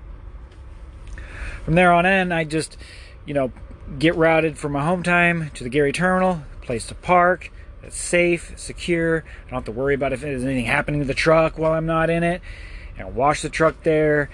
from 1.66 1.76
there 1.76 1.92
on 1.92 2.06
in, 2.06 2.32
I 2.32 2.44
just 2.44 2.78
you 3.26 3.34
know, 3.34 3.52
get 4.00 4.16
routed 4.16 4.58
from 4.58 4.72
my 4.74 4.84
home 4.84 5.04
time 5.04 5.52
to 5.54 5.64
the 5.64 5.70
Gary 5.70 5.92
terminal, 5.92 6.44
place 6.62 6.88
to 6.88 6.96
park. 6.96 7.52
It's 7.84 7.98
safe, 7.98 8.54
secure. 8.58 9.24
I 9.48 9.50
don't 9.50 9.58
have 9.58 9.66
to 9.66 9.72
worry 9.72 9.96
about 9.96 10.14
if 10.14 10.22
there's 10.22 10.44
anything 10.44 10.66
happening 10.66 11.02
to 11.02 11.08
the 11.08 11.14
truck 11.14 11.58
while 11.58 11.74
I'm 11.74 11.86
not 11.86 12.10
in 12.10 12.24
it. 12.24 12.42
And 12.98 13.16
wash 13.16 13.42
the 13.42 13.50
truck 13.50 13.84
there. 13.84 14.30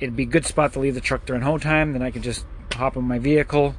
It'd 0.00 0.16
be 0.16 0.24
a 0.24 0.26
good 0.26 0.46
spot 0.46 0.72
to 0.72 0.80
leave 0.80 0.94
the 0.94 1.00
truck 1.00 1.24
during 1.26 1.42
home 1.42 1.60
time. 1.60 1.92
Then 1.92 2.02
I 2.02 2.10
can 2.10 2.22
just 2.22 2.44
hop 2.72 2.96
in 2.96 3.04
my 3.04 3.18
vehicle, 3.18 3.76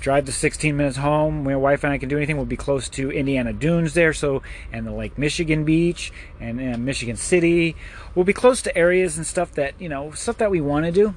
drive 0.00 0.26
the 0.26 0.32
16 0.32 0.76
minutes 0.76 0.96
home. 0.96 1.44
My 1.44 1.56
wife 1.56 1.84
and 1.84 1.92
I 1.92 1.98
can 1.98 2.08
do 2.08 2.16
anything. 2.16 2.36
We'll 2.36 2.46
be 2.46 2.56
close 2.56 2.88
to 2.90 3.10
Indiana 3.10 3.52
Dunes 3.52 3.94
there, 3.94 4.12
so 4.12 4.42
and 4.72 4.86
the 4.86 4.92
Lake 4.92 5.16
Michigan 5.16 5.64
Beach 5.64 6.12
and, 6.40 6.60
and 6.60 6.84
Michigan 6.84 7.16
City. 7.16 7.76
We'll 8.14 8.24
be 8.24 8.32
close 8.32 8.60
to 8.62 8.76
areas 8.76 9.16
and 9.16 9.26
stuff 9.26 9.52
that 9.52 9.74
you 9.78 9.88
know 9.88 10.10
stuff 10.12 10.38
that 10.38 10.50
we 10.50 10.60
want 10.60 10.86
to 10.86 10.92
do 10.92 11.14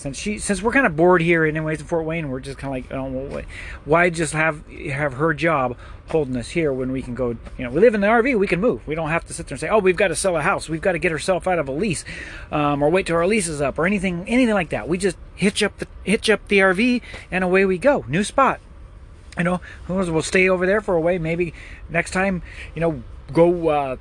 since 0.00 0.18
she 0.18 0.38
since 0.38 0.62
we're 0.62 0.72
kind 0.72 0.86
of 0.86 0.96
bored 0.96 1.20
here 1.20 1.44
anyways 1.44 1.80
in 1.80 1.86
Fort 1.86 2.06
Wayne, 2.06 2.30
we're 2.30 2.40
just 2.40 2.56
kind 2.58 2.74
of 2.74 2.90
like, 2.90 2.98
oh, 2.98 3.42
why 3.84 4.08
just 4.08 4.32
have 4.32 4.66
have 4.68 5.14
her 5.14 5.34
job 5.34 5.76
holding 6.08 6.36
us 6.36 6.48
here 6.48 6.72
when 6.72 6.90
we 6.90 7.02
can 7.02 7.14
go? 7.14 7.36
You 7.58 7.64
know, 7.64 7.70
we 7.70 7.80
live 7.80 7.94
in 7.94 8.00
the 8.00 8.06
RV, 8.06 8.38
we 8.38 8.46
can 8.46 8.60
move. 8.60 8.86
We 8.86 8.94
don't 8.94 9.10
have 9.10 9.26
to 9.26 9.34
sit 9.34 9.46
there 9.46 9.56
and 9.56 9.60
say, 9.60 9.68
oh, 9.68 9.78
we've 9.78 9.96
got 9.96 10.08
to 10.08 10.16
sell 10.16 10.36
a 10.38 10.40
house, 10.40 10.70
we've 10.70 10.80
got 10.80 10.92
to 10.92 10.98
get 10.98 11.12
ourselves 11.12 11.46
out 11.46 11.58
of 11.58 11.68
a 11.68 11.72
lease, 11.72 12.04
um, 12.50 12.82
or 12.82 12.88
wait 12.88 13.06
till 13.06 13.16
our 13.16 13.26
lease 13.26 13.46
is 13.46 13.60
up, 13.60 13.78
or 13.78 13.86
anything 13.86 14.24
anything 14.26 14.54
like 14.54 14.70
that. 14.70 14.88
We 14.88 14.96
just 14.96 15.18
hitch 15.34 15.62
up 15.62 15.76
the 15.78 15.86
hitch 16.02 16.30
up 16.30 16.48
the 16.48 16.60
RV 16.60 17.02
and 17.30 17.44
away 17.44 17.66
we 17.66 17.76
go. 17.76 18.04
New 18.08 18.24
spot. 18.24 18.60
You 19.36 19.44
know, 19.44 19.60
who 19.84 19.96
knows? 19.96 20.10
We'll 20.10 20.22
stay 20.22 20.48
over 20.48 20.64
there 20.64 20.80
for 20.80 20.94
a 20.94 21.00
way. 21.00 21.18
Maybe 21.18 21.52
next 21.90 22.12
time, 22.12 22.42
you 22.74 22.80
know, 22.80 23.02
go. 23.32 23.68
Uh, 23.68 23.96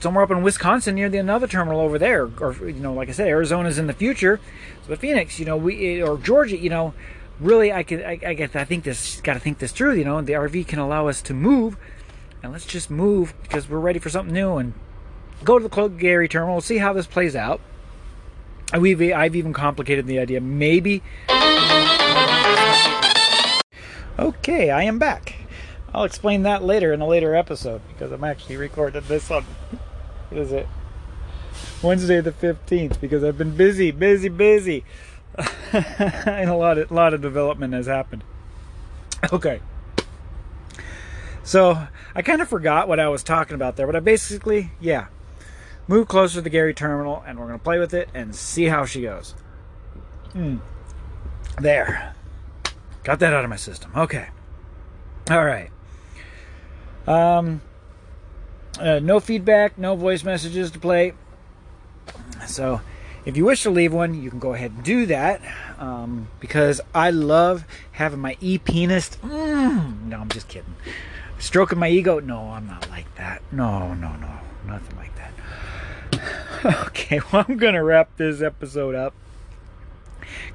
somewhere 0.00 0.24
up 0.24 0.30
in 0.30 0.42
Wisconsin 0.42 0.94
near 0.94 1.08
the 1.08 1.18
another 1.18 1.46
terminal 1.46 1.80
over 1.80 1.98
there, 1.98 2.30
or 2.40 2.54
you 2.60 2.74
know, 2.74 2.92
like 2.92 3.08
I 3.08 3.12
said, 3.12 3.28
Arizona's 3.28 3.78
in 3.78 3.86
the 3.86 3.92
future. 3.92 4.40
So 4.82 4.88
the 4.88 4.96
Phoenix, 4.96 5.38
you 5.38 5.46
know, 5.46 5.56
we 5.56 6.00
eh, 6.00 6.02
or 6.02 6.18
Georgia, 6.18 6.56
you 6.56 6.70
know, 6.70 6.94
really, 7.40 7.72
I 7.72 7.82
could, 7.82 8.02
I, 8.02 8.18
I 8.24 8.34
guess, 8.34 8.54
I 8.54 8.64
think 8.64 8.84
this, 8.84 9.20
got 9.20 9.34
to 9.34 9.40
think 9.40 9.58
this 9.58 9.72
through. 9.72 9.94
You 9.94 10.04
know, 10.04 10.20
the 10.20 10.34
RV 10.34 10.66
can 10.66 10.78
allow 10.78 11.08
us 11.08 11.22
to 11.22 11.34
move, 11.34 11.76
and 12.42 12.52
let's 12.52 12.66
just 12.66 12.90
move 12.90 13.34
because 13.42 13.68
we're 13.68 13.78
ready 13.78 13.98
for 13.98 14.10
something 14.10 14.34
new 14.34 14.56
and 14.56 14.74
go 15.44 15.58
to 15.58 15.68
the 15.68 15.88
Gary 15.88 16.28
terminal. 16.28 16.60
See 16.60 16.78
how 16.78 16.92
this 16.92 17.06
plays 17.06 17.36
out. 17.36 17.60
We've, 18.76 19.00
I've 19.00 19.36
even 19.36 19.52
complicated 19.52 20.06
the 20.06 20.18
idea. 20.18 20.40
Maybe. 20.40 21.02
Okay, 24.18 24.70
I 24.70 24.82
am 24.82 24.98
back. 24.98 25.45
I'll 25.96 26.04
explain 26.04 26.42
that 26.42 26.62
later 26.62 26.92
in 26.92 27.00
a 27.00 27.06
later 27.06 27.34
episode 27.34 27.80
because 27.88 28.12
I'm 28.12 28.22
actually 28.22 28.58
recording 28.58 29.02
this 29.08 29.30
on 29.30 29.44
what 30.28 30.38
is 30.38 30.52
it? 30.52 30.68
Wednesday 31.82 32.20
the 32.20 32.32
15th 32.32 33.00
because 33.00 33.24
I've 33.24 33.38
been 33.38 33.56
busy, 33.56 33.92
busy, 33.92 34.28
busy. 34.28 34.84
and 35.72 36.50
a 36.50 36.54
lot 36.54 36.76
of, 36.76 36.90
lot 36.90 37.14
of 37.14 37.22
development 37.22 37.72
has 37.72 37.86
happened. 37.86 38.24
Okay. 39.32 39.60
So 41.42 41.88
I 42.14 42.20
kind 42.20 42.42
of 42.42 42.48
forgot 42.50 42.88
what 42.88 43.00
I 43.00 43.08
was 43.08 43.22
talking 43.22 43.54
about 43.54 43.76
there, 43.76 43.86
but 43.86 43.96
I 43.96 44.00
basically, 44.00 44.72
yeah, 44.78 45.06
move 45.88 46.08
closer 46.08 46.34
to 46.34 46.40
the 46.42 46.50
Gary 46.50 46.74
terminal 46.74 47.24
and 47.26 47.38
we're 47.38 47.46
going 47.46 47.58
to 47.58 47.64
play 47.64 47.78
with 47.78 47.94
it 47.94 48.10
and 48.12 48.36
see 48.36 48.66
how 48.66 48.84
she 48.84 49.00
goes. 49.00 49.34
Hmm. 50.34 50.58
There. 51.58 52.14
Got 53.02 53.18
that 53.20 53.32
out 53.32 53.44
of 53.44 53.48
my 53.48 53.56
system. 53.56 53.92
Okay. 53.96 54.28
All 55.30 55.42
right. 55.42 55.70
Um, 57.06 57.60
uh, 58.80 58.98
no 58.98 59.20
feedback, 59.20 59.78
no 59.78 59.96
voice 59.96 60.24
messages 60.24 60.70
to 60.72 60.78
play. 60.78 61.14
So, 62.46 62.80
if 63.24 63.36
you 63.36 63.44
wish 63.44 63.62
to 63.64 63.70
leave 63.70 63.92
one, 63.92 64.20
you 64.20 64.30
can 64.30 64.38
go 64.38 64.54
ahead 64.54 64.72
and 64.72 64.84
do 64.84 65.06
that 65.06 65.40
um, 65.78 66.28
because 66.40 66.80
I 66.94 67.10
love 67.10 67.64
having 67.92 68.20
my 68.20 68.36
e 68.40 68.58
penis. 68.58 69.16
Mm, 69.22 70.04
no, 70.04 70.20
I'm 70.20 70.28
just 70.28 70.48
kidding. 70.48 70.74
Stroking 71.38 71.78
my 71.78 71.88
ego? 71.88 72.20
No, 72.20 72.50
I'm 72.50 72.66
not 72.66 72.88
like 72.88 73.12
that. 73.16 73.42
No, 73.52 73.94
no, 73.94 74.14
no, 74.16 74.30
nothing 74.66 74.96
like 74.96 75.12
that. 75.16 76.86
okay, 76.86 77.20
well, 77.32 77.44
I'm 77.46 77.58
to 77.58 77.78
wrap 77.78 78.16
this 78.16 78.40
episode 78.40 78.94
up. 78.94 79.14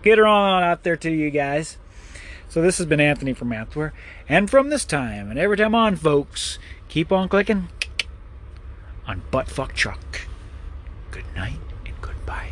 Get 0.01 0.17
her 0.17 0.25
on 0.25 0.63
out 0.63 0.83
there 0.83 0.97
to 0.97 1.11
you 1.11 1.29
guys. 1.29 1.77
So 2.51 2.61
this 2.61 2.79
has 2.79 2.85
been 2.85 2.99
Anthony 2.99 3.31
from 3.31 3.47
Mathware. 3.47 3.93
And 4.27 4.49
from 4.49 4.67
this 4.67 4.83
time, 4.83 5.29
and 5.29 5.39
every 5.39 5.55
time 5.55 5.73
on, 5.73 5.95
folks, 5.95 6.59
keep 6.89 7.09
on 7.09 7.29
clicking 7.29 7.69
on 9.07 9.21
Buttfuck 9.31 9.73
Chuck. 9.73 10.27
Good 11.11 11.23
night 11.33 11.61
and 11.85 11.95
good 12.01 12.25
bite. 12.25 12.51